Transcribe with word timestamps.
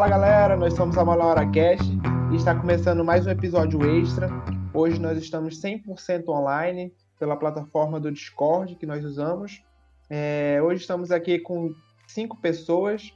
Fala 0.00 0.08
galera, 0.08 0.56
nós 0.56 0.72
somos 0.72 0.96
a 0.96 1.04
Mala 1.04 1.26
Hora 1.26 1.50
Cast 1.50 1.84
e 2.32 2.36
está 2.36 2.54
começando 2.54 3.04
mais 3.04 3.26
um 3.26 3.30
episódio 3.30 3.78
extra. 4.00 4.30
Hoje 4.72 4.98
nós 4.98 5.18
estamos 5.18 5.60
100% 5.60 6.26
online 6.26 6.90
pela 7.18 7.36
plataforma 7.36 8.00
do 8.00 8.10
Discord 8.10 8.76
que 8.76 8.86
nós 8.86 9.04
usamos. 9.04 9.62
É, 10.08 10.58
hoje 10.62 10.80
estamos 10.80 11.10
aqui 11.10 11.38
com 11.38 11.74
cinco 12.08 12.34
pessoas. 12.38 13.12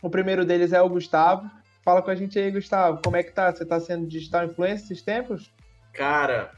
O 0.00 0.08
primeiro 0.08 0.46
deles 0.46 0.72
é 0.72 0.80
o 0.80 0.88
Gustavo. 0.88 1.46
Fala 1.84 2.00
com 2.00 2.10
a 2.10 2.14
gente 2.14 2.38
aí, 2.38 2.50
Gustavo. 2.50 3.02
Como 3.04 3.14
é 3.14 3.22
que 3.22 3.32
tá? 3.32 3.52
Você 3.52 3.64
está 3.64 3.78
sendo 3.78 4.06
digital 4.06 4.46
influencer 4.46 4.84
esses 4.86 5.02
tempos? 5.02 5.52
Cara, 5.92 6.52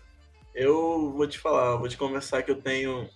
eu 0.54 1.10
vou 1.10 1.26
te 1.26 1.40
falar, 1.40 1.74
vou 1.74 1.88
te 1.88 1.96
conversar 1.96 2.44
que 2.44 2.52
eu 2.52 2.62
tenho 2.62 3.08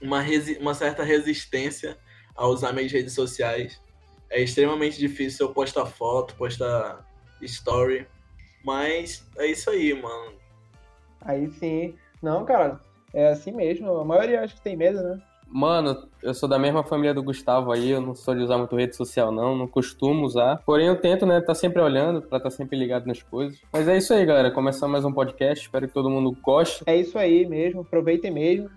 uma, 0.00 0.22
uma 0.58 0.72
certa 0.72 1.02
resistência 1.02 1.98
a 2.34 2.46
usar 2.46 2.72
minhas 2.72 2.90
redes 2.90 3.12
sociais 3.12 3.78
é 4.30 4.42
extremamente 4.42 4.98
difícil 4.98 5.46
eu 5.46 5.52
postar 5.52 5.86
foto, 5.86 6.34
postar 6.34 7.04
story. 7.40 8.06
Mas 8.64 9.26
é 9.38 9.46
isso 9.46 9.70
aí, 9.70 9.94
mano. 9.94 10.34
Aí 11.20 11.50
sim. 11.52 11.94
Não, 12.22 12.44
cara, 12.44 12.80
é 13.14 13.28
assim 13.28 13.52
mesmo. 13.52 13.90
A 13.98 14.04
maioria 14.04 14.42
acho 14.42 14.54
que 14.56 14.62
tem 14.62 14.76
medo, 14.76 15.02
né? 15.02 15.20
Mano, 15.48 16.08
eu 16.22 16.34
sou 16.34 16.48
da 16.48 16.58
mesma 16.58 16.82
família 16.82 17.14
do 17.14 17.22
Gustavo 17.22 17.70
aí, 17.70 17.90
eu 17.90 18.00
não 18.00 18.16
sou 18.16 18.34
de 18.34 18.42
usar 18.42 18.58
muito 18.58 18.74
rede 18.74 18.96
social 18.96 19.30
não, 19.30 19.56
não 19.56 19.68
costumo 19.68 20.26
usar. 20.26 20.60
Porém 20.66 20.88
eu 20.88 21.00
tento, 21.00 21.24
né, 21.24 21.40
tá 21.40 21.54
sempre 21.54 21.80
olhando 21.80 22.20
para 22.20 22.38
estar 22.38 22.50
tá 22.50 22.56
sempre 22.56 22.76
ligado 22.76 23.06
nas 23.06 23.22
coisas. 23.22 23.60
Mas 23.72 23.86
é 23.86 23.96
isso 23.96 24.12
aí, 24.12 24.26
galera, 24.26 24.50
começar 24.50 24.88
mais 24.88 25.04
um 25.04 25.12
podcast, 25.12 25.64
espero 25.64 25.86
que 25.86 25.94
todo 25.94 26.10
mundo 26.10 26.36
goste. 26.42 26.82
É 26.84 26.96
isso 26.96 27.16
aí 27.16 27.46
mesmo, 27.46 27.82
aproveitem 27.82 28.30
mesmo. 28.30 28.68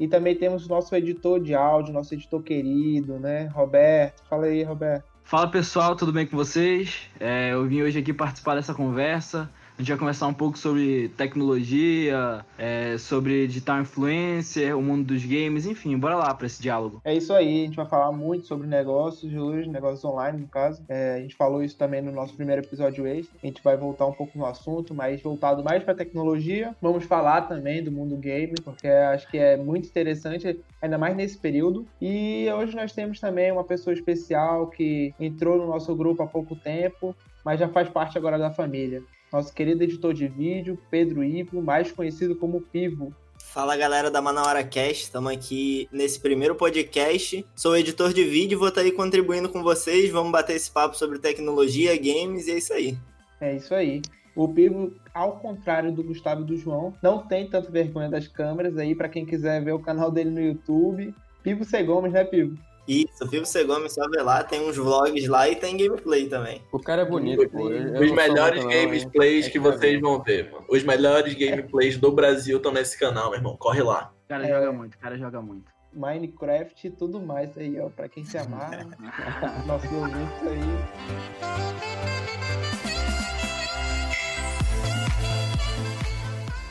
E 0.00 0.08
também 0.08 0.34
temos 0.34 0.66
nosso 0.66 0.96
editor 0.96 1.38
de 1.38 1.54
áudio, 1.54 1.92
nosso 1.92 2.14
editor 2.14 2.42
querido, 2.42 3.18
né? 3.18 3.48
Roberto. 3.48 4.22
Fala 4.30 4.46
aí, 4.46 4.62
Roberto. 4.62 5.04
Fala 5.22 5.46
pessoal, 5.46 5.94
tudo 5.94 6.10
bem 6.10 6.26
com 6.26 6.38
vocês? 6.38 7.02
É, 7.20 7.52
eu 7.52 7.66
vim 7.66 7.82
hoje 7.82 7.98
aqui 7.98 8.14
participar 8.14 8.54
dessa 8.54 8.72
conversa. 8.72 9.50
A 9.80 9.82
gente 9.82 9.92
vai 9.92 9.98
conversar 9.98 10.26
um 10.26 10.34
pouco 10.34 10.58
sobre 10.58 11.08
tecnologia, 11.16 12.44
é, 12.58 12.98
sobre 12.98 13.46
digital 13.46 13.80
influencer, 13.80 14.76
o 14.76 14.82
mundo 14.82 15.06
dos 15.06 15.24
games, 15.24 15.64
enfim, 15.64 15.96
bora 15.96 16.16
lá 16.16 16.34
para 16.34 16.46
esse 16.46 16.60
diálogo. 16.60 17.00
É 17.02 17.14
isso 17.14 17.32
aí, 17.32 17.62
a 17.62 17.64
gente 17.64 17.76
vai 17.76 17.86
falar 17.86 18.12
muito 18.12 18.46
sobre 18.46 18.66
negócios 18.66 19.32
hoje, 19.32 19.70
negócios 19.70 20.04
online 20.04 20.42
no 20.42 20.48
caso. 20.48 20.84
É, 20.86 21.14
a 21.14 21.20
gente 21.20 21.34
falou 21.34 21.64
isso 21.64 21.78
também 21.78 22.02
no 22.02 22.12
nosso 22.12 22.34
primeiro 22.34 22.60
episódio 22.60 23.06
extra. 23.06 23.34
A 23.42 23.46
gente 23.46 23.62
vai 23.62 23.74
voltar 23.74 24.04
um 24.04 24.12
pouco 24.12 24.36
no 24.36 24.44
assunto, 24.44 24.92
mas 24.92 25.22
voltado 25.22 25.64
mais 25.64 25.82
para 25.82 25.94
tecnologia. 25.94 26.76
Vamos 26.82 27.04
falar 27.04 27.48
também 27.48 27.82
do 27.82 27.90
mundo 27.90 28.18
game, 28.18 28.52
porque 28.62 28.86
acho 28.86 29.30
que 29.30 29.38
é 29.38 29.56
muito 29.56 29.88
interessante, 29.88 30.60
ainda 30.82 30.98
mais 30.98 31.16
nesse 31.16 31.38
período. 31.38 31.86
E 31.98 32.46
hoje 32.54 32.76
nós 32.76 32.92
temos 32.92 33.18
também 33.18 33.50
uma 33.50 33.64
pessoa 33.64 33.94
especial 33.94 34.66
que 34.66 35.14
entrou 35.18 35.56
no 35.56 35.66
nosso 35.66 35.96
grupo 35.96 36.22
há 36.22 36.26
pouco 36.26 36.54
tempo, 36.54 37.16
mas 37.42 37.58
já 37.58 37.66
faz 37.66 37.88
parte 37.88 38.18
agora 38.18 38.38
da 38.38 38.50
família 38.50 39.02
nosso 39.32 39.52
querido 39.52 39.84
editor 39.84 40.12
de 40.12 40.26
vídeo, 40.26 40.78
Pedro 40.90 41.22
Ivo, 41.22 41.62
mais 41.62 41.92
conhecido 41.92 42.34
como 42.34 42.60
Pivo. 42.60 43.14
Fala 43.38 43.76
galera 43.76 44.10
da 44.10 44.20
Manauara 44.20 44.62
Cast, 44.62 45.04
estamos 45.04 45.32
aqui 45.32 45.88
nesse 45.90 46.20
primeiro 46.20 46.54
podcast. 46.54 47.44
Sou 47.54 47.76
editor 47.76 48.12
de 48.12 48.24
vídeo, 48.24 48.58
vou 48.58 48.68
estar 48.68 48.82
aí 48.82 48.92
contribuindo 48.92 49.48
com 49.48 49.62
vocês. 49.62 50.10
Vamos 50.10 50.30
bater 50.30 50.56
esse 50.56 50.70
papo 50.70 50.96
sobre 50.96 51.18
tecnologia, 51.18 51.96
games 51.96 52.46
e 52.46 52.52
é 52.52 52.58
isso 52.58 52.72
aí. 52.72 52.98
É 53.40 53.56
isso 53.56 53.74
aí. 53.74 54.02
O 54.36 54.48
Pivo, 54.48 54.92
ao 55.12 55.38
contrário 55.38 55.90
do 55.90 56.04
Gustavo 56.04 56.42
e 56.42 56.44
do 56.44 56.56
João, 56.56 56.94
não 57.02 57.26
tem 57.26 57.48
tanto 57.48 57.72
vergonha 57.72 58.08
das 58.08 58.28
câmeras 58.28 58.76
aí 58.76 58.94
para 58.94 59.08
quem 59.08 59.26
quiser 59.26 59.62
ver 59.64 59.72
o 59.72 59.80
canal 59.80 60.10
dele 60.10 60.30
no 60.30 60.40
YouTube. 60.40 61.14
Pivo 61.42 61.64
C. 61.64 61.82
Gomes, 61.82 62.12
né, 62.12 62.24
Pivo? 62.24 62.56
Isso, 62.86 63.24
o 63.24 63.26
Vivo 63.26 63.46
Segome 63.46 63.88
só 63.88 64.08
vê 64.08 64.22
lá, 64.22 64.42
tem 64.42 64.68
uns 64.68 64.76
vlogs 64.76 65.28
lá 65.28 65.48
e 65.48 65.56
tem 65.56 65.76
gameplay 65.76 66.28
também. 66.28 66.62
O 66.72 66.78
cara 66.78 67.02
é 67.02 67.04
bonito, 67.04 67.48
pô. 67.48 67.68
Os 67.68 68.10
melhores 68.10 68.64
gameplays 68.64 69.48
que 69.48 69.58
vocês 69.58 70.00
vão 70.00 70.22
ver, 70.22 70.50
mano. 70.50 70.64
Os 70.68 70.82
melhores 70.82 71.34
gameplays 71.34 71.96
do 71.96 72.10
Brasil 72.10 72.56
estão 72.56 72.72
nesse 72.72 72.98
canal, 72.98 73.30
meu 73.30 73.38
irmão. 73.38 73.56
Corre 73.56 73.82
lá. 73.82 74.12
O 74.24 74.28
cara 74.28 74.46
é... 74.46 74.48
joga 74.48 74.72
muito, 74.72 74.94
o 74.94 74.98
cara 74.98 75.18
joga 75.18 75.40
muito. 75.40 75.70
Minecraft 75.92 76.86
e 76.86 76.90
tudo 76.90 77.20
mais 77.20 77.56
aí, 77.58 77.80
ó, 77.80 77.88
pra 77.88 78.08
quem 78.08 78.24
se 78.24 78.38
amar. 78.38 78.86
Nosso 79.66 79.92
ouvintes 79.94 80.46
aí. 80.46 80.60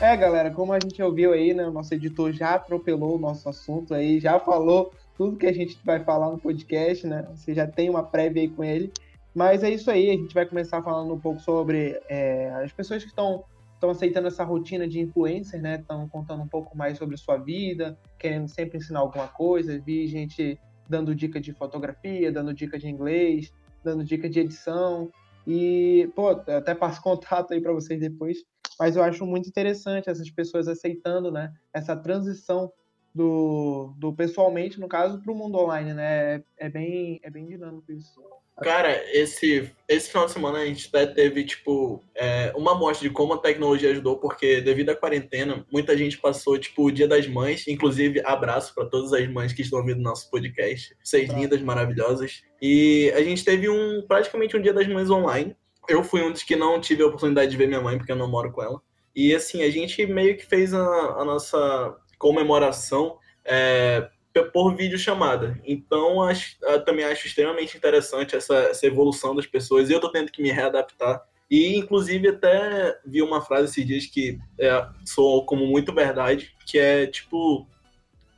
É, 0.02 0.16
galera, 0.16 0.50
como 0.50 0.72
a 0.72 0.80
gente 0.80 1.04
ouviu 1.04 1.34
aí, 1.34 1.54
né, 1.54 1.68
o 1.68 1.72
nosso 1.72 1.94
editor 1.94 2.32
já 2.32 2.56
atropelou 2.56 3.18
o 3.18 3.20
nosso 3.20 3.50
assunto 3.50 3.94
aí, 3.94 4.18
já 4.18 4.40
falou 4.40 4.94
tudo 5.20 5.36
que 5.36 5.46
a 5.46 5.54
gente 5.54 5.78
vai 5.84 6.00
falar 6.00 6.32
no 6.32 6.40
podcast, 6.40 7.06
né? 7.06 7.28
Você 7.36 7.54
já 7.54 7.68
tem 7.68 7.90
uma 7.90 8.02
prévia 8.02 8.42
aí 8.42 8.48
com 8.48 8.64
ele. 8.64 8.90
Mas 9.36 9.66
é 9.66 9.70
isso 9.70 9.92
aí, 9.92 10.10
a 10.10 10.14
gente 10.14 10.34
vai 10.34 10.46
começar 10.46 10.82
falando 10.82 11.14
um 11.14 11.20
pouco 11.20 11.42
sobre 11.42 12.02
é, 12.08 12.50
as 12.64 12.72
pessoas 12.72 13.04
que 13.04 13.10
estão 13.10 13.44
estão 13.74 13.90
aceitando 13.90 14.28
essa 14.28 14.46
rotina 14.46 14.88
de 14.88 15.00
influencer, 15.02 15.62
né? 15.62 15.76
Estão 15.76 16.08
contando 16.08 16.42
um 16.42 16.48
pouco 16.48 16.78
mais 16.78 16.98
sobre 16.98 17.18
sua 17.18 17.36
vida, 17.36 17.98
querendo 18.18 18.48
sempre 18.48 18.78
ensinar 18.78 19.00
alguma 19.00 19.28
coisa. 19.28 19.78
Vi 19.78 20.08
gente 20.08 20.58
dando 20.88 21.14
dica 21.14 21.40
de 21.40 21.52
fotografia, 21.52 22.32
dando 22.32 22.54
dica 22.54 22.80
de 22.80 22.88
inglês, 22.88 23.52
dando 23.84 24.06
dica 24.06 24.30
de 24.30 24.40
edição. 24.40 25.12
E, 25.46 26.10
pô, 26.16 26.30
até 26.30 26.74
passo 26.74 27.02
contato 27.04 27.54
aí 27.54 27.60
para 27.60 27.74
vocês 27.74 28.00
depois. 28.00 28.38
Mas 28.80 28.96
eu 28.96 29.04
acho 29.04 29.26
muito 29.26 29.50
interessante 29.50 30.10
essas 30.10 30.30
pessoas 30.30 30.70
aceitando, 30.70 31.30
né? 31.30 31.54
Essa 31.74 31.94
transição 31.94 32.72
do, 33.14 33.94
do 33.98 34.14
pessoalmente, 34.14 34.80
no 34.80 34.88
caso, 34.88 35.20
para 35.20 35.32
o 35.32 35.36
mundo 35.36 35.58
online, 35.58 35.94
né? 35.94 36.44
É 36.58 36.70
bem, 36.70 37.20
é 37.24 37.30
bem 37.30 37.46
dinâmico 37.46 37.92
isso. 37.92 38.22
Cara, 38.62 39.02
esse, 39.14 39.72
esse 39.88 40.10
final 40.10 40.26
de 40.26 40.34
semana 40.34 40.60
a 40.60 40.66
gente 40.66 40.90
até 40.90 41.08
teve, 41.08 41.46
tipo, 41.46 42.04
é, 42.14 42.52
uma 42.56 42.74
amostra 42.74 43.08
de 43.08 43.14
como 43.14 43.34
a 43.34 43.38
tecnologia 43.38 43.90
ajudou, 43.92 44.18
porque 44.18 44.60
devido 44.60 44.90
à 44.90 44.96
quarentena, 44.96 45.66
muita 45.72 45.98
gente 45.98 46.18
passou, 46.18 46.58
tipo, 46.58 46.84
o 46.84 46.92
Dia 46.92 47.08
das 47.08 47.26
Mães, 47.26 47.68
inclusive 47.68 48.22
abraço 48.26 48.76
para 48.76 48.86
todas 48.86 49.14
as 49.14 49.26
mães 49.30 49.54
que 49.54 49.62
estão 49.62 49.80
ouvindo 49.80 50.02
nosso 50.02 50.30
podcast, 50.30 50.94
vocês 51.02 51.30
lindas, 51.30 51.62
maravilhosas. 51.62 52.44
E 52.62 53.12
a 53.16 53.24
gente 53.24 53.46
teve 53.46 53.70
um, 53.70 54.04
praticamente 54.06 54.58
um 54.58 54.62
Dia 54.62 54.74
das 54.74 54.88
Mães 54.88 55.10
online. 55.10 55.56
Eu 55.88 56.04
fui 56.04 56.22
um 56.22 56.32
dos 56.32 56.44
que 56.44 56.58
não 56.58 56.82
tive 56.82 57.02
a 57.02 57.08
oportunidade 57.08 57.50
de 57.50 57.58
ver 57.58 57.68
minha 57.68 57.82
mãe, 57.82 57.98
porque 57.98 58.12
eu 58.12 58.18
não 58.18 58.30
moro 58.30 58.52
com 58.52 58.62
ela. 58.62 58.82
E 59.16 59.34
assim, 59.34 59.64
a 59.64 59.70
gente 59.70 60.06
meio 60.06 60.36
que 60.38 60.46
fez 60.46 60.74
a, 60.74 60.82
a 60.82 61.26
nossa 61.26 61.98
comemoração 62.20 63.18
é, 63.44 64.08
por 64.54 64.76
videochamada. 64.76 65.60
Então, 65.66 66.22
acho, 66.22 66.58
também 66.86 67.06
acho 67.06 67.26
extremamente 67.26 67.76
interessante 67.76 68.36
essa, 68.36 68.56
essa 68.56 68.86
evolução 68.86 69.36
das 69.36 69.48
pessoas. 69.48 69.90
Eu 69.90 69.96
estou 69.96 70.12
tendo 70.12 70.32
que 70.32 70.42
me 70.42 70.52
readaptar. 70.52 71.24
E, 71.50 71.76
inclusive, 71.76 72.28
até 72.28 73.00
vi 73.04 73.24
uma 73.24 73.42
frase 73.42 73.72
esses 73.72 73.88
dias 73.88 74.06
que 74.06 74.38
é, 74.60 74.88
soou 75.04 75.44
como 75.46 75.66
muito 75.66 75.92
verdade, 75.92 76.54
que 76.68 76.78
é, 76.78 77.08
tipo, 77.08 77.68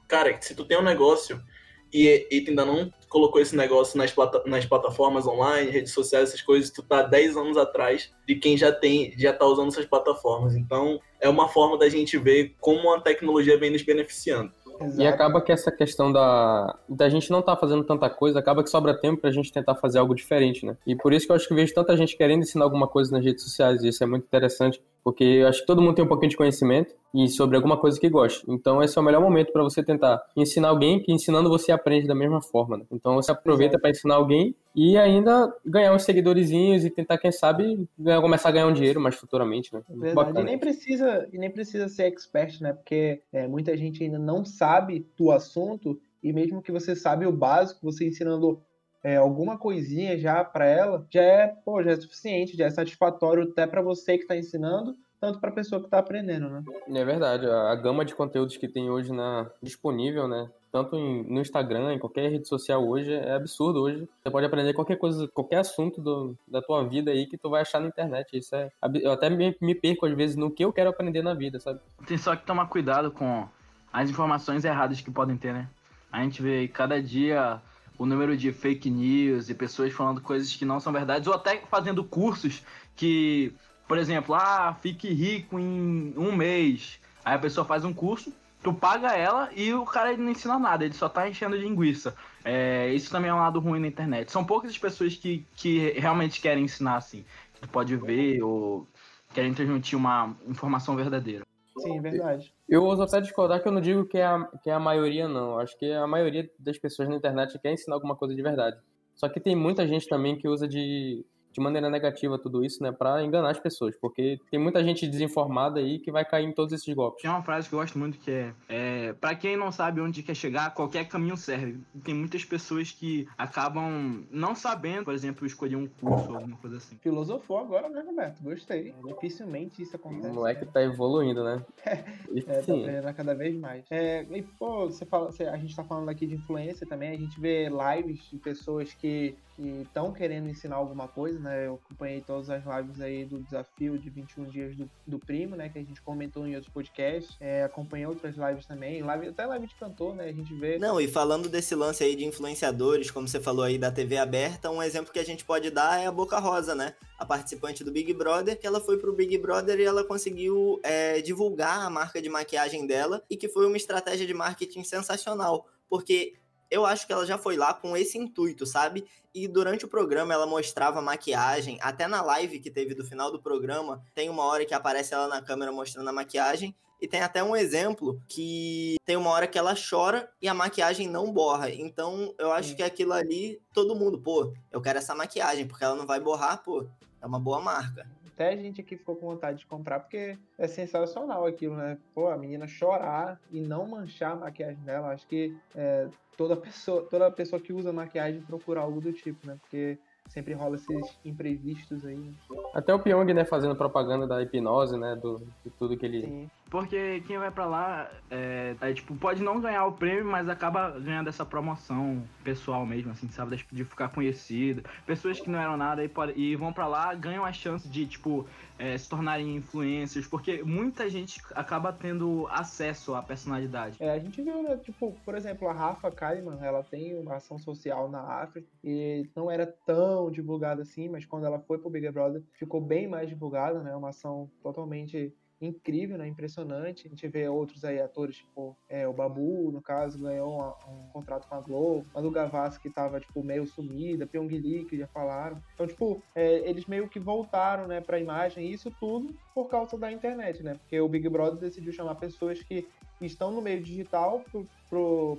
cara, 0.08 0.38
se 0.40 0.56
tu 0.56 0.64
tem 0.64 0.78
um 0.78 0.84
negócio 0.84 1.44
e, 1.92 2.26
e 2.32 2.46
ainda 2.48 2.64
não 2.64 2.94
colocou 3.12 3.42
esse 3.42 3.56
negócio 3.58 3.98
nas, 3.98 4.10
plata 4.10 4.42
nas 4.46 4.66
plataformas 4.66 5.28
online, 5.28 5.70
redes 5.70 5.92
sociais, 5.92 6.30
essas 6.30 6.42
coisas, 6.42 6.72
tu 6.72 6.82
tá 6.82 7.02
10 7.02 7.36
anos 7.36 7.58
atrás 7.58 8.10
de 8.26 8.36
quem 8.36 8.56
já 8.56 8.72
tem, 8.72 9.14
já 9.18 9.34
tá 9.34 9.46
usando 9.46 9.68
essas 9.68 9.86
plataformas. 9.86 10.56
Então, 10.56 10.98
é 11.20 11.28
uma 11.28 11.50
forma 11.50 11.78
da 11.78 11.90
gente 11.90 12.18
ver 12.18 12.56
como 12.58 12.94
a 12.94 13.02
tecnologia 13.02 13.58
vem 13.58 13.70
nos 13.70 13.82
beneficiando. 13.82 14.54
Exato. 14.82 15.02
E 15.02 15.08
acaba 15.08 15.42
que 15.42 15.52
essa 15.52 15.72
questão 15.72 16.12
da, 16.12 16.78
da 16.88 17.10
gente 17.10 17.30
não 17.32 17.40
estar 17.40 17.56
tá 17.56 17.60
fazendo 17.60 17.84
tanta 17.84 18.10
coisa, 18.10 18.40
acaba 18.40 18.64
que 18.64 18.70
sobra 18.70 18.94
tempo 18.94 19.22
pra 19.22 19.32
gente 19.32 19.52
tentar 19.52 19.76
fazer 19.76 20.00
algo 20.00 20.16
diferente, 20.16 20.66
né? 20.66 20.76
E 20.86 20.96
por 20.96 21.14
isso 21.14 21.26
que 21.26 21.32
eu 21.32 21.36
acho 21.36 21.48
que 21.48 21.54
vejo 21.54 21.74
tanta 21.74 21.96
gente 21.96 22.18
querendo 22.18 22.42
ensinar 22.42 22.66
alguma 22.66 22.88
coisa 22.88 23.12
nas 23.12 23.24
redes 23.24 23.44
sociais, 23.44 23.84
e 23.84 23.90
isso 23.90 24.04
é 24.04 24.08
muito 24.08 24.24
interessante, 24.24 24.82
porque 25.04 25.24
eu 25.24 25.48
acho 25.48 25.62
que 25.62 25.68
todo 25.68 25.82
mundo 25.82 25.96
tem 25.96 26.06
um 26.06 26.08
pouquinho 26.08 26.30
de 26.30 26.38
conhecimento 26.38 26.94
e 27.14 27.28
sobre 27.28 27.56
alguma 27.56 27.78
coisa 27.78 28.00
que 28.00 28.10
gosta. 28.10 28.46
Então 28.52 28.82
esse 28.82 28.98
é 28.98 29.02
o 29.02 29.04
melhor 29.04 29.22
momento 29.22 29.52
para 29.52 29.64
você 29.64 29.84
tentar 29.84 30.22
ensinar 30.36 30.70
alguém 30.70 31.02
que 31.02 31.12
ensinando 31.12 31.50
você 31.50 31.72
aprende 31.72 32.08
da 32.08 32.16
mesma 32.16 32.42
forma. 32.42 32.78
Né? 32.78 32.86
Então 32.92 33.16
você 33.16 33.32
aproveita 33.32 33.80
para 33.80 33.90
ensinar 33.90 34.16
alguém 34.16 34.56
e 34.76 34.98
ainda 34.98 35.54
ganhar 35.66 35.94
uns 35.94 36.04
seguidorzinhos 36.04 36.86
e 36.86 36.90
tentar 36.90 37.18
quem 37.18 37.32
sabe 37.32 37.88
ganhar, 37.98 38.22
começar 38.22 38.50
a 38.50 38.52
ganhar 38.52 38.68
um 38.68 38.74
dinheiro 38.74 39.02
mais 39.02 39.16
futuramente, 39.16 39.74
né? 39.74 39.82
Verdade. 39.90 40.40
E 40.40 40.44
nem 40.44 40.58
precisa 40.58 41.28
e 41.32 41.38
nem 41.38 41.50
precisa 41.50 41.90
ser 41.90 42.04
expert, 42.04 42.62
né? 42.62 42.74
Porque 42.74 43.22
é, 43.34 43.48
muita 43.48 43.76
gente 43.76 44.04
ainda 44.04 44.18
não 44.18 44.46
sabe 44.46 45.06
do 45.18 45.32
assunto 45.32 46.00
e 46.24 46.32
mesmo 46.32 46.62
que 46.62 46.72
você 46.72 46.96
sabe 46.96 47.26
o 47.26 47.32
básico, 47.32 47.80
você 47.84 48.08
ensinando 48.08 48.62
é, 49.04 49.18
alguma 49.18 49.58
coisinha 49.58 50.18
já 50.18 50.44
para 50.44 50.66
ela, 50.66 51.06
já 51.10 51.22
é, 51.22 51.48
pô, 51.48 51.82
já 51.84 51.92
é 51.92 51.96
suficiente, 51.96 52.56
já 52.56 52.66
é 52.66 52.70
satisfatório 52.70 53.44
até 53.44 53.66
para 53.66 53.82
você 53.82 54.18
que 54.18 54.24
está 54.24 54.38
ensinando, 54.38 54.96
tanto 55.22 55.40
para 55.40 55.52
a 55.52 55.54
pessoa 55.54 55.80
que 55.80 55.86
está 55.86 56.00
aprendendo, 56.00 56.50
né? 56.50 56.64
É 56.88 57.06
verdade, 57.06 57.46
a, 57.46 57.72
a, 57.72 57.76
gama 57.76 58.04
de 58.04 58.16
conteúdos 58.16 58.58
que 58.58 58.68
tem 58.68 58.90
hoje 58.90 59.14
na, 59.14 59.48
disponível, 59.62 60.28
né? 60.28 60.50
Tanto 60.72 60.96
em, 60.96 61.24
no 61.32 61.40
Instagram, 61.40 61.94
em 61.94 62.00
qualquer 62.00 62.32
rede 62.32 62.48
social 62.48 62.84
hoje, 62.86 63.14
é 63.14 63.36
absurdo 63.36 63.84
hoje. 63.84 64.10
Você 64.24 64.32
pode 64.32 64.48
aprender 64.48 64.74
qualquer 64.74 64.98
coisa, 64.98 65.28
qualquer 65.28 65.58
assunto 65.58 66.02
do, 66.02 66.36
da 66.48 66.60
tua 66.60 66.84
vida 66.84 67.12
aí 67.12 67.28
que 67.28 67.38
tu 67.38 67.52
vai 67.52 67.62
achar 67.62 67.80
na 67.80 67.88
internet. 67.88 68.36
Isso 68.36 68.56
é. 68.56 68.72
Eu 69.02 69.12
até 69.12 69.30
me, 69.30 69.56
me 69.62 69.76
perco 69.76 70.08
às 70.08 70.14
vezes 70.14 70.36
no 70.36 70.50
que 70.50 70.66
eu 70.66 70.74
quero 70.74 70.90
aprender 70.90 71.22
na 71.22 71.36
vida, 71.36 71.60
sabe? 71.60 71.80
Tem 72.08 72.18
só 72.18 72.36
que 72.36 72.46
tomar 72.46 72.66
cuidado 72.68 73.12
com 73.12 73.48
as 73.94 74.10
informações 74.10 74.66
erradas 74.66 75.02
que 75.02 75.12
podem 75.12 75.38
ter, 75.38 75.54
né? 75.54 75.70
A 76.12 76.24
gente 76.24 76.42
vê 76.42 76.68
cada 76.68 77.02
dia 77.02 77.62
o 77.98 78.06
número 78.08 78.36
de 78.36 78.52
fake 78.52 78.90
news 78.90 79.50
e 79.50 79.54
pessoas 79.54 79.94
falando 79.94 80.22
coisas 80.22 80.56
que 80.56 80.66
não 80.66 80.80
são 80.80 80.92
verdades, 80.92 81.28
ou 81.28 81.36
até 81.36 81.62
fazendo 81.70 82.04
cursos 82.04 82.64
que, 82.96 83.54
por 83.92 83.98
exemplo, 83.98 84.34
ah, 84.34 84.74
fique 84.82 85.10
rico 85.10 85.60
em 85.60 86.14
um 86.16 86.34
mês. 86.34 86.98
Aí 87.26 87.36
a 87.36 87.38
pessoa 87.38 87.66
faz 87.66 87.84
um 87.84 87.94
curso, 87.94 88.32
tu 88.64 88.74
paga 88.74 89.18
ela 89.18 89.50
e 89.54 89.74
o 89.74 89.84
cara 89.84 90.16
não 90.16 90.32
ensina 90.32 90.58
nada, 90.58 90.86
ele 90.86 90.94
só 90.94 91.10
tá 91.10 91.28
enchendo 91.28 91.58
de 91.58 91.66
linguiça. 91.66 92.16
É, 92.46 92.88
isso 92.94 93.12
também 93.12 93.30
é 93.30 93.34
um 93.34 93.40
lado 93.40 93.60
ruim 93.60 93.82
na 93.82 93.90
internet. 93.90 94.32
São 94.32 94.46
poucas 94.46 94.72
as 94.72 94.78
pessoas 94.78 95.18
que, 95.18 95.46
que 95.58 95.90
realmente 96.00 96.40
querem 96.40 96.64
ensinar 96.64 96.96
assim. 96.96 97.26
Que 97.54 97.60
tu 97.60 97.68
pode 97.68 97.94
ver 97.98 98.42
ou 98.42 98.88
querem 99.34 99.54
transmitir 99.54 100.00
uma 100.00 100.38
informação 100.48 100.96
verdadeira. 100.96 101.44
Sim, 101.78 101.98
é 101.98 102.02
verdade. 102.02 102.54
Eu 102.70 102.86
ouso 102.86 103.04
até 103.04 103.20
discordar 103.20 103.62
que 103.62 103.68
eu 103.68 103.74
não 103.74 103.82
digo 103.82 104.06
que 104.06 104.20
é, 104.20 104.26
a, 104.26 104.48
que 104.64 104.70
é 104.70 104.74
a 104.74 104.80
maioria, 104.80 105.28
não. 105.28 105.60
Acho 105.60 105.78
que 105.78 105.92
a 105.92 106.08
maioria 106.08 106.50
das 106.58 106.78
pessoas 106.78 107.10
na 107.10 107.18
internet 107.18 107.60
quer 107.60 107.74
ensinar 107.74 107.98
alguma 107.98 108.16
coisa 108.16 108.34
de 108.34 108.42
verdade. 108.42 108.78
Só 109.16 109.28
que 109.28 109.42
tem 109.42 109.54
muita 109.54 109.86
gente 109.86 110.08
também 110.08 110.38
que 110.38 110.48
usa 110.48 110.66
de 110.66 111.26
de 111.52 111.60
maneira 111.60 111.90
negativa 111.90 112.38
tudo 112.38 112.64
isso, 112.64 112.82
né, 112.82 112.92
para 112.92 113.24
enganar 113.24 113.50
as 113.50 113.60
pessoas, 113.60 113.96
porque 113.96 114.40
tem 114.50 114.60
muita 114.60 114.84
gente 114.84 115.08
desinformada 115.08 115.80
aí 115.80 116.00
que 116.00 116.12
vai 116.12 116.24
cair 116.26 116.46
em 116.46 116.52
todos 116.52 116.74
esses 116.74 116.94
golpes. 116.94 117.22
Tem 117.22 117.32
uma 117.32 117.44
frase 117.44 117.68
que 117.68 117.76
eu 117.76 117.80
gosto 117.80 117.98
muito 117.98 118.18
que 118.20 118.32
é, 118.32 118.54
é 118.70 119.14
para 119.14 119.36
quem 119.36 119.58
não 119.58 119.72
sabe 119.72 120.02
onde 120.02 120.24
quer 120.24 120.36
chegar, 120.36 120.74
qualquer 120.74 121.08
caminho 121.08 121.38
serve. 121.38 121.80
Tem 122.04 122.14
muitas 122.14 122.46
pessoas 122.46 122.92
que 122.92 123.28
acabam 123.38 124.24
não 124.32 124.56
sabendo, 124.56 125.06
por 125.06 125.14
exemplo, 125.14 125.46
escolher 125.46 125.76
um 125.76 125.88
curso 125.88 126.30
ou 126.30 126.36
alguma 126.36 126.58
coisa 126.58 126.78
assim. 126.78 126.98
Filosofou 127.02 127.58
agora, 127.58 127.90
né, 127.90 128.02
Roberto? 128.06 128.42
Gostei. 128.42 128.94
Dificilmente 129.06 129.82
isso 129.82 129.96
acontece. 129.96 130.34
Não 130.34 130.48
é 130.48 130.56
que 130.56 130.66
tá 130.66 130.82
evoluindo, 130.82 131.44
né? 131.44 131.64
é, 131.86 131.96
tá 131.96 132.60
aprendendo 132.60 133.14
cada 133.14 133.36
vez 133.36 133.56
mais. 133.56 133.86
É, 133.90 134.26
e, 134.32 134.42
pô, 134.42 134.86
você 134.86 135.06
fala, 135.06 135.30
a 135.30 135.58
gente 135.58 135.76
tá 135.76 135.84
falando 135.84 136.10
aqui 136.10 136.26
de 136.26 136.36
influência 136.36 136.88
também, 136.88 137.12
a 137.12 137.18
gente 137.18 137.40
vê 137.40 137.70
lives 137.70 138.30
de 138.30 138.38
pessoas 138.38 138.94
que 138.94 139.36
que 139.56 139.82
estão 139.82 140.12
querendo 140.12 140.50
ensinar 140.50 140.76
alguma 140.76 141.08
coisa, 141.08 141.40
né? 141.40 141.68
Eu 141.68 141.80
acompanhei 141.84 142.22
todas 142.22 142.50
as 142.50 142.64
lives 142.66 143.02
aí 143.02 143.26
do 143.26 143.40
desafio 143.40 143.98
de 143.98 144.10
21 144.10 144.46
dias 144.46 144.76
do, 144.76 144.90
do 145.06 145.20
primo, 145.20 145.56
né? 145.56 145.70
Que 145.70 145.80
a 145.80 145.84
gente 145.84 146.02
comentou 146.02 146.48
em 146.48 146.56
outros 146.56 146.72
podcasts. 146.72 147.36
É, 147.40 147.64
acompanhei 147.64 148.06
outras 148.06 148.36
lives 148.36 148.66
também, 148.66 149.02
live, 149.02 149.28
até 149.28 149.46
live 149.46 149.68
de 149.68 149.76
cantor, 149.76 150.16
né? 150.16 150.26
A 150.26 150.34
gente 150.34 150.54
vê. 150.54 150.78
Não, 150.78 151.00
e 151.00 151.08
falando 151.08 151.50
desse 151.50 151.76
lance 151.76 152.04
aí 152.04 152.16
de 152.16 152.26
influenciadores, 152.26 153.12
como 153.12 153.28
você 153.28 153.40
falou 153.40 153.64
aí 153.64 153.78
da 153.78 153.92
TV 153.92 154.18
aberta, 154.18 154.70
um 154.70 154.82
exemplo 154.82 155.12
que 155.12 155.20
a 155.20 155.26
gente 155.26 155.46
pode 155.46 155.70
dar 155.70 156.00
é 156.00 156.08
a 156.08 156.12
Boca 156.12 156.40
Rosa, 156.40 156.76
né? 156.76 156.96
A 157.18 157.26
participante 157.26 157.84
do 157.84 157.92
Big 157.92 158.14
Brother, 158.14 158.60
que 158.60 158.66
ela 158.66 158.80
foi 158.80 158.98
pro 158.98 159.14
Big 159.14 159.38
Brother 159.38 159.80
e 159.80 159.84
ela 159.84 160.04
conseguiu 160.04 160.80
é, 160.84 161.22
divulgar 161.22 161.86
a 161.86 161.90
marca 161.90 162.22
de 162.22 162.30
maquiagem 162.30 162.88
dela 162.88 163.24
e 163.30 163.38
que 163.38 163.48
foi 163.48 163.68
uma 163.68 163.78
estratégia 163.78 164.26
de 164.26 164.34
marketing 164.34 164.84
sensacional. 164.84 165.68
Porque 165.90 166.34
eu 166.72 166.86
acho 166.86 167.06
que 167.06 167.12
ela 167.12 167.26
já 167.26 167.38
foi 167.38 167.58
lá 167.58 167.74
com 167.74 167.96
esse 167.98 168.18
intuito, 168.18 168.66
sabe? 168.66 169.06
E 169.36 169.48
durante 169.48 169.86
o 169.86 169.90
programa 169.90 170.34
ela 170.34 170.48
mostrava 170.48 171.02
maquiagem, 171.02 171.78
até 171.82 172.08
na 172.08 172.22
live 172.22 172.60
que 172.60 172.72
teve 172.72 172.96
do 172.96 173.06
final 173.06 173.30
do 173.30 173.42
programa, 173.42 174.02
tem 174.16 174.30
uma 174.30 174.46
hora 174.46 174.66
que 174.66 174.74
aparece 174.74 175.14
ela 175.14 175.28
na 175.28 175.42
câmera 175.42 175.72
mostrando 175.72 176.10
a 176.10 176.14
maquiagem, 176.14 176.74
e 177.02 177.08
tem 177.08 177.22
até 177.22 177.44
um 177.44 177.56
exemplo 177.56 178.22
que 178.28 178.96
tem 179.04 179.18
uma 179.18 179.32
hora 179.32 179.48
que 179.48 179.58
ela 179.58 179.74
chora 179.74 180.32
e 180.40 180.48
a 180.48 180.54
maquiagem 180.54 181.08
não 181.08 181.34
borra. 181.34 181.72
Então 181.72 182.34
eu 182.38 182.52
acho 182.52 182.76
que 182.76 182.84
aquilo 182.84 183.12
ali, 183.12 183.60
todo 183.74 183.96
mundo, 183.96 184.20
pô, 184.20 184.54
eu 184.72 184.80
quero 184.80 185.00
essa 185.00 185.16
maquiagem, 185.16 185.68
porque 185.68 185.84
ela 185.84 185.96
não 185.96 186.06
vai 186.06 186.20
borrar, 186.20 186.62
pô, 186.64 186.88
é 187.20 187.26
uma 187.26 187.40
boa 187.40 187.60
marca. 187.60 188.08
Até 188.42 188.54
a 188.54 188.56
gente 188.56 188.82
aqui 188.82 188.98
ficou 188.98 189.16
com 189.16 189.28
vontade 189.28 189.60
de 189.60 189.68
comprar, 189.68 190.00
porque 190.00 190.36
é 190.58 190.68
sensacional 190.68 191.46
aquilo, 191.46 191.76
né? 191.76 191.96
Pô, 192.16 192.28
a 192.28 192.36
menina 192.36 192.68
chorar 192.68 193.40
e 193.52 193.62
não 193.62 193.88
manchar 193.88 194.32
a 194.32 194.36
maquiagem 194.36 194.84
dela, 194.84 195.10
acho 195.10 195.28
que 195.28 195.56
é, 195.76 196.08
toda 196.36 196.58
pessoa, 196.58 197.04
toda 197.08 197.30
pessoa 197.30 197.62
que 197.62 197.72
usa 197.72 197.94
maquiagem 197.94 198.42
procura 198.42 198.82
algo 198.82 199.00
do 199.00 199.14
tipo, 199.14 199.46
né? 199.46 199.56
Porque 199.62 200.00
sempre 200.28 200.56
rola 200.56 200.76
esses 200.76 201.20
imprevistos 201.24 202.04
aí. 202.04 202.18
Né? 202.18 202.34
Até 202.74 202.92
o 202.96 203.00
Pyong, 203.00 203.32
né, 203.32 203.46
fazendo 203.46 203.76
propaganda 203.76 204.26
da 204.26 204.42
hipnose, 204.42 204.98
né, 204.98 205.16
do, 205.16 205.38
de 205.64 205.70
tudo 205.78 205.96
que 205.96 206.06
ele... 206.06 206.22
Sim. 206.22 206.50
Porque 206.72 207.22
quem 207.28 207.38
vai 207.38 207.52
para 207.52 207.66
lá, 207.66 208.10
é, 208.30 208.78
é, 208.80 208.94
tipo, 208.94 209.14
pode 209.14 209.44
não 209.44 209.60
ganhar 209.60 209.86
o 209.86 209.92
prêmio, 209.92 210.24
mas 210.24 210.48
acaba 210.48 210.90
ganhando 210.92 211.28
essa 211.28 211.46
promoção 211.46 212.24
pessoal 212.46 212.86
mesmo, 212.86 213.12
assim, 213.12 213.28
sabe? 213.28 213.58
De 213.70 213.84
ficar 213.84 214.08
conhecido. 214.08 214.82
Pessoas 215.06 215.38
que 215.38 215.50
não 215.50 215.60
eram 215.60 215.76
nada 215.76 216.02
e, 216.02 216.08
pode, 216.08 216.32
e 216.40 216.56
vão 216.56 216.72
para 216.72 216.88
lá, 216.88 217.14
ganham 217.14 217.44
a 217.44 217.52
chance 217.52 217.90
de, 217.90 218.08
tipo, 218.08 218.48
é, 218.80 218.98
se 218.98 219.10
tornarem 219.10 219.58
influencers, 219.58 220.30
porque 220.30 220.64
muita 220.64 221.10
gente 221.10 221.42
acaba 221.56 221.92
tendo 221.92 222.48
acesso 222.50 223.16
à 223.16 223.22
personalidade. 223.22 223.98
É, 224.00 224.10
a 224.10 224.20
gente 224.20 224.42
viu, 224.42 224.64
né, 224.64 224.78
tipo, 224.78 225.14
por 225.26 225.36
exemplo, 225.36 225.68
a 225.68 225.74
Rafa 225.74 226.10
Kalimann, 226.10 226.58
ela 226.62 226.84
tem 226.84 227.20
uma 227.20 227.36
ação 227.36 227.60
social 227.60 228.10
na 228.10 228.22
África 228.22 228.70
e 228.82 229.30
não 229.36 229.52
era 229.52 229.68
tão 229.86 230.32
divulgada 230.32 230.84
assim, 230.84 231.10
mas 231.10 231.26
quando 231.26 231.46
ela 231.46 231.60
foi 231.60 231.78
pro 231.80 231.90
Big 231.90 232.10
Brother, 232.12 232.42
ficou 232.54 232.80
bem 232.80 233.10
mais 233.10 233.28
divulgada, 233.28 233.84
né? 233.84 233.94
Uma 233.94 234.10
ação 234.10 234.50
totalmente 234.64 235.36
incrível, 235.62 236.18
né? 236.18 236.28
Impressionante. 236.28 237.06
A 237.06 237.10
gente 237.10 237.28
vê 237.28 237.48
outros 237.48 237.86
aí 237.86 238.02
atores, 238.02 238.38
tipo, 238.38 238.76
é, 238.90 239.08
o 239.08 239.14
Babu, 239.14 239.72
no 239.72 239.82
caso, 239.82 240.20
ganhou 240.20 240.60
um, 240.60 240.92
um 240.92 241.08
contrato 241.14 241.48
com 241.48 241.56
a 241.56 241.62
Globo, 241.62 242.06
a 242.14 242.22
do 242.22 242.32
Gavassi 242.32 242.80
que 242.80 242.90
tava, 242.90 243.20
tipo, 243.20 243.44
meio 243.44 243.66
sumida, 243.66 244.26
Pyong 244.26 244.48
Lee, 244.48 244.86
que 244.86 244.98
já 244.98 245.08
falaram. 245.08 245.62
Então, 245.74 245.86
tipo, 245.86 246.22
é, 246.34 246.68
eles 246.70 246.86
meio 246.86 247.08
que 247.08 247.20
voltaram, 247.20 247.88
né, 247.88 248.02
pra 248.02 248.20
imagem, 248.20 248.66
e 248.66 248.74
isso 248.74 248.92
tudo 249.00 249.34
por 249.54 249.70
causa 249.70 249.98
da 249.98 250.12
internet, 250.12 250.64
né? 250.64 250.76
Porque 250.76 251.00
o 251.00 251.08
Big 251.08 251.28
Brother 251.30 251.60
decidiu 251.60 251.94
chamar 251.94 252.16
pessoas 252.16 252.62
que 252.64 252.88
estão 253.22 253.52
no 253.52 253.62
meio 253.62 253.82
digital 253.82 254.44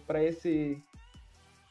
pra 0.07 0.23
esse 0.23 0.81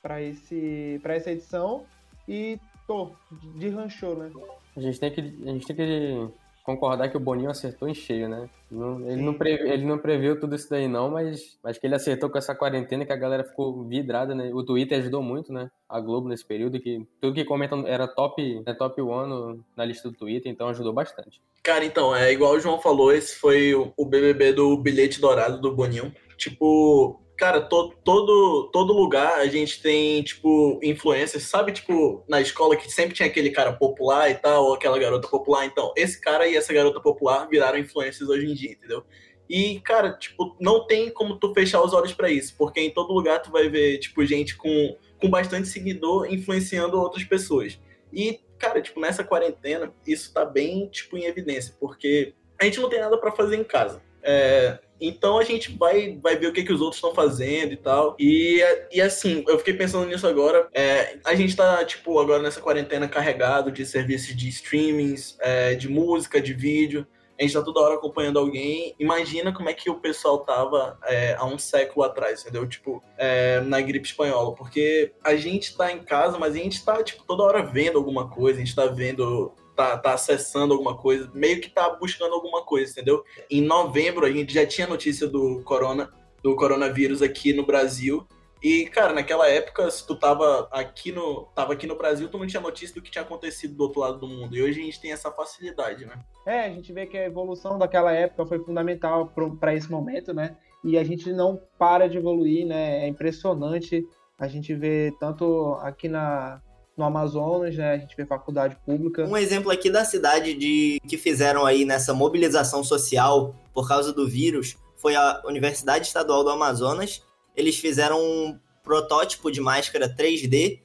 para 0.01 0.21
esse 0.21 0.99
para 1.01 1.15
essa 1.15 1.31
edição 1.31 1.85
e 2.27 2.59
tô 2.87 3.11
de 3.55 3.69
ranchou, 3.69 4.17
né? 4.17 4.31
A 4.75 4.81
gente 4.81 4.99
tem 4.99 5.11
que 5.11 5.21
a 5.21 5.51
gente 5.53 5.67
tem 5.67 5.75
que 5.75 6.29
concordar 6.63 7.09
que 7.09 7.17
o 7.17 7.19
Boninho 7.19 7.49
acertou 7.49 7.87
em 7.87 7.93
cheio, 7.93 8.29
né? 8.29 8.49
Não, 8.69 9.09
ele, 9.09 9.21
não 9.21 9.33
previu, 9.33 9.67
ele 9.67 9.85
não 9.85 9.97
previu 9.97 10.39
tudo 10.39 10.55
isso 10.55 10.69
daí 10.69 10.87
não, 10.87 11.11
mas 11.11 11.57
acho 11.63 11.79
que 11.79 11.87
ele 11.87 11.95
acertou 11.95 12.29
com 12.29 12.37
essa 12.37 12.55
quarentena 12.55 13.05
que 13.05 13.11
a 13.11 13.17
galera 13.17 13.43
ficou 13.43 13.83
vidrada, 13.83 14.33
né? 14.33 14.51
O 14.53 14.63
Twitter 14.63 14.99
ajudou 14.99 15.21
muito, 15.21 15.51
né? 15.51 15.69
A 15.89 15.99
Globo 15.99 16.29
nesse 16.29 16.45
período, 16.45 16.79
que 16.79 17.05
tudo 17.19 17.35
que 17.35 17.43
comentam 17.43 17.85
era 17.87 18.07
top, 18.07 18.63
né, 18.65 18.73
top 18.73 19.01
one 19.01 19.61
na 19.75 19.85
lista 19.85 20.09
do 20.09 20.15
Twitter, 20.15 20.51
então 20.51 20.69
ajudou 20.69 20.93
bastante. 20.93 21.41
Cara, 21.61 21.83
então, 21.83 22.15
é 22.15 22.31
igual 22.31 22.53
o 22.53 22.59
João 22.59 22.79
falou, 22.79 23.11
esse 23.11 23.35
foi 23.35 23.73
o 23.73 24.05
BBB 24.05 24.53
do 24.53 24.77
bilhete 24.77 25.19
dourado 25.19 25.59
do 25.59 25.75
Boninho. 25.75 26.13
Tipo, 26.37 27.21
cara, 27.41 27.59
to, 27.59 27.91
todo, 28.03 28.69
todo 28.71 28.93
lugar 28.93 29.39
a 29.39 29.47
gente 29.47 29.81
tem, 29.81 30.21
tipo, 30.21 30.79
influências, 30.83 31.41
sabe, 31.41 31.71
tipo, 31.71 32.23
na 32.29 32.39
escola 32.39 32.75
que 32.75 32.87
sempre 32.91 33.15
tinha 33.15 33.27
aquele 33.27 33.49
cara 33.49 33.73
popular 33.73 34.29
e 34.29 34.35
tal, 34.35 34.65
ou 34.65 34.75
aquela 34.75 34.99
garota 34.99 35.27
popular. 35.27 35.65
Então, 35.65 35.91
esse 35.97 36.21
cara 36.21 36.47
e 36.47 36.55
essa 36.55 36.71
garota 36.71 37.01
popular 37.01 37.47
viraram 37.49 37.79
influências 37.79 38.29
hoje 38.29 38.45
em 38.45 38.53
dia, 38.53 38.73
entendeu? 38.73 39.03
E, 39.49 39.79
cara, 39.79 40.13
tipo, 40.13 40.55
não 40.59 40.85
tem 40.85 41.09
como 41.09 41.35
tu 41.35 41.51
fechar 41.51 41.81
os 41.81 41.93
olhos 41.93 42.13
para 42.13 42.29
isso, 42.29 42.53
porque 42.55 42.79
em 42.79 42.91
todo 42.91 43.11
lugar 43.11 43.41
tu 43.41 43.49
vai 43.49 43.67
ver, 43.69 43.97
tipo, 43.97 44.23
gente 44.23 44.55
com, 44.55 44.95
com 45.19 45.27
bastante 45.27 45.67
seguidor 45.67 46.31
influenciando 46.31 47.01
outras 47.01 47.23
pessoas. 47.23 47.79
E, 48.13 48.39
cara, 48.59 48.83
tipo, 48.83 49.01
nessa 49.01 49.23
quarentena, 49.23 49.91
isso 50.05 50.31
tá 50.31 50.45
bem, 50.45 50.87
tipo, 50.89 51.17
em 51.17 51.25
evidência, 51.25 51.73
porque 51.79 52.35
a 52.59 52.65
gente 52.65 52.79
não 52.79 52.87
tem 52.87 52.99
nada 52.99 53.17
para 53.17 53.31
fazer 53.31 53.55
em 53.55 53.63
casa. 53.63 53.99
É, 54.21 54.77
então 55.01 55.39
a 55.39 55.43
gente 55.43 55.75
vai, 55.75 56.17
vai 56.21 56.35
ver 56.35 56.47
o 56.47 56.53
que, 56.53 56.63
que 56.63 56.71
os 56.71 56.79
outros 56.79 56.97
estão 56.97 57.13
fazendo 57.13 57.73
e 57.73 57.77
tal. 57.77 58.15
E, 58.19 58.61
e 58.91 59.01
assim, 59.01 59.43
eu 59.47 59.57
fiquei 59.57 59.73
pensando 59.73 60.05
nisso 60.05 60.27
agora. 60.27 60.67
É, 60.73 61.17
a 61.25 61.33
gente 61.33 61.55
tá, 61.55 61.83
tipo, 61.83 62.19
agora 62.19 62.41
nessa 62.41 62.61
quarentena 62.61 63.07
carregado 63.07 63.71
de 63.71 63.85
serviços 63.85 64.35
de 64.35 64.47
streamings, 64.49 65.35
é, 65.39 65.73
de 65.73 65.89
música, 65.89 66.39
de 66.39 66.53
vídeo. 66.53 67.07
A 67.39 67.43
gente 67.43 67.53
tá 67.53 67.63
toda 67.63 67.79
hora 67.79 67.95
acompanhando 67.95 68.37
alguém. 68.37 68.93
Imagina 68.99 69.51
como 69.51 69.67
é 69.67 69.73
que 69.73 69.89
o 69.89 69.95
pessoal 69.95 70.45
tava 70.45 70.99
é, 71.05 71.35
há 71.39 71.43
um 71.43 71.57
século 71.57 72.05
atrás, 72.05 72.41
entendeu? 72.41 72.67
Tipo, 72.67 73.03
é, 73.17 73.59
na 73.61 73.81
gripe 73.81 74.07
espanhola. 74.07 74.53
Porque 74.53 75.11
a 75.23 75.35
gente 75.35 75.75
tá 75.75 75.91
em 75.91 76.03
casa, 76.03 76.37
mas 76.37 76.53
a 76.53 76.59
gente 76.59 76.85
tá, 76.85 77.01
tipo, 77.01 77.23
toda 77.23 77.41
hora 77.41 77.63
vendo 77.63 77.97
alguma 77.97 78.29
coisa. 78.29 78.59
A 78.59 78.63
gente 78.63 78.75
tá 78.75 78.85
vendo 78.85 79.51
tá, 79.75 79.97
tá 79.97 80.13
acessando 80.13 80.73
alguma 80.73 80.97
coisa, 80.97 81.29
meio 81.33 81.61
que 81.61 81.69
tá 81.69 81.89
buscando 81.89 82.33
alguma 82.33 82.63
coisa, 82.63 82.91
entendeu? 82.91 83.23
Em 83.49 83.61
novembro 83.61 84.25
a 84.25 84.31
gente 84.31 84.53
já 84.53 84.65
tinha 84.65 84.87
notícia 84.87 85.27
do 85.27 85.61
corona, 85.63 86.09
do 86.43 86.55
coronavírus 86.55 87.21
aqui 87.21 87.53
no 87.53 87.65
Brasil. 87.65 88.25
E, 88.63 88.85
cara, 88.85 89.11
naquela 89.11 89.47
época, 89.47 89.89
se 89.89 90.05
tu 90.05 90.15
tava 90.15 90.67
aqui 90.71 91.11
no, 91.11 91.45
tava 91.55 91.73
aqui 91.73 91.87
no 91.87 91.97
Brasil, 91.97 92.29
tu 92.29 92.37
não 92.37 92.45
tinha 92.45 92.61
notícia 92.61 92.93
do 92.93 93.01
que 93.01 93.09
tinha 93.09 93.23
acontecido 93.23 93.75
do 93.75 93.83
outro 93.83 94.01
lado 94.01 94.19
do 94.19 94.27
mundo. 94.27 94.55
E 94.55 94.61
hoje 94.61 94.81
a 94.81 94.83
gente 94.83 95.01
tem 95.01 95.11
essa 95.11 95.31
facilidade, 95.31 96.05
né? 96.05 96.13
É, 96.45 96.59
a 96.65 96.69
gente 96.69 96.93
vê 96.93 97.07
que 97.07 97.17
a 97.17 97.25
evolução 97.25 97.79
daquela 97.79 98.13
época 98.13 98.45
foi 98.45 98.59
fundamental 98.59 99.33
para 99.59 99.73
esse 99.73 99.89
momento, 99.89 100.31
né? 100.31 100.57
E 100.83 100.95
a 100.95 101.03
gente 101.03 101.33
não 101.33 101.59
para 101.79 102.07
de 102.07 102.17
evoluir, 102.17 102.67
né? 102.67 103.03
É 103.03 103.07
impressionante 103.07 104.05
a 104.41 104.47
gente 104.47 104.73
vê 104.73 105.15
tanto 105.19 105.75
aqui 105.81 106.09
na, 106.09 106.59
no 106.97 107.05
Amazonas, 107.05 107.75
né? 107.75 107.93
A 107.93 107.97
gente 107.97 108.15
vê 108.15 108.25
faculdade 108.25 108.77
pública. 108.85 109.25
Um 109.25 109.37
exemplo 109.37 109.71
aqui 109.71 109.89
da 109.89 110.05
cidade 110.05 110.53
de 110.53 110.99
que 111.07 111.17
fizeram 111.17 111.65
aí 111.65 111.85
nessa 111.85 112.13
mobilização 112.13 112.83
social 112.83 113.55
por 113.73 113.87
causa 113.87 114.11
do 114.13 114.27
vírus 114.27 114.75
foi 114.97 115.15
a 115.15 115.41
Universidade 115.45 116.05
Estadual 116.07 116.43
do 116.43 116.49
Amazonas. 116.49 117.23
Eles 117.55 117.77
fizeram 117.77 118.19
um, 118.21 118.59
protótipo 118.83 119.51
de 119.51 119.61
máscara 119.61 120.13
3D 120.13 120.79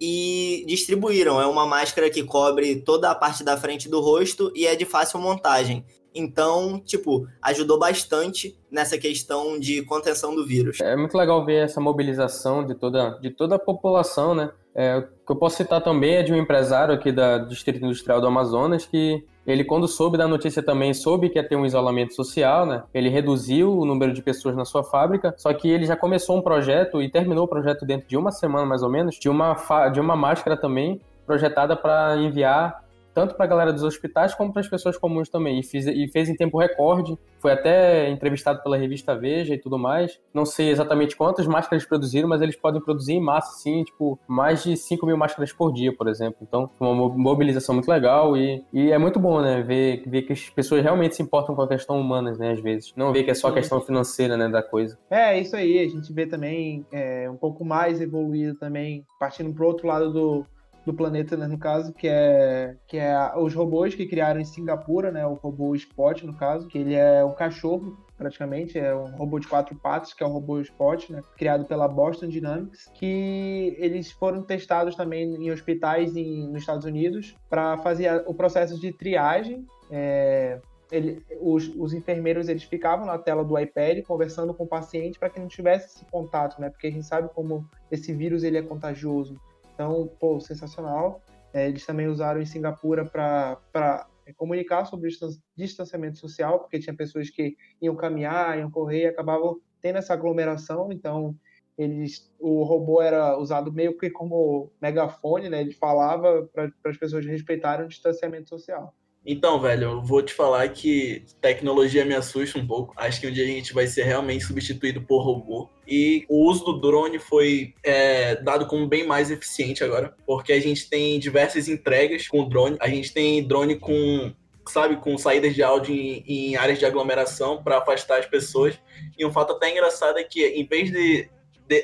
e 0.00 0.64
distribuíram. 0.66 1.40
É 1.40 1.46
uma 1.46 1.66
máscara 1.66 2.10
que 2.10 2.22
cobre 2.22 2.76
toda 2.76 3.10
a 3.10 3.14
parte 3.14 3.44
da 3.44 3.56
frente 3.56 3.88
do 3.88 4.00
rosto 4.00 4.52
e 4.54 4.66
é 4.66 4.74
de 4.74 4.84
fácil 4.84 5.20
montagem. 5.20 5.84
Então, 6.14 6.80
tipo, 6.84 7.26
ajudou 7.40 7.78
bastante 7.78 8.56
nessa 8.70 8.98
questão 8.98 9.58
de 9.58 9.82
contenção 9.82 10.34
do 10.34 10.46
vírus. 10.46 10.80
É 10.80 10.96
muito 10.96 11.16
legal 11.16 11.44
ver 11.44 11.64
essa 11.64 11.80
mobilização 11.80 12.64
de 12.64 12.74
toda, 12.74 13.18
de 13.20 13.30
toda 13.30 13.56
a 13.56 13.58
população, 13.58 14.34
né? 14.34 14.50
É, 14.74 14.98
o 14.98 15.02
que 15.02 15.32
eu 15.32 15.36
posso 15.36 15.56
citar 15.56 15.82
também 15.82 16.16
é 16.16 16.22
de 16.22 16.32
um 16.32 16.36
empresário 16.36 16.94
aqui 16.94 17.12
da 17.12 17.38
Distrito 17.38 17.84
Industrial 17.84 18.20
do 18.20 18.26
Amazonas 18.26 18.86
que 18.86 19.22
ele, 19.46 19.64
quando 19.64 19.88
soube 19.88 20.16
da 20.16 20.28
notícia 20.28 20.62
também, 20.62 20.94
soube 20.94 21.28
que 21.28 21.38
ia 21.38 21.46
ter 21.46 21.56
um 21.56 21.66
isolamento 21.66 22.14
social, 22.14 22.64
né? 22.64 22.84
Ele 22.94 23.08
reduziu 23.08 23.76
o 23.76 23.84
número 23.84 24.12
de 24.12 24.22
pessoas 24.22 24.54
na 24.54 24.64
sua 24.64 24.84
fábrica, 24.84 25.34
só 25.36 25.52
que 25.52 25.68
ele 25.68 25.84
já 25.84 25.96
começou 25.96 26.36
um 26.36 26.42
projeto 26.42 27.02
e 27.02 27.10
terminou 27.10 27.44
o 27.44 27.48
projeto 27.48 27.84
dentro 27.84 28.08
de 28.08 28.16
uma 28.16 28.30
semana 28.30 28.64
mais 28.64 28.82
ou 28.82 28.88
menos, 28.88 29.16
de 29.16 29.28
uma, 29.28 29.56
de 29.92 30.00
uma 30.00 30.14
máscara 30.14 30.56
também 30.56 31.00
projetada 31.26 31.76
para 31.76 32.16
enviar 32.16 32.81
tanto 33.14 33.34
para 33.34 33.44
a 33.44 33.48
galera 33.48 33.72
dos 33.72 33.82
hospitais 33.82 34.34
como 34.34 34.52
para 34.52 34.60
as 34.60 34.68
pessoas 34.68 34.96
comuns 34.96 35.28
também. 35.28 35.60
E, 35.60 35.62
fiz, 35.62 35.86
e 35.86 36.08
fez 36.08 36.28
em 36.28 36.36
tempo 36.36 36.58
recorde. 36.58 37.16
Foi 37.38 37.52
até 37.52 38.08
entrevistado 38.10 38.62
pela 38.62 38.76
revista 38.76 39.16
Veja 39.16 39.54
e 39.54 39.58
tudo 39.58 39.78
mais. 39.78 40.20
Não 40.32 40.44
sei 40.44 40.70
exatamente 40.70 41.16
quantas 41.16 41.46
máscaras 41.46 41.84
produziram, 41.84 42.28
mas 42.28 42.40
eles 42.40 42.56
podem 42.56 42.80
produzir 42.80 43.14
em 43.14 43.20
massa, 43.20 43.58
sim, 43.58 43.82
tipo, 43.84 44.18
mais 44.26 44.62
de 44.62 44.76
5 44.76 45.04
mil 45.06 45.16
máscaras 45.16 45.52
por 45.52 45.72
dia, 45.72 45.94
por 45.94 46.08
exemplo. 46.08 46.38
Então, 46.42 46.70
foi 46.78 46.88
uma 46.88 47.08
mobilização 47.08 47.74
muito 47.74 47.88
legal 47.88 48.36
e, 48.36 48.64
e 48.72 48.90
é 48.90 48.98
muito 48.98 49.18
bom, 49.18 49.40
né? 49.40 49.62
Ver, 49.62 50.02
ver 50.06 50.22
que 50.22 50.32
as 50.32 50.48
pessoas 50.50 50.82
realmente 50.82 51.16
se 51.16 51.22
importam 51.22 51.54
com 51.54 51.62
a 51.62 51.68
questão 51.68 52.00
humana, 52.00 52.32
né? 52.32 52.52
Às 52.52 52.60
vezes. 52.60 52.92
Não 52.96 53.12
ver 53.12 53.24
que 53.24 53.30
é 53.30 53.34
só 53.34 53.48
a 53.48 53.52
questão 53.52 53.80
financeira, 53.80 54.36
né? 54.36 54.48
Da 54.48 54.62
coisa. 54.62 54.98
É, 55.10 55.38
isso 55.38 55.56
aí. 55.56 55.78
A 55.78 55.88
gente 55.88 56.12
vê 56.12 56.26
também 56.26 56.86
é, 56.92 57.28
um 57.28 57.36
pouco 57.36 57.64
mais 57.64 58.00
evoluído 58.00 58.54
também, 58.54 59.04
partindo 59.18 59.52
pro 59.52 59.66
outro 59.66 59.86
lado 59.86 60.12
do 60.12 60.46
do 60.84 60.92
planeta, 60.92 61.36
né, 61.36 61.46
no 61.46 61.58
caso, 61.58 61.92
que 61.92 62.08
é, 62.08 62.76
que 62.86 62.98
é 62.98 63.14
os 63.36 63.54
robôs 63.54 63.94
que 63.94 64.06
criaram 64.06 64.40
em 64.40 64.44
Singapura, 64.44 65.10
né, 65.12 65.26
o 65.26 65.34
robô 65.34 65.74
Spot, 65.74 66.22
no 66.24 66.34
caso, 66.34 66.66
que 66.66 66.78
ele 66.78 66.94
é 66.94 67.24
um 67.24 67.34
cachorro, 67.34 67.96
praticamente, 68.18 68.78
é 68.78 68.94
um 68.94 69.16
robô 69.16 69.38
de 69.38 69.48
quatro 69.48 69.74
patas, 69.76 70.12
que 70.12 70.22
é 70.22 70.26
o 70.26 70.30
robô 70.30 70.60
Spot, 70.60 71.10
né, 71.10 71.22
criado 71.36 71.64
pela 71.64 71.86
Boston 71.86 72.28
Dynamics, 72.28 72.90
que 72.94 73.76
eles 73.78 74.10
foram 74.10 74.42
testados 74.42 74.96
também 74.96 75.34
em 75.34 75.50
hospitais 75.50 76.16
em, 76.16 76.48
nos 76.48 76.62
Estados 76.62 76.84
Unidos 76.84 77.36
para 77.48 77.78
fazer 77.78 78.22
o 78.26 78.34
processo 78.34 78.80
de 78.80 78.92
triagem, 78.92 79.64
é, 79.90 80.60
ele, 80.90 81.24
os, 81.40 81.68
os, 81.76 81.94
enfermeiros 81.94 82.48
eles 82.48 82.64
ficavam 82.64 83.06
na 83.06 83.16
tela 83.16 83.42
do 83.42 83.58
iPad 83.58 84.02
conversando 84.02 84.52
com 84.52 84.64
o 84.64 84.68
paciente 84.68 85.18
para 85.18 85.30
que 85.30 85.40
não 85.40 85.48
tivesse 85.48 85.96
esse 85.96 86.04
contato, 86.04 86.60
né? 86.60 86.68
Porque 86.68 86.86
a 86.86 86.90
gente 86.90 87.06
sabe 87.06 87.30
como 87.34 87.66
esse 87.90 88.12
vírus 88.12 88.44
ele 88.44 88.58
é 88.58 88.62
contagioso. 88.62 89.40
Então, 89.74 90.10
pô, 90.18 90.40
sensacional. 90.40 91.22
É, 91.52 91.68
eles 91.68 91.84
também 91.84 92.08
usaram 92.08 92.40
em 92.40 92.46
Singapura 92.46 93.04
para 93.04 94.06
é, 94.26 94.32
comunicar 94.32 94.84
sobre 94.86 95.10
distanciamento 95.56 96.18
social, 96.18 96.60
porque 96.60 96.78
tinha 96.78 96.96
pessoas 96.96 97.28
que 97.30 97.56
iam 97.80 97.94
caminhar, 97.94 98.58
iam 98.58 98.70
correr 98.70 99.02
e 99.02 99.06
acabavam 99.06 99.60
tendo 99.80 99.98
essa 99.98 100.14
aglomeração. 100.14 100.90
Então, 100.90 101.36
eles, 101.76 102.32
o 102.38 102.62
robô 102.62 103.02
era 103.02 103.36
usado 103.38 103.72
meio 103.72 103.96
que 103.96 104.10
como 104.10 104.70
megafone, 104.80 105.48
né? 105.48 105.60
Ele 105.60 105.72
falava 105.72 106.48
para 106.52 106.70
as 106.86 106.96
pessoas 106.96 107.26
respeitarem 107.26 107.86
o 107.86 107.88
distanciamento 107.88 108.48
social. 108.48 108.94
Então, 109.24 109.60
velho, 109.60 109.84
eu 109.84 110.02
vou 110.02 110.20
te 110.20 110.34
falar 110.34 110.68
que 110.68 111.24
tecnologia 111.40 112.04
me 112.04 112.14
assusta 112.14 112.58
um 112.58 112.66
pouco. 112.66 112.92
Acho 112.96 113.20
que 113.20 113.26
um 113.28 113.32
dia 113.32 113.44
a 113.44 113.46
gente 113.46 113.72
vai 113.72 113.86
ser 113.86 114.02
realmente 114.02 114.44
substituído 114.44 115.00
por 115.00 115.22
robô. 115.22 115.68
E 115.86 116.24
o 116.28 116.48
uso 116.50 116.64
do 116.64 116.80
drone 116.80 117.18
foi 117.20 117.72
é, 117.84 118.34
dado 118.36 118.66
como 118.66 118.86
bem 118.86 119.06
mais 119.06 119.30
eficiente 119.30 119.84
agora, 119.84 120.14
porque 120.26 120.52
a 120.52 120.60
gente 120.60 120.88
tem 120.88 121.20
diversas 121.20 121.68
entregas 121.68 122.26
com 122.26 122.48
drone. 122.48 122.76
A 122.80 122.88
gente 122.88 123.12
tem 123.12 123.46
drone 123.46 123.78
com 123.78 124.34
sabe, 124.68 124.96
com 124.96 125.18
saídas 125.18 125.54
de 125.54 125.62
áudio 125.62 125.94
em, 125.94 126.24
em 126.26 126.56
áreas 126.56 126.78
de 126.78 126.86
aglomeração 126.86 127.62
para 127.62 127.78
afastar 127.78 128.18
as 128.18 128.26
pessoas. 128.26 128.78
E 129.18 129.24
um 129.24 129.32
fato 129.32 129.52
até 129.52 129.70
engraçado 129.70 130.18
é 130.18 130.24
que, 130.24 130.44
em 130.46 130.66
vez 130.66 130.90
de 130.90 131.28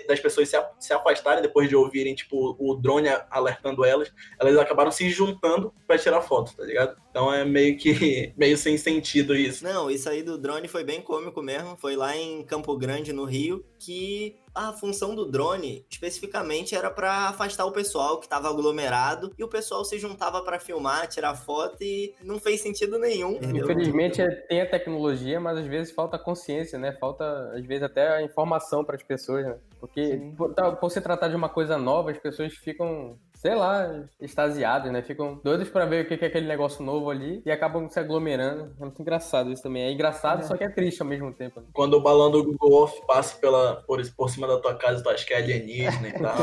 das 0.06 0.20
pessoas 0.20 0.48
se, 0.48 0.56
se 0.78 0.92
afastarem 0.92 1.42
depois 1.42 1.68
de 1.68 1.76
ouvirem, 1.76 2.14
tipo, 2.14 2.56
o 2.58 2.74
drone 2.74 3.08
alertando 3.30 3.84
elas, 3.84 4.12
elas 4.38 4.56
acabaram 4.58 4.90
se 4.90 5.08
juntando 5.08 5.72
para 5.86 5.98
tirar 5.98 6.20
foto, 6.20 6.54
tá 6.54 6.64
ligado? 6.64 6.96
Então 7.18 7.34
é 7.34 7.44
meio 7.44 7.76
que 7.76 8.32
meio 8.38 8.56
sem 8.56 8.78
sentido 8.78 9.34
isso. 9.34 9.64
Não, 9.64 9.90
isso 9.90 10.08
aí 10.08 10.22
do 10.22 10.38
drone 10.38 10.68
foi 10.68 10.84
bem 10.84 11.02
cômico 11.02 11.42
mesmo. 11.42 11.76
Foi 11.76 11.96
lá 11.96 12.16
em 12.16 12.44
Campo 12.44 12.76
Grande, 12.76 13.12
no 13.12 13.24
Rio, 13.24 13.64
que 13.76 14.36
a 14.54 14.72
função 14.72 15.16
do 15.16 15.24
drone 15.24 15.84
especificamente 15.90 16.76
era 16.76 16.90
para 16.90 17.28
afastar 17.28 17.64
o 17.64 17.72
pessoal 17.72 18.18
que 18.18 18.26
estava 18.26 18.48
aglomerado 18.48 19.32
e 19.36 19.42
o 19.42 19.48
pessoal 19.48 19.84
se 19.84 19.98
juntava 19.98 20.42
para 20.42 20.60
filmar, 20.60 21.08
tirar 21.08 21.34
foto 21.34 21.82
e 21.82 22.14
não 22.22 22.38
fez 22.38 22.60
sentido 22.60 22.98
nenhum. 22.98 23.32
Entendeu? 23.32 23.64
Infelizmente 23.64 24.22
é, 24.22 24.30
tem 24.30 24.60
a 24.60 24.70
tecnologia, 24.70 25.40
mas 25.40 25.58
às 25.58 25.66
vezes 25.66 25.92
falta 25.92 26.18
consciência, 26.18 26.78
né? 26.78 26.92
Falta 26.92 27.52
às 27.52 27.66
vezes 27.66 27.82
até 27.82 28.08
a 28.14 28.22
informação 28.22 28.84
para 28.84 28.94
as 28.94 29.02
pessoas, 29.02 29.44
né? 29.44 29.56
Porque 29.80 30.32
por, 30.36 30.54
tá, 30.54 30.70
por 30.72 30.90
se 30.90 31.00
tratar 31.00 31.28
de 31.28 31.36
uma 31.36 31.48
coisa 31.48 31.76
nova, 31.76 32.12
as 32.12 32.18
pessoas 32.18 32.54
ficam 32.54 33.18
sei 33.38 33.54
lá, 33.54 34.04
extasiados, 34.20 34.90
né? 34.90 35.00
Ficam 35.00 35.40
doidos 35.44 35.68
para 35.68 35.86
ver 35.86 36.04
o 36.04 36.08
que 36.08 36.24
é 36.24 36.26
aquele 36.26 36.48
negócio 36.48 36.84
novo 36.84 37.08
ali 37.08 37.40
e 37.46 37.52
acabam 37.52 37.88
se 37.88 37.98
aglomerando. 37.98 38.74
É 38.80 38.84
muito 38.84 39.00
engraçado 39.00 39.52
isso 39.52 39.62
também. 39.62 39.84
É 39.84 39.92
engraçado, 39.92 40.40
é. 40.40 40.42
só 40.42 40.56
que 40.56 40.64
é 40.64 40.68
triste 40.68 41.00
ao 41.00 41.06
mesmo 41.06 41.32
tempo. 41.32 41.60
Né? 41.60 41.66
Quando 41.72 41.94
o 41.94 42.00
balão 42.00 42.32
do 42.32 42.42
Google 42.42 42.82
Earth 42.82 43.06
passa 43.06 43.38
pela, 43.38 43.76
por, 43.86 44.04
por 44.16 44.28
cima 44.28 44.48
da 44.48 44.58
tua 44.58 44.74
casa, 44.74 45.04
tu 45.04 45.08
acha 45.08 45.24
que 45.24 45.32
é 45.32 45.36
alienígena 45.36 46.08
e 46.08 46.12
tal. 46.14 46.36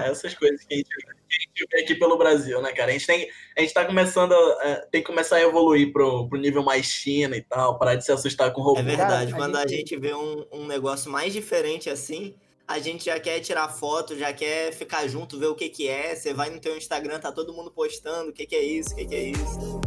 É, 0.00 0.08
essas 0.08 0.34
coisas 0.34 0.64
que 0.64 0.72
a 0.72 0.76
gente, 0.78 0.88
que 0.88 1.36
a 1.36 1.40
gente 1.40 1.68
vê 1.70 1.82
aqui 1.82 1.94
pelo 1.94 2.16
Brasil, 2.16 2.62
né, 2.62 2.72
cara? 2.72 2.88
A 2.88 2.94
gente 2.94 3.06
tem, 3.06 3.28
a 3.54 3.60
gente 3.60 3.74
tá 3.74 3.84
começando 3.84 4.32
a, 4.32 4.58
é, 4.62 4.74
tem 4.90 5.02
que 5.02 5.06
começar 5.06 5.36
a 5.36 5.42
evoluir 5.42 5.92
pro, 5.92 6.30
pro 6.30 6.40
nível 6.40 6.62
mais 6.62 6.86
China 6.86 7.36
e 7.36 7.42
tal, 7.42 7.78
parar 7.78 7.96
de 7.96 8.06
se 8.06 8.10
assustar 8.10 8.54
com 8.54 8.62
robô. 8.62 8.80
É 8.80 8.82
verdade. 8.82 9.34
Quando 9.34 9.56
a 9.56 9.66
gente 9.66 9.94
vê 9.98 10.14
um, 10.14 10.46
um 10.50 10.66
negócio 10.66 11.12
mais 11.12 11.30
diferente 11.30 11.90
assim, 11.90 12.34
a 12.68 12.78
gente 12.78 13.06
já 13.06 13.18
quer 13.18 13.40
tirar 13.40 13.66
foto, 13.70 14.14
já 14.14 14.30
quer 14.30 14.74
ficar 14.74 15.08
junto, 15.08 15.38
ver 15.38 15.46
o 15.46 15.54
que 15.54 15.70
que 15.70 15.88
é. 15.88 16.14
Você 16.14 16.34
vai 16.34 16.50
no 16.50 16.60
teu 16.60 16.76
Instagram, 16.76 17.18
tá 17.18 17.32
todo 17.32 17.54
mundo 17.54 17.70
postando 17.70 18.28
o 18.28 18.32
que 18.32 18.46
que 18.46 18.54
é 18.54 18.62
isso, 18.62 18.92
o 18.92 18.96
que 18.96 19.06
que 19.06 19.14
é 19.14 19.22
isso. 19.30 19.80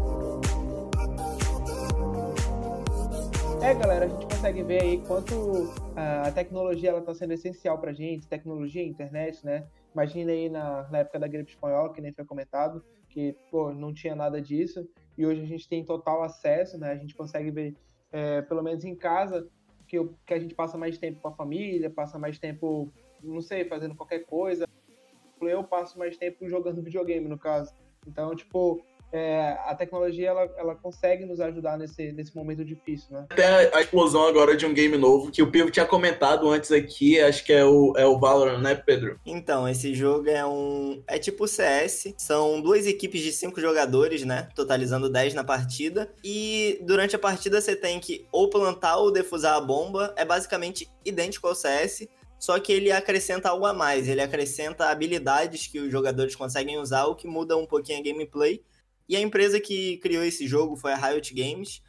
É, 3.61 3.75
galera, 3.75 4.05
a 4.05 4.07
gente 4.07 4.25
consegue 4.25 4.63
ver 4.63 4.81
aí 4.81 4.97
quanto 5.05 5.71
a 5.95 6.31
tecnologia 6.31 6.89
ela 6.89 6.99
está 6.99 7.13
sendo 7.13 7.33
essencial 7.33 7.77
para 7.77 7.91
a 7.91 7.93
gente, 7.93 8.27
tecnologia, 8.27 8.83
internet, 8.83 9.45
né? 9.45 9.67
Imagina 9.93 10.31
aí 10.31 10.49
na, 10.49 10.89
na 10.89 10.97
época 10.99 11.19
da 11.19 11.27
gripe 11.27 11.51
espanhola, 11.51 11.93
que 11.93 12.01
nem 12.01 12.11
foi 12.11 12.25
comentado, 12.25 12.83
que 13.07 13.35
pô, 13.51 13.71
não 13.71 13.93
tinha 13.93 14.15
nada 14.15 14.41
disso, 14.41 14.89
e 15.15 15.23
hoje 15.23 15.41
a 15.41 15.45
gente 15.45 15.69
tem 15.69 15.85
total 15.85 16.23
acesso, 16.23 16.79
né? 16.79 16.89
A 16.91 16.97
gente 16.97 17.13
consegue 17.13 17.51
ver, 17.51 17.75
é, 18.11 18.41
pelo 18.41 18.63
menos 18.63 18.83
em 18.83 18.95
casa, 18.95 19.47
que, 19.91 19.97
eu, 19.97 20.15
que 20.25 20.33
a 20.33 20.39
gente 20.39 20.55
passa 20.55 20.77
mais 20.77 20.97
tempo 20.97 21.19
com 21.19 21.27
a 21.27 21.33
família, 21.33 21.89
passa 21.89 22.17
mais 22.17 22.39
tempo, 22.39 22.89
não 23.21 23.41
sei, 23.41 23.65
fazendo 23.65 23.93
qualquer 23.93 24.19
coisa. 24.19 24.65
Eu 25.41 25.65
passo 25.65 25.99
mais 25.99 26.15
tempo 26.15 26.47
jogando 26.47 26.81
videogame, 26.81 27.27
no 27.27 27.37
caso. 27.37 27.75
Então, 28.07 28.33
tipo, 28.33 28.81
é, 29.11 29.57
a 29.65 29.75
tecnologia 29.75 30.29
ela, 30.29 30.49
ela 30.57 30.75
consegue 30.75 31.25
nos 31.25 31.39
ajudar 31.39 31.77
nesse, 31.77 32.11
nesse 32.11 32.35
momento 32.35 32.63
difícil, 32.63 33.07
né? 33.11 33.25
Até 33.29 33.75
a 33.75 33.81
explosão 33.81 34.25
agora 34.25 34.55
de 34.55 34.65
um 34.65 34.73
game 34.73 34.97
novo 34.97 35.31
que 35.31 35.41
o 35.41 35.51
Pivo 35.51 35.69
tinha 35.69 35.85
comentado 35.85 36.49
antes 36.49 36.71
aqui, 36.71 37.19
acho 37.19 37.43
que 37.43 37.51
é 37.51 37.65
o, 37.65 37.93
é 37.97 38.05
o 38.05 38.19
Valorant, 38.19 38.61
né, 38.61 38.75
Pedro? 38.75 39.19
Então, 39.25 39.67
esse 39.67 39.93
jogo 39.93 40.29
é 40.29 40.45
um. 40.45 41.03
É 41.07 41.17
tipo 41.17 41.47
CS. 41.47 42.13
São 42.17 42.61
duas 42.61 42.85
equipes 42.85 43.21
de 43.21 43.31
cinco 43.31 43.59
jogadores, 43.59 44.23
né? 44.23 44.47
Totalizando 44.55 45.09
10 45.09 45.33
na 45.33 45.43
partida. 45.43 46.11
E 46.23 46.79
durante 46.83 47.15
a 47.15 47.19
partida 47.19 47.59
você 47.59 47.75
tem 47.75 47.99
que 47.99 48.25
ou 48.31 48.49
plantar 48.49 48.97
ou 48.97 49.11
defusar 49.11 49.55
a 49.55 49.61
bomba. 49.61 50.13
É 50.15 50.23
basicamente 50.23 50.89
idêntico 51.03 51.47
ao 51.47 51.55
CS 51.55 52.07
só 52.41 52.59
que 52.59 52.73
ele 52.73 52.91
acrescenta 52.91 53.49
algo 53.49 53.67
a 53.67 53.73
mais, 53.73 54.07
ele 54.07 54.19
acrescenta 54.19 54.89
habilidades 54.89 55.67
que 55.67 55.79
os 55.79 55.91
jogadores 55.91 56.35
conseguem 56.35 56.79
usar, 56.79 57.05
o 57.05 57.13
que 57.13 57.27
muda 57.27 57.55
um 57.55 57.67
pouquinho 57.67 57.99
a 57.99 58.01
gameplay. 58.01 58.63
E 59.07 59.15
a 59.15 59.21
empresa 59.21 59.59
que 59.59 59.97
criou 59.97 60.23
esse 60.23 60.47
jogo 60.47 60.75
foi 60.75 60.93
a 60.93 60.95
Riot 60.95 61.33
Games. 61.33 61.81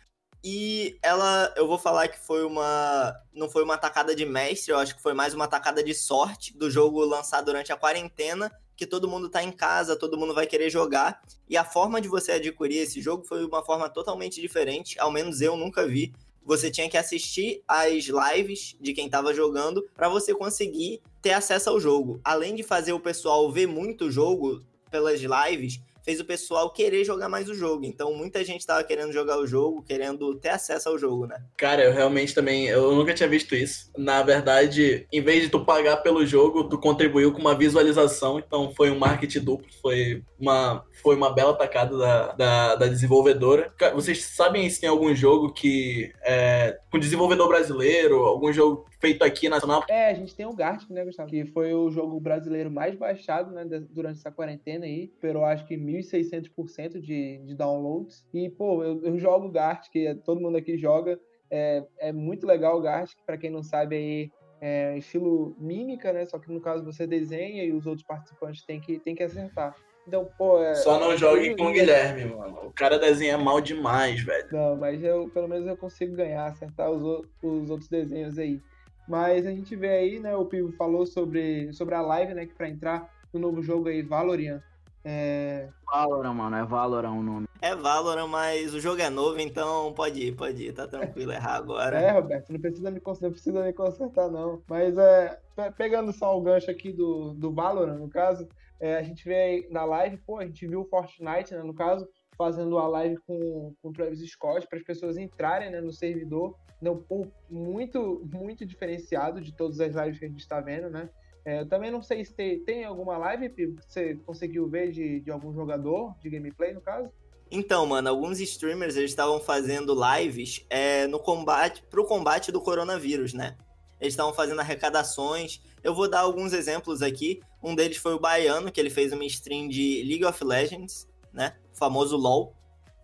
E 0.44 0.98
ela, 1.02 1.54
eu 1.56 1.68
vou 1.68 1.78
falar 1.78 2.08
que 2.08 2.18
foi 2.18 2.44
uma. 2.44 3.14
Não 3.32 3.48
foi 3.48 3.62
uma 3.62 3.78
tacada 3.78 4.14
de 4.14 4.26
mestre, 4.26 4.72
eu 4.72 4.78
acho 4.78 4.96
que 4.96 5.02
foi 5.02 5.14
mais 5.14 5.34
uma 5.34 5.46
tacada 5.46 5.84
de 5.84 5.94
sorte 5.94 6.56
do 6.56 6.68
jogo 6.68 7.04
lançado 7.04 7.44
durante 7.44 7.72
a 7.72 7.76
quarentena, 7.76 8.50
que 8.76 8.84
todo 8.84 9.08
mundo 9.08 9.28
tá 9.28 9.42
em 9.42 9.52
casa, 9.52 9.94
todo 9.94 10.18
mundo 10.18 10.34
vai 10.34 10.46
querer 10.46 10.68
jogar. 10.68 11.22
E 11.48 11.56
a 11.56 11.64
forma 11.64 12.00
de 12.00 12.08
você 12.08 12.32
adquirir 12.32 12.78
esse 12.78 13.00
jogo 13.00 13.24
foi 13.24 13.44
uma 13.44 13.64
forma 13.64 13.88
totalmente 13.88 14.40
diferente, 14.40 14.98
ao 14.98 15.12
menos 15.12 15.40
eu 15.40 15.56
nunca 15.56 15.86
vi. 15.86 16.12
Você 16.44 16.72
tinha 16.72 16.90
que 16.90 16.96
assistir 16.96 17.62
às 17.68 18.06
lives 18.06 18.76
de 18.80 18.92
quem 18.92 19.06
estava 19.06 19.32
jogando 19.32 19.88
para 19.94 20.08
você 20.08 20.34
conseguir 20.34 21.00
ter 21.20 21.34
acesso 21.34 21.70
ao 21.70 21.78
jogo. 21.78 22.20
Além 22.24 22.56
de 22.56 22.64
fazer 22.64 22.92
o 22.92 22.98
pessoal 22.98 23.48
ver 23.52 23.68
muito 23.68 24.06
o 24.06 24.10
jogo 24.10 24.60
pelas 24.90 25.20
lives, 25.20 25.80
fez 26.04 26.20
o 26.20 26.24
pessoal 26.24 26.70
querer 26.70 27.04
jogar 27.04 27.28
mais 27.28 27.48
o 27.48 27.54
jogo. 27.54 27.84
Então 27.84 28.14
muita 28.14 28.44
gente 28.44 28.66
tava 28.66 28.84
querendo 28.84 29.12
jogar 29.12 29.38
o 29.38 29.46
jogo, 29.46 29.82
querendo 29.82 30.34
ter 30.36 30.50
acesso 30.50 30.88
ao 30.88 30.98
jogo, 30.98 31.26
né? 31.26 31.36
Cara, 31.56 31.84
eu 31.84 31.92
realmente 31.92 32.34
também, 32.34 32.66
eu 32.66 32.94
nunca 32.94 33.14
tinha 33.14 33.28
visto 33.28 33.54
isso. 33.54 33.90
Na 33.96 34.22
verdade, 34.22 35.06
em 35.12 35.20
vez 35.20 35.42
de 35.42 35.48
tu 35.48 35.64
pagar 35.64 35.98
pelo 35.98 36.24
jogo, 36.26 36.64
tu 36.64 36.78
contribuiu 36.78 37.32
com 37.32 37.40
uma 37.40 37.54
visualização, 37.54 38.38
então 38.38 38.72
foi 38.74 38.90
um 38.90 38.98
marketing 38.98 39.40
duplo, 39.40 39.66
foi 39.80 40.22
uma, 40.38 40.84
foi 41.02 41.16
uma 41.16 41.32
bela 41.32 41.54
tacada 41.54 41.96
da, 41.96 42.32
da, 42.32 42.74
da 42.76 42.86
desenvolvedora. 42.86 43.72
Vocês 43.94 44.24
sabem 44.24 44.68
se 44.68 44.80
tem 44.80 44.88
algum 44.88 45.14
jogo 45.14 45.52
que 45.52 46.12
é, 46.22 46.78
com 46.92 46.98
desenvolvedor 46.98 47.48
brasileiro, 47.48 48.16
algum 48.16 48.52
jogo 48.52 48.84
feito 49.00 49.24
aqui 49.24 49.48
nacional? 49.48 49.82
É, 49.88 50.10
a 50.10 50.14
gente 50.14 50.36
tem 50.36 50.44
o 50.44 50.52
Gartic, 50.52 50.90
né, 50.90 51.02
Gustavo? 51.02 51.30
Que 51.30 51.46
foi 51.46 51.72
o 51.72 51.90
jogo 51.90 52.20
brasileiro 52.20 52.70
mais 52.70 52.94
baixado, 52.94 53.50
né, 53.50 53.64
durante 53.90 54.18
essa 54.18 54.30
quarentena 54.30 54.84
aí. 54.84 55.08
Superou, 55.08 55.42
acho 55.46 55.66
que 55.66 55.74
1.600% 55.74 57.00
de, 57.00 57.38
de 57.38 57.54
downloads. 57.54 58.26
E, 58.34 58.50
pô, 58.50 58.84
eu, 58.84 59.02
eu 59.02 59.18
jogo 59.18 59.48
Gartic, 59.48 59.94
todo 60.22 60.42
mundo 60.42 60.58
aqui 60.58 60.76
joga. 60.76 61.18
É, 61.50 61.82
é 61.98 62.12
muito 62.12 62.46
legal 62.46 62.76
o 62.76 62.82
Gartic, 62.82 63.16
para 63.24 63.38
quem 63.38 63.50
não 63.50 63.62
sabe 63.62 63.96
aí, 63.96 64.30
é 64.60 64.98
estilo 64.98 65.56
mímica, 65.58 66.12
né? 66.12 66.26
Só 66.26 66.38
que 66.38 66.52
no 66.52 66.60
caso 66.60 66.84
você 66.84 67.06
desenha 67.06 67.64
e 67.64 67.72
os 67.72 67.86
outros 67.86 68.06
participantes 68.06 68.64
têm 68.66 68.78
que, 68.78 68.98
têm 68.98 69.14
que 69.14 69.22
acertar. 69.22 69.74
Então, 70.06 70.28
pô, 70.36 70.62
é, 70.62 70.74
Só 70.74 70.98
não 70.98 71.16
jogue 71.16 71.56
com 71.56 71.66
o 71.66 71.72
Guilherme, 71.72 72.24
mano. 72.24 72.66
O 72.66 72.72
cara 72.72 72.98
desenha 72.98 73.38
mal 73.38 73.60
demais, 73.60 74.20
velho. 74.22 74.48
Não, 74.50 74.76
mas 74.76 75.02
eu, 75.02 75.28
pelo 75.28 75.48
menos 75.48 75.66
eu 75.66 75.76
consigo 75.76 76.16
ganhar, 76.16 76.46
acertar 76.46 76.90
os, 76.90 77.24
os 77.42 77.70
outros 77.70 77.88
desenhos 77.88 78.38
aí. 78.38 78.60
Mas 79.08 79.46
a 79.46 79.50
gente 79.50 79.76
vê 79.76 79.90
aí, 79.90 80.20
né, 80.20 80.34
o 80.36 80.44
Pivo 80.44 80.72
falou 80.72 81.06
sobre, 81.06 81.72
sobre 81.72 81.94
a 81.94 82.00
live, 82.00 82.34
né, 82.34 82.46
que 82.46 82.54
para 82.54 82.68
entrar 82.68 83.08
no 83.32 83.40
novo 83.40 83.62
jogo 83.62 83.88
aí, 83.88 84.02
Valorant. 84.02 84.60
É... 85.04 85.68
Valorant, 85.86 86.34
mano, 86.34 86.56
é 86.56 86.64
Valorant 86.64 87.12
o 87.12 87.22
nome. 87.22 87.46
É 87.60 87.74
Valorant, 87.74 88.28
mas 88.28 88.74
o 88.74 88.80
jogo 88.80 89.00
é 89.00 89.10
novo, 89.10 89.40
então 89.40 89.92
pode 89.92 90.20
ir, 90.20 90.36
pode 90.36 90.68
ir, 90.68 90.72
tá 90.72 90.86
tranquilo, 90.86 91.32
errar 91.32 91.56
agora. 91.56 92.00
É, 92.00 92.10
Roberto, 92.10 92.52
não 92.52 92.60
precisa 92.60 92.90
me, 92.90 93.00
não 93.04 93.30
precisa 93.30 93.62
me 93.62 93.72
consertar, 93.72 94.30
não. 94.30 94.62
Mas 94.68 94.96
é, 94.96 95.38
pegando 95.76 96.12
só 96.12 96.36
o 96.36 96.40
gancho 96.40 96.70
aqui 96.70 96.92
do, 96.92 97.34
do 97.34 97.52
Valorant, 97.52 97.98
no 97.98 98.08
caso, 98.08 98.48
é, 98.82 98.96
a 98.96 99.02
gente 99.02 99.24
vê 99.24 99.36
aí 99.36 99.66
na 99.70 99.84
live, 99.84 100.16
pô, 100.26 100.38
a 100.38 100.44
gente 100.44 100.66
viu 100.66 100.80
o 100.80 100.84
Fortnite, 100.84 101.54
né, 101.54 101.62
no 101.62 101.72
caso, 101.72 102.04
fazendo 102.36 102.76
a 102.78 102.88
live 102.88 103.16
com, 103.24 103.72
com 103.80 103.88
o 103.88 103.92
Travis 103.92 104.28
Scott 104.28 104.66
para 104.66 104.76
as 104.76 104.84
pessoas 104.84 105.16
entrarem 105.16 105.70
né, 105.70 105.80
no 105.80 105.92
servidor. 105.92 106.56
Não, 106.80 106.96
pô, 106.96 107.28
muito, 107.48 108.28
muito 108.28 108.66
diferenciado 108.66 109.40
de 109.40 109.54
todas 109.54 109.78
as 109.78 109.94
lives 109.94 110.18
que 110.18 110.24
a 110.24 110.28
gente 110.28 110.40
está 110.40 110.60
vendo, 110.60 110.90
né? 110.90 111.08
É, 111.44 111.64
também 111.64 111.92
não 111.92 112.02
sei 112.02 112.24
se 112.24 112.34
tem, 112.34 112.58
tem 112.64 112.84
alguma 112.84 113.16
live, 113.18 113.50
que 113.50 113.68
você 113.68 114.16
conseguiu 114.26 114.68
ver 114.68 114.90
de, 114.90 115.20
de 115.20 115.30
algum 115.30 115.54
jogador, 115.54 116.16
de 116.20 116.28
gameplay, 116.28 116.72
no 116.72 116.80
caso? 116.80 117.08
Então, 117.52 117.86
mano, 117.86 118.08
alguns 118.08 118.40
streamers 118.40 118.96
eles 118.96 119.10
estavam 119.12 119.38
fazendo 119.38 119.94
lives 119.94 120.66
é, 120.68 121.06
no 121.06 121.20
combate, 121.20 121.84
pro 121.88 122.04
combate 122.04 122.50
do 122.50 122.60
coronavírus, 122.60 123.32
né? 123.32 123.56
Eles 124.02 124.14
estavam 124.14 124.34
fazendo 124.34 124.58
arrecadações. 124.58 125.62
Eu 125.82 125.94
vou 125.94 126.10
dar 126.10 126.20
alguns 126.20 126.52
exemplos 126.52 127.02
aqui. 127.02 127.40
Um 127.62 127.76
deles 127.76 127.96
foi 127.96 128.12
o 128.12 128.18
Baiano, 128.18 128.72
que 128.72 128.80
ele 128.80 128.90
fez 128.90 129.12
uma 129.12 129.24
stream 129.24 129.68
de 129.68 130.02
League 130.02 130.24
of 130.24 130.44
Legends, 130.44 131.06
né? 131.32 131.56
O 131.72 131.78
famoso 131.78 132.16
LoL. 132.16 132.52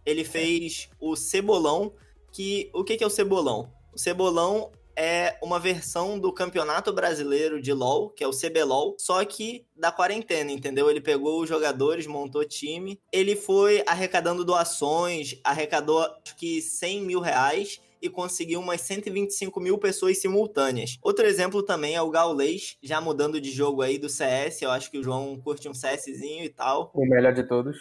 Ele 0.05 0.25
fez 0.25 0.91
o 0.99 1.15
Cebolão, 1.15 1.93
que 2.33 2.69
o 2.75 2.83
que, 2.83 2.97
que 2.97 3.05
é 3.05 3.07
o 3.07 3.11
Cebolão? 3.11 3.73
O 3.95 3.99
Cebolão 3.99 4.73
é 4.97 5.39
uma 5.41 5.61
versão 5.61 6.19
do 6.19 6.33
Campeonato 6.33 6.93
Brasileiro 6.93 7.63
de 7.63 7.73
LoL, 7.73 8.11
que 8.11 8.25
é 8.25 8.27
o 8.27 8.33
CBLOL, 8.33 8.97
só 8.99 9.25
que 9.25 9.65
da 9.77 9.93
quarentena, 9.93 10.51
entendeu? 10.51 10.91
Ele 10.91 11.01
pegou 11.01 11.41
os 11.41 11.49
jogadores, 11.49 12.09
montou 12.09 12.45
time, 12.45 13.01
ele 13.13 13.37
foi 13.37 13.85
arrecadando 13.87 14.45
doações, 14.45 15.39
arrecadou 15.45 16.01
acho 16.01 16.35
que 16.35 16.61
100 16.61 17.03
mil 17.03 17.21
reais 17.21 17.81
e 18.01 18.09
conseguiu 18.09 18.61
umas 18.61 18.81
125 18.83 19.61
mil 19.61 19.79
pessoas 19.79 20.19
simultâneas. 20.19 20.99
Outro 21.03 21.27
exemplo 21.27 21.63
também 21.63 21.95
é 21.95 22.03
o 22.03 22.11
Gaulês, 22.11 22.77
já 22.83 23.01
mudando 23.01 23.41
de 23.41 23.51
jogo 23.51 23.83
aí 23.83 23.99
do 23.99 24.09
CS. 24.09 24.63
Eu 24.63 24.71
acho 24.71 24.91
que 24.91 24.99
o 24.99 25.03
João 25.03 25.39
curte 25.41 25.69
um 25.69 25.73
CSzinho 25.73 26.45
e 26.45 26.49
tal. 26.49 26.91
O 26.95 27.07
melhor 27.07 27.33
de 27.33 27.43
todos. 27.43 27.77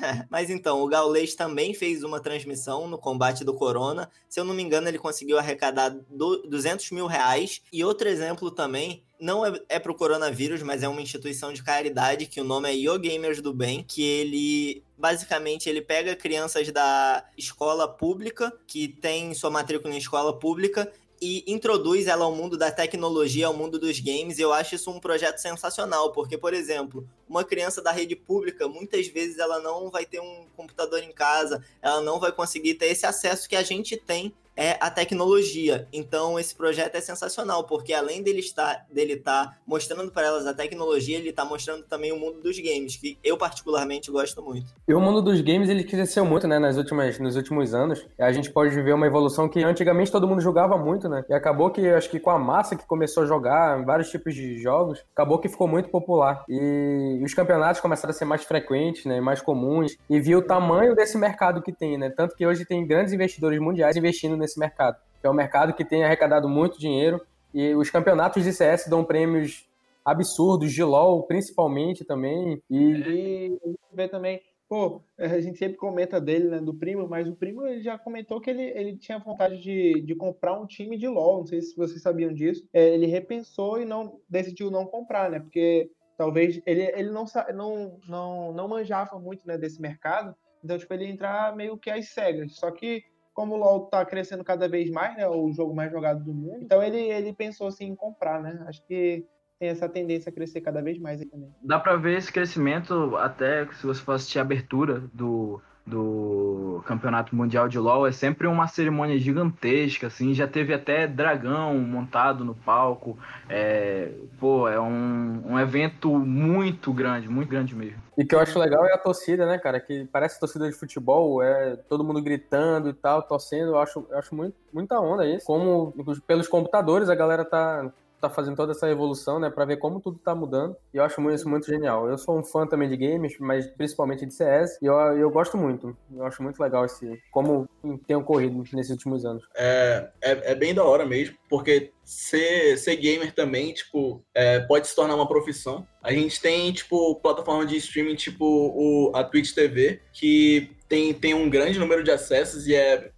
Mas 0.30 0.50
então, 0.50 0.82
o 0.82 0.88
Gaulês 0.88 1.34
também 1.34 1.74
fez 1.74 2.02
uma 2.02 2.20
transmissão 2.20 2.88
no 2.88 2.98
combate 2.98 3.44
do 3.44 3.54
Corona. 3.54 4.10
Se 4.28 4.40
eu 4.40 4.44
não 4.44 4.54
me 4.54 4.62
engano, 4.62 4.88
ele 4.88 4.98
conseguiu 4.98 5.38
arrecadar 5.38 5.90
200 5.90 6.90
mil 6.90 7.06
reais. 7.06 7.62
E 7.72 7.84
outro 7.84 8.08
exemplo 8.08 8.50
também 8.50 9.02
não 9.20 9.44
é, 9.44 9.60
é 9.68 9.78
para 9.78 9.92
o 9.92 9.94
coronavírus, 9.94 10.62
mas 10.62 10.82
é 10.82 10.88
uma 10.88 11.00
instituição 11.00 11.52
de 11.52 11.62
caridade 11.62 12.26
que 12.26 12.40
o 12.40 12.44
nome 12.44 12.70
é 12.70 12.74
Yo 12.74 12.98
Gamers 12.98 13.40
do 13.40 13.52
Bem, 13.52 13.82
que 13.82 14.02
ele 14.02 14.82
basicamente 14.98 15.68
ele 15.68 15.82
pega 15.82 16.16
crianças 16.16 16.70
da 16.72 17.24
escola 17.36 17.86
pública 17.86 18.52
que 18.66 18.88
tem 18.88 19.34
sua 19.34 19.50
matrícula 19.50 19.94
em 19.94 19.98
escola 19.98 20.38
pública 20.38 20.90
e 21.20 21.44
introduz 21.46 22.06
ela 22.06 22.24
ao 22.24 22.34
mundo 22.34 22.56
da 22.56 22.70
tecnologia, 22.70 23.46
ao 23.46 23.54
mundo 23.54 23.78
dos 23.78 24.00
games. 24.00 24.38
Eu 24.38 24.52
acho 24.52 24.74
isso 24.74 24.90
um 24.90 25.00
projeto 25.00 25.38
sensacional, 25.38 26.12
porque, 26.12 26.36
por 26.36 26.52
exemplo, 26.52 27.08
uma 27.28 27.44
criança 27.44 27.82
da 27.82 27.92
rede 27.92 28.14
pública, 28.14 28.68
muitas 28.68 29.06
vezes 29.08 29.38
ela 29.38 29.60
não 29.60 29.90
vai 29.90 30.04
ter 30.04 30.20
um 30.20 30.46
computador 30.56 31.02
em 31.02 31.12
casa, 31.12 31.64
ela 31.80 32.00
não 32.00 32.20
vai 32.20 32.32
conseguir 32.32 32.74
ter 32.74 32.86
esse 32.86 33.06
acesso 33.06 33.48
que 33.48 33.56
a 33.56 33.62
gente 33.62 33.96
tem 33.96 34.34
é 34.56 34.76
a 34.80 34.90
tecnologia. 34.90 35.86
Então 35.92 36.38
esse 36.38 36.54
projeto 36.54 36.94
é 36.94 37.00
sensacional, 37.00 37.64
porque 37.64 37.92
além 37.92 38.22
dele 38.22 38.40
estar 38.40 38.86
dele 38.90 39.14
estar 39.14 39.46
tá 39.46 39.56
mostrando 39.66 40.10
para 40.10 40.26
elas 40.26 40.46
a 40.46 40.54
tecnologia, 40.54 41.18
ele 41.18 41.30
está 41.30 41.44
mostrando 41.44 41.84
também 41.84 42.12
o 42.12 42.18
mundo 42.18 42.40
dos 42.40 42.58
games, 42.58 42.96
que 42.96 43.18
eu 43.22 43.36
particularmente 43.36 44.10
gosto 44.10 44.42
muito. 44.42 44.72
E 44.88 44.94
o 44.94 45.00
mundo 45.00 45.20
dos 45.20 45.40
games 45.40 45.68
ele 45.68 45.84
cresceu 45.84 46.24
muito, 46.24 46.48
né, 46.48 46.58
nas 46.58 46.76
últimas 46.76 47.18
nos 47.18 47.36
últimos 47.36 47.74
anos. 47.74 48.06
A 48.18 48.32
gente 48.32 48.50
pode 48.50 48.70
ver 48.80 48.94
uma 48.94 49.06
evolução 49.06 49.48
que 49.48 49.62
antigamente 49.62 50.10
todo 50.10 50.26
mundo 50.26 50.40
jogava 50.40 50.76
muito, 50.78 51.08
né? 51.08 51.24
E 51.28 51.34
acabou 51.34 51.70
que 51.70 51.86
acho 51.88 52.10
que 52.10 52.18
com 52.18 52.30
a 52.30 52.38
massa 52.38 52.76
que 52.76 52.86
começou 52.86 53.24
a 53.24 53.26
jogar 53.26 53.84
vários 53.84 54.10
tipos 54.10 54.34
de 54.34 54.58
jogos, 54.58 55.04
acabou 55.12 55.38
que 55.38 55.48
ficou 55.48 55.68
muito 55.68 55.88
popular. 55.90 56.44
E 56.48 57.20
os 57.22 57.34
campeonatos 57.34 57.80
começaram 57.80 58.10
a 58.10 58.14
ser 58.14 58.24
mais 58.24 58.44
frequentes, 58.44 59.04
né, 59.04 59.20
mais 59.20 59.40
comuns, 59.40 59.96
e 60.08 60.20
viu 60.20 60.38
o 60.38 60.42
tamanho 60.42 60.94
desse 60.94 61.18
mercado 61.18 61.62
que 61.62 61.72
tem, 61.72 61.98
né? 61.98 62.10
Tanto 62.10 62.34
que 62.34 62.46
hoje 62.46 62.64
tem 62.64 62.86
grandes 62.86 63.12
investidores 63.12 63.58
mundiais 63.58 63.96
investindo 63.96 64.36
nesse 64.36 64.45
mercado. 64.58 64.98
Que 65.20 65.26
é 65.26 65.30
um 65.30 65.34
mercado 65.34 65.72
que 65.72 65.84
tem 65.84 66.04
arrecadado 66.04 66.48
muito 66.48 66.78
dinheiro 66.78 67.20
e 67.56 67.74
os 67.74 67.88
campeonatos 67.88 68.44
de 68.44 68.52
CS 68.52 68.86
dão 68.86 69.02
prêmios 69.02 69.66
absurdos, 70.04 70.72
de 70.72 70.84
LoL 70.84 71.22
principalmente 71.22 72.04
também. 72.04 72.62
E, 72.68 72.76
e 72.76 73.58
a 73.64 73.68
gente 73.68 73.80
vê 73.92 74.08
também, 74.08 74.42
pô, 74.68 75.02
a 75.18 75.40
gente 75.40 75.58
sempre 75.58 75.78
comenta 75.78 76.20
dele, 76.20 76.48
né, 76.48 76.60
do 76.60 76.74
primo, 76.74 77.08
mas 77.08 77.26
o 77.26 77.34
primo 77.34 77.66
ele 77.66 77.82
já 77.82 77.98
comentou 77.98 78.40
que 78.40 78.50
ele, 78.50 78.62
ele 78.62 78.96
tinha 78.96 79.18
vontade 79.18 79.58
de, 79.58 80.02
de 80.02 80.14
comprar 80.14 80.52
um 80.52 80.66
time 80.66 80.98
de 80.98 81.08
LoL, 81.08 81.38
não 81.38 81.46
sei 81.46 81.62
se 81.62 81.74
vocês 81.74 82.02
sabiam 82.02 82.32
disso. 82.32 82.68
É, 82.74 82.94
ele 82.94 83.06
repensou 83.06 83.80
e 83.80 83.86
não 83.86 84.20
decidiu 84.28 84.70
não 84.70 84.84
comprar, 84.84 85.30
né, 85.30 85.40
porque 85.40 85.90
talvez 86.16 86.60
ele, 86.66 86.82
ele 86.94 87.10
não, 87.10 87.24
não, 87.54 87.98
não, 88.06 88.52
não 88.52 88.68
manjava 88.68 89.18
muito 89.18 89.46
né, 89.46 89.56
desse 89.56 89.80
mercado, 89.80 90.36
então 90.62 90.78
tipo, 90.78 90.92
ele 90.92 91.06
entrar 91.06 91.56
meio 91.56 91.78
que 91.78 91.90
às 91.90 92.10
cegas. 92.10 92.54
Só 92.56 92.70
que 92.70 93.02
como 93.36 93.54
o 93.54 93.58
LoL 93.58 93.80
tá 93.86 94.02
crescendo 94.02 94.42
cada 94.42 94.66
vez 94.66 94.90
mais, 94.90 95.14
né, 95.14 95.28
o 95.28 95.52
jogo 95.52 95.74
mais 95.74 95.92
jogado 95.92 96.24
do 96.24 96.32
mundo, 96.32 96.64
então 96.64 96.82
ele, 96.82 96.98
ele 96.98 97.34
pensou 97.34 97.66
assim 97.66 97.84
em 97.84 97.94
comprar, 97.94 98.40
né? 98.40 98.64
Acho 98.66 98.82
que 98.86 99.26
tem 99.60 99.68
essa 99.68 99.86
tendência 99.88 100.30
a 100.30 100.32
crescer 100.32 100.62
cada 100.62 100.82
vez 100.82 100.98
mais 100.98 101.20
aí 101.20 101.26
também. 101.26 101.54
Dá 101.62 101.78
para 101.78 101.96
ver 101.96 102.16
esse 102.16 102.32
crescimento 102.32 103.14
até 103.16 103.70
se 103.74 103.86
você 103.86 104.00
for 104.00 104.12
assistir 104.12 104.38
a 104.38 104.42
abertura 104.42 105.00
do 105.12 105.60
do 105.86 106.82
Campeonato 106.84 107.34
Mundial 107.36 107.68
de 107.68 107.78
LoL 107.78 108.08
é 108.08 108.12
sempre 108.12 108.48
uma 108.48 108.66
cerimônia 108.66 109.16
gigantesca, 109.18 110.08
assim, 110.08 110.34
já 110.34 110.48
teve 110.48 110.74
até 110.74 111.06
dragão 111.06 111.78
montado 111.78 112.44
no 112.44 112.54
palco, 112.54 113.16
é, 113.48 114.10
pô, 114.40 114.68
é 114.68 114.80
um, 114.80 115.42
um 115.46 115.60
evento 115.60 116.10
muito 116.18 116.92
grande, 116.92 117.28
muito 117.28 117.48
grande 117.48 117.74
mesmo. 117.74 118.02
E 118.18 118.24
que 118.24 118.34
eu 118.34 118.40
acho 118.40 118.58
legal 118.58 118.84
é 118.84 118.94
a 118.94 118.98
torcida, 118.98 119.46
né, 119.46 119.58
cara, 119.58 119.78
que 119.78 120.06
parece 120.06 120.40
torcida 120.40 120.68
de 120.68 120.74
futebol, 120.74 121.40
é 121.40 121.76
todo 121.88 122.02
mundo 122.02 122.20
gritando 122.20 122.88
e 122.88 122.92
tal, 122.92 123.22
torcendo, 123.22 123.68
eu 123.72 123.78
acho, 123.78 124.04
eu 124.10 124.18
acho 124.18 124.34
muito, 124.34 124.56
muita 124.72 124.98
onda 124.98 125.24
isso, 125.24 125.46
como 125.46 125.94
pelos 126.26 126.48
computadores 126.48 127.08
a 127.08 127.14
galera 127.14 127.44
tá 127.44 127.92
tá 128.20 128.30
fazendo 128.30 128.56
toda 128.56 128.72
essa 128.72 128.88
evolução, 128.88 129.38
né, 129.38 129.50
para 129.50 129.64
ver 129.64 129.76
como 129.76 130.00
tudo 130.00 130.18
tá 130.18 130.34
mudando. 130.34 130.76
E 130.92 130.96
eu 130.96 131.04
acho 131.04 131.20
isso 131.30 131.48
muito 131.48 131.66
genial. 131.66 132.08
Eu 132.08 132.18
sou 132.18 132.38
um 132.38 132.42
fã 132.42 132.66
também 132.66 132.88
de 132.88 132.96
games, 132.96 133.36
mas 133.38 133.66
principalmente 133.66 134.26
de 134.26 134.34
CS, 134.34 134.78
e 134.80 134.86
eu, 134.86 134.94
eu 134.94 135.30
gosto 135.30 135.56
muito. 135.56 135.96
Eu 136.14 136.24
acho 136.24 136.42
muito 136.42 136.60
legal 136.60 136.84
esse 136.84 137.20
como 137.30 137.68
tem 138.06 138.16
ocorrido 138.16 138.62
nesses 138.72 138.90
últimos 138.90 139.24
anos. 139.24 139.44
É, 139.54 140.10
é, 140.22 140.52
é 140.52 140.54
bem 140.54 140.74
da 140.74 140.84
hora 140.84 141.04
mesmo, 141.04 141.36
porque 141.48 141.92
ser, 142.04 142.76
ser 142.78 142.96
gamer 142.96 143.34
também, 143.34 143.72
tipo, 143.72 144.22
é, 144.34 144.60
pode 144.60 144.86
se 144.86 144.94
tornar 144.94 145.14
uma 145.14 145.28
profissão. 145.28 145.86
A 146.02 146.12
gente 146.12 146.40
tem, 146.40 146.72
tipo, 146.72 147.16
plataforma 147.16 147.66
de 147.66 147.76
streaming, 147.76 148.14
tipo 148.14 148.44
o, 148.44 149.12
a 149.14 149.24
Twitch 149.24 149.52
TV, 149.52 150.00
que 150.12 150.70
tem, 150.88 151.12
tem 151.12 151.34
um 151.34 151.50
grande 151.50 151.78
número 151.78 152.04
de 152.04 152.10
acessos 152.10 152.66
e 152.66 152.74
é 152.74 153.10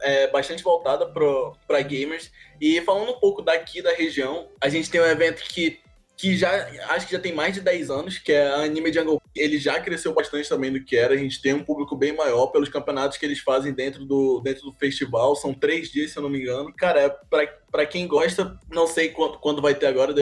é, 0.00 0.26
bastante 0.28 0.62
voltada 0.62 1.06
para 1.06 1.80
gamers. 1.82 2.30
E 2.60 2.80
falando 2.82 3.10
um 3.10 3.20
pouco 3.20 3.42
daqui 3.42 3.82
da 3.82 3.92
região, 3.92 4.48
a 4.60 4.68
gente 4.68 4.90
tem 4.90 5.00
um 5.00 5.06
evento 5.06 5.42
que 5.42 5.80
que 6.14 6.36
já 6.36 6.68
acho 6.90 7.06
que 7.06 7.12
já 7.12 7.18
tem 7.18 7.32
mais 7.32 7.54
de 7.54 7.60
10 7.60 7.90
anos, 7.90 8.18
que 8.18 8.30
é 8.30 8.46
a 8.46 8.62
Anime 8.62 8.92
Jungle. 8.92 9.20
Ele 9.34 9.58
já 9.58 9.80
cresceu 9.80 10.14
bastante 10.14 10.48
também 10.48 10.72
do 10.72 10.84
que 10.84 10.96
era. 10.96 11.14
A 11.14 11.16
gente 11.16 11.42
tem 11.42 11.52
um 11.52 11.64
público 11.64 11.96
bem 11.96 12.14
maior 12.14 12.46
pelos 12.46 12.68
campeonatos 12.68 13.18
que 13.18 13.26
eles 13.26 13.40
fazem 13.40 13.72
dentro 13.72 14.04
do, 14.04 14.40
dentro 14.40 14.62
do 14.62 14.72
festival. 14.72 15.34
São 15.34 15.52
três 15.52 15.90
dias, 15.90 16.12
se 16.12 16.18
eu 16.18 16.22
não 16.22 16.30
me 16.30 16.38
engano. 16.38 16.72
Cara, 16.74 17.00
é 17.00 17.16
pra 17.70 17.86
quem 17.86 18.06
gosta, 18.06 18.56
não 18.70 18.86
sei 18.86 19.08
quando, 19.08 19.38
quando 19.38 19.60
vai 19.60 19.74
ter 19.74 19.86
agora, 19.86 20.14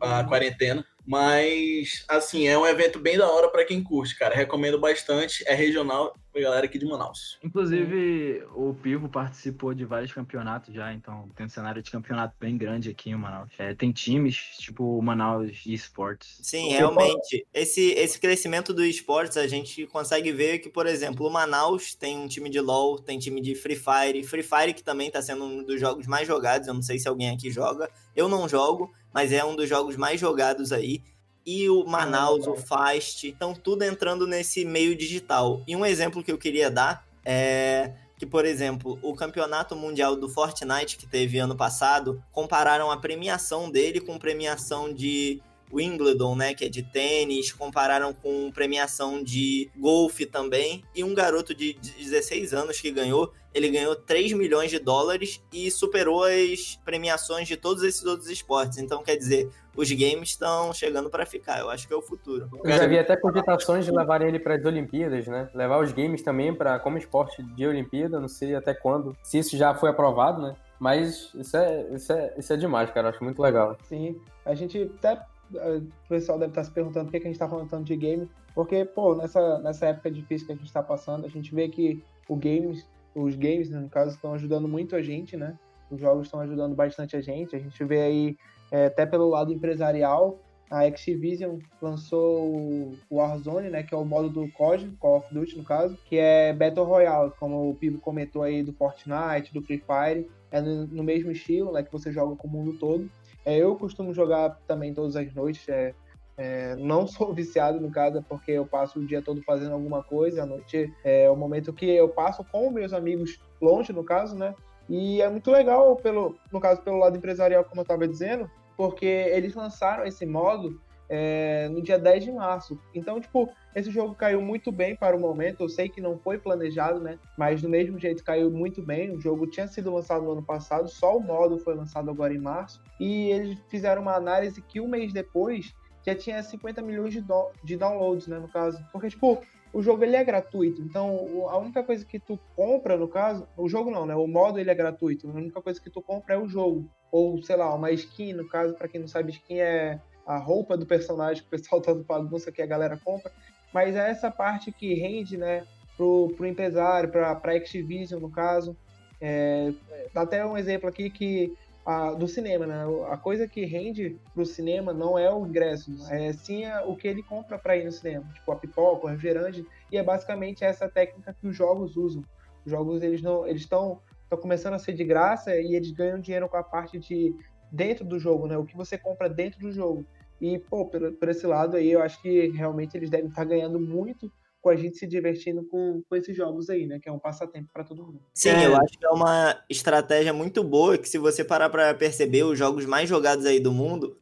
a 0.00 0.24
quarentena. 0.24 0.84
Mas, 1.06 2.04
assim, 2.08 2.48
é 2.48 2.58
um 2.58 2.66
evento 2.66 2.98
bem 2.98 3.18
da 3.18 3.28
hora 3.28 3.50
para 3.50 3.64
quem 3.64 3.82
curte, 3.82 4.18
cara. 4.18 4.34
Recomendo 4.34 4.78
bastante. 4.78 5.44
É 5.46 5.54
regional 5.54 6.16
pra 6.32 6.40
galera 6.40 6.64
aqui 6.64 6.78
de 6.78 6.86
Manaus. 6.86 7.38
Inclusive, 7.44 8.42
o 8.54 8.74
Pivo 8.74 9.08
participou 9.08 9.74
de 9.74 9.84
vários 9.84 10.12
campeonatos 10.12 10.74
já, 10.74 10.92
então 10.92 11.28
tem 11.36 11.46
um 11.46 11.48
cenário 11.48 11.80
de 11.82 11.90
campeonato 11.90 12.34
bem 12.40 12.56
grande 12.56 12.90
aqui 12.90 13.10
em 13.10 13.14
Manaus. 13.14 13.50
É, 13.58 13.74
tem 13.74 13.92
times, 13.92 14.34
tipo 14.58 15.00
Manaus 15.00 15.62
Esports. 15.66 16.38
Sim, 16.42 16.70
realmente. 16.70 17.46
Esse, 17.52 17.92
esse 17.92 18.18
crescimento 18.18 18.72
do 18.72 18.84
esportes, 18.84 19.36
a 19.36 19.46
gente 19.46 19.86
consegue 19.86 20.32
ver 20.32 20.58
que, 20.58 20.70
por 20.70 20.86
exemplo, 20.86 21.26
o 21.26 21.30
Manaus 21.30 21.94
tem 21.94 22.18
um 22.18 22.26
time 22.26 22.48
de 22.48 22.60
LoL, 22.60 22.98
tem 22.98 23.18
time 23.18 23.40
de 23.40 23.54
Free 23.54 23.76
Fire. 23.76 24.24
Free 24.24 24.42
Fire 24.42 24.74
que 24.74 24.82
também 24.82 25.10
tá 25.10 25.20
sendo 25.20 25.44
um 25.44 25.62
dos 25.62 25.78
jogos 25.78 26.06
mais 26.06 26.26
jogados. 26.26 26.66
Eu 26.66 26.74
não 26.74 26.82
sei 26.82 26.98
se 26.98 27.06
alguém 27.06 27.30
aqui 27.30 27.50
joga. 27.50 27.88
Eu 28.16 28.28
não 28.28 28.48
jogo 28.48 28.92
mas 29.14 29.32
é 29.32 29.44
um 29.44 29.54
dos 29.54 29.68
jogos 29.68 29.96
mais 29.96 30.20
jogados 30.20 30.72
aí. 30.72 31.00
E 31.46 31.68
o 31.70 31.84
Manaus, 31.86 32.46
o 32.46 32.56
Fast, 32.56 33.28
estão 33.28 33.54
tudo 33.54 33.84
entrando 33.84 34.26
nesse 34.26 34.64
meio 34.64 34.96
digital. 34.96 35.62
E 35.68 35.76
um 35.76 35.86
exemplo 35.86 36.22
que 36.22 36.32
eu 36.32 36.38
queria 36.38 36.70
dar 36.70 37.06
é 37.24 37.92
que, 38.16 38.26
por 38.26 38.44
exemplo, 38.44 38.98
o 39.02 39.14
campeonato 39.14 39.76
mundial 39.76 40.16
do 40.16 40.28
Fortnite 40.28 40.96
que 40.96 41.06
teve 41.06 41.38
ano 41.38 41.56
passado, 41.56 42.22
compararam 42.32 42.90
a 42.90 42.96
premiação 42.96 43.70
dele 43.70 44.00
com 44.00 44.18
premiação 44.18 44.92
de 44.92 45.42
Wimbledon, 45.72 46.36
né, 46.36 46.54
que 46.54 46.64
é 46.64 46.68
de 46.68 46.82
tênis, 46.82 47.52
compararam 47.52 48.12
com 48.12 48.50
premiação 48.52 49.22
de 49.22 49.70
golfe 49.76 50.26
também, 50.26 50.84
e 50.94 51.02
um 51.02 51.14
garoto 51.14 51.54
de 51.54 51.74
16 51.74 52.52
anos 52.54 52.80
que 52.80 52.90
ganhou, 52.90 53.32
ele 53.52 53.68
ganhou 53.68 53.94
3 53.94 54.32
milhões 54.32 54.70
de 54.70 54.78
dólares 54.78 55.42
e 55.52 55.70
superou 55.70 56.24
as 56.24 56.78
premiações 56.84 57.46
de 57.46 57.56
todos 57.56 57.84
esses 57.84 58.04
outros 58.04 58.28
esportes. 58.28 58.78
Então, 58.78 59.02
quer 59.02 59.16
dizer, 59.16 59.48
os 59.76 59.90
games 59.90 60.30
estão 60.30 60.72
chegando 60.72 61.08
para 61.08 61.24
ficar. 61.24 61.60
Eu 61.60 61.70
acho 61.70 61.86
que 61.86 61.94
é 61.94 61.96
o 61.96 62.02
futuro. 62.02 62.48
Eu 62.64 62.72
já 62.72 62.86
vi 62.86 62.98
até 62.98 63.16
cogitações 63.16 63.84
de 63.84 63.92
levarem 63.92 64.28
ele 64.28 64.40
para 64.40 64.56
as 64.56 64.64
Olimpíadas, 64.64 65.26
né? 65.28 65.48
Levar 65.54 65.80
os 65.80 65.92
games 65.92 66.22
também 66.22 66.52
para 66.52 66.80
como 66.80 66.98
esporte 66.98 67.42
de 67.42 67.66
Olimpíada, 67.66 68.18
não 68.18 68.28
sei 68.28 68.56
até 68.56 68.74
quando. 68.74 69.16
Se 69.22 69.38
isso 69.38 69.56
já 69.56 69.72
foi 69.72 69.90
aprovado, 69.90 70.42
né? 70.42 70.56
Mas 70.78 71.30
isso 71.34 71.56
é, 71.56 71.94
isso 71.94 72.12
é, 72.12 72.34
isso 72.36 72.52
é 72.52 72.56
demais, 72.56 72.90
cara. 72.90 73.08
Eu 73.08 73.10
acho 73.12 73.22
muito 73.22 73.40
legal. 73.40 73.76
Sim. 73.88 74.20
A 74.44 74.54
gente 74.54 74.90
até 74.98 75.20
o 75.52 76.08
pessoal 76.08 76.38
deve 76.38 76.50
estar 76.50 76.64
se 76.64 76.70
perguntando 76.70 77.06
por 77.06 77.12
que 77.12 77.18
a 77.18 77.20
gente 77.20 77.32
está 77.32 77.48
falando 77.48 77.68
tanto 77.68 77.84
de 77.84 77.96
game, 77.96 78.28
porque, 78.54 78.84
pô, 78.84 79.14
nessa, 79.14 79.58
nessa 79.58 79.86
época 79.86 80.10
difícil 80.10 80.46
que 80.46 80.52
a 80.52 80.56
gente 80.56 80.66
está 80.66 80.82
passando, 80.82 81.26
a 81.26 81.28
gente 81.28 81.54
vê 81.54 81.68
que 81.68 82.02
o 82.28 82.36
games, 82.36 82.88
os 83.14 83.34
games, 83.34 83.70
no 83.70 83.88
caso, 83.88 84.14
estão 84.14 84.34
ajudando 84.34 84.68
muito 84.68 84.94
a 84.94 85.02
gente, 85.02 85.36
né? 85.36 85.58
Os 85.90 86.00
jogos 86.00 86.26
estão 86.26 86.40
ajudando 86.40 86.74
bastante 86.74 87.16
a 87.16 87.20
gente. 87.20 87.54
A 87.54 87.58
gente 87.58 87.84
vê 87.84 88.00
aí, 88.00 88.36
é, 88.70 88.86
até 88.86 89.04
pelo 89.04 89.28
lado 89.28 89.52
empresarial, 89.52 90.38
a 90.70 90.80
Activision 90.80 91.58
lançou 91.80 92.52
o 92.52 92.96
Warzone, 93.10 93.70
né, 93.70 93.82
que 93.82 93.94
é 93.94 93.96
o 93.96 94.04
modo 94.04 94.28
do 94.28 94.50
COD, 94.52 94.90
Call 94.98 95.18
of 95.18 95.32
Duty 95.32 95.58
no 95.58 95.64
caso, 95.64 95.96
que 96.06 96.16
é 96.16 96.52
Battle 96.52 96.84
Royale, 96.84 97.32
como 97.38 97.70
o 97.70 97.74
Pivo 97.74 97.98
comentou 97.98 98.42
aí 98.42 98.62
do 98.62 98.72
Fortnite, 98.72 99.52
do 99.52 99.62
Free 99.62 99.78
Fire, 99.78 100.28
é 100.50 100.60
no, 100.60 100.86
no 100.86 101.04
mesmo 101.04 101.30
estilo, 101.30 101.72
né, 101.72 101.82
que 101.82 101.92
você 101.92 102.10
joga 102.10 102.34
com 102.34 102.48
o 102.48 102.50
mundo 102.50 102.72
todo. 102.78 103.08
É, 103.44 103.56
eu 103.56 103.76
costumo 103.76 104.12
jogar 104.14 104.58
também 104.66 104.94
todas 104.94 105.16
as 105.16 105.32
noites. 105.34 105.68
É, 105.68 105.94
é, 106.36 106.74
não 106.76 107.06
sou 107.08 107.32
viciado 107.32 107.80
no 107.80 107.90
caso, 107.90 108.24
porque 108.28 108.52
eu 108.52 108.66
passo 108.66 108.98
o 108.98 109.06
dia 109.06 109.22
todo 109.22 109.42
fazendo 109.42 109.72
alguma 109.72 110.02
coisa. 110.02 110.42
À 110.42 110.46
noite 110.46 110.92
é 111.04 111.30
o 111.30 111.36
momento 111.36 111.72
que 111.72 111.86
eu 111.86 112.08
passo 112.08 112.44
com 112.44 112.70
meus 112.70 112.92
amigos 112.92 113.40
longe, 113.60 113.92
no 113.92 114.04
caso, 114.04 114.36
né? 114.36 114.54
E 114.88 115.22
é 115.22 115.30
muito 115.30 115.50
legal, 115.50 115.96
pelo, 115.96 116.36
no 116.52 116.60
caso, 116.60 116.82
pelo 116.82 116.98
lado 116.98 117.16
empresarial, 117.16 117.64
como 117.64 117.80
eu 117.80 117.84
estava 117.84 118.06
dizendo, 118.06 118.50
porque 118.76 119.06
eles 119.06 119.54
lançaram 119.54 120.04
esse 120.04 120.26
modo 120.26 120.78
é, 121.08 121.68
no 121.68 121.82
dia 121.82 121.98
10 121.98 122.24
de 122.24 122.32
março. 122.32 122.78
Então, 122.94 123.20
tipo, 123.20 123.48
esse 123.74 123.90
jogo 123.90 124.14
caiu 124.14 124.40
muito 124.40 124.70
bem 124.70 124.96
para 124.96 125.16
o 125.16 125.20
momento. 125.20 125.62
Eu 125.62 125.68
sei 125.68 125.88
que 125.88 126.00
não 126.00 126.18
foi 126.18 126.38
planejado, 126.38 127.00
né? 127.00 127.18
Mas 127.36 127.60
do 127.62 127.68
mesmo 127.68 127.98
jeito 127.98 128.24
caiu 128.24 128.50
muito 128.50 128.82
bem. 128.82 129.10
O 129.10 129.20
jogo 129.20 129.46
tinha 129.46 129.66
sido 129.66 129.92
lançado 129.92 130.24
no 130.24 130.32
ano 130.32 130.42
passado, 130.42 130.88
só 130.88 131.16
o 131.16 131.22
modo 131.22 131.58
foi 131.58 131.74
lançado 131.74 132.10
agora 132.10 132.34
em 132.34 132.38
março. 132.38 132.82
E 132.98 133.30
eles 133.30 133.58
fizeram 133.68 134.02
uma 134.02 134.14
análise 134.14 134.62
que 134.62 134.80
um 134.80 134.88
mês 134.88 135.12
depois 135.12 135.74
já 136.06 136.14
tinha 136.14 136.42
50 136.42 136.82
milhões 136.82 137.12
de, 137.12 137.20
do 137.20 137.50
de 137.62 137.76
downloads, 137.76 138.26
né? 138.26 138.38
No 138.38 138.48
caso. 138.48 138.78
Porque, 138.92 139.08
tipo, 139.08 139.40
o 139.72 139.82
jogo 139.82 140.04
ele 140.04 140.14
é 140.14 140.22
gratuito. 140.22 140.80
Então, 140.82 141.48
a 141.48 141.58
única 141.58 141.82
coisa 141.82 142.04
que 142.04 142.20
tu 142.20 142.38
compra, 142.54 142.96
no 142.96 143.08
caso, 143.08 143.48
o 143.56 143.68
jogo 143.68 143.90
não, 143.90 144.06
né? 144.06 144.14
O 144.14 144.26
modo 144.26 144.58
ele 144.58 144.70
é 144.70 144.74
gratuito. 144.74 145.28
A 145.28 145.32
única 145.32 145.60
coisa 145.60 145.80
que 145.80 145.90
tu 145.90 146.00
compra 146.00 146.34
é 146.34 146.38
o 146.38 146.48
jogo. 146.48 146.88
Ou, 147.10 147.42
sei 147.42 147.56
lá, 147.56 147.74
uma 147.74 147.90
skin, 147.90 148.34
no 148.34 148.48
caso, 148.48 148.74
para 148.74 148.86
quem 148.86 149.00
não 149.00 149.08
sabe, 149.08 149.32
skin 149.32 149.58
é 149.58 150.00
a 150.26 150.38
roupa 150.38 150.76
do 150.76 150.86
personagem 150.86 151.42
que 151.42 151.48
o 151.48 151.50
pessoal 151.50 151.80
tá 151.80 151.92
do 151.92 152.04
bagunça 152.04 152.52
que 152.52 152.62
a 152.62 152.66
galera 152.66 152.98
compra, 153.02 153.30
mas 153.72 153.96
é 153.96 154.10
essa 154.10 154.30
parte 154.30 154.70
que 154.72 154.94
rende, 154.94 155.36
né, 155.36 155.64
pro, 155.96 156.32
pro 156.36 156.46
empresário, 156.46 157.10
pra, 157.10 157.34
pra 157.34 157.54
Activision, 157.54 158.20
no 158.20 158.30
caso. 158.30 158.76
É, 159.20 159.72
dá 160.12 160.22
até 160.22 160.44
um 160.44 160.56
exemplo 160.56 160.88
aqui 160.88 161.10
que 161.10 161.56
a, 161.84 162.12
do 162.12 162.26
cinema, 162.26 162.66
né? 162.66 162.84
A 163.10 163.16
coisa 163.16 163.46
que 163.46 163.64
rende 163.64 164.16
pro 164.32 164.46
cinema 164.46 164.92
não 164.92 165.18
é 165.18 165.32
o 165.32 165.46
ingresso, 165.46 165.94
é 166.10 166.32
sim 166.32 166.64
a, 166.64 166.84
o 166.84 166.96
que 166.96 167.06
ele 167.06 167.22
compra 167.22 167.58
para 167.58 167.76
ir 167.76 167.84
no 167.84 167.92
cinema, 167.92 168.24
tipo 168.34 168.50
a 168.52 168.56
pipoca, 168.56 169.06
o 169.06 169.10
refrigerante, 169.10 169.66
e 169.90 169.98
é 169.98 170.02
basicamente 170.02 170.64
essa 170.64 170.88
técnica 170.88 171.36
que 171.38 171.46
os 171.46 171.56
jogos 171.56 171.96
usam. 171.96 172.22
Os 172.64 172.70
jogos 172.70 173.02
eles 173.02 173.20
não, 173.20 173.46
eles 173.46 173.62
estão 173.62 174.00
começando 174.40 174.74
a 174.74 174.78
ser 174.78 174.94
de 174.94 175.04
graça 175.04 175.54
e 175.56 175.74
eles 175.74 175.92
ganham 175.92 176.18
dinheiro 176.18 176.48
com 176.48 176.56
a 176.56 176.62
parte 176.62 176.98
de 176.98 177.34
dentro 177.74 178.04
do 178.04 178.18
jogo, 178.18 178.46
né? 178.46 178.56
O 178.56 178.64
que 178.64 178.76
você 178.76 178.96
compra 178.96 179.28
dentro 179.28 179.60
do 179.60 179.72
jogo. 179.72 180.06
E, 180.40 180.58
pô, 180.58 180.86
por, 180.86 181.12
por 181.12 181.28
esse 181.28 181.46
lado 181.46 181.76
aí, 181.76 181.90
eu 181.90 182.02
acho 182.02 182.20
que 182.20 182.48
realmente 182.48 182.96
eles 182.96 183.10
devem 183.10 183.28
estar 183.28 183.44
ganhando 183.44 183.80
muito 183.80 184.30
com 184.60 184.70
a 184.70 184.76
gente 184.76 184.96
se 184.96 185.06
divertindo 185.06 185.62
com, 185.64 186.02
com 186.08 186.16
esses 186.16 186.34
jogos 186.34 186.70
aí, 186.70 186.86
né? 186.86 186.98
Que 186.98 187.08
é 187.08 187.12
um 187.12 187.18
passatempo 187.18 187.68
para 187.72 187.84
todo 187.84 188.04
mundo. 188.04 188.20
Sim, 188.32 188.50
é. 188.50 188.66
eu 188.66 188.76
acho 188.76 188.98
que 188.98 189.04
é 189.04 189.10
uma 189.10 189.62
estratégia 189.68 190.32
muito 190.32 190.64
boa 190.64 190.96
que 190.96 191.08
se 191.08 191.18
você 191.18 191.44
parar 191.44 191.68
para 191.68 191.92
perceber 191.94 192.44
os 192.44 192.58
jogos 192.58 192.86
mais 192.86 193.08
jogados 193.08 193.44
aí 193.44 193.60
do 193.60 193.72
mundo, 193.72 194.16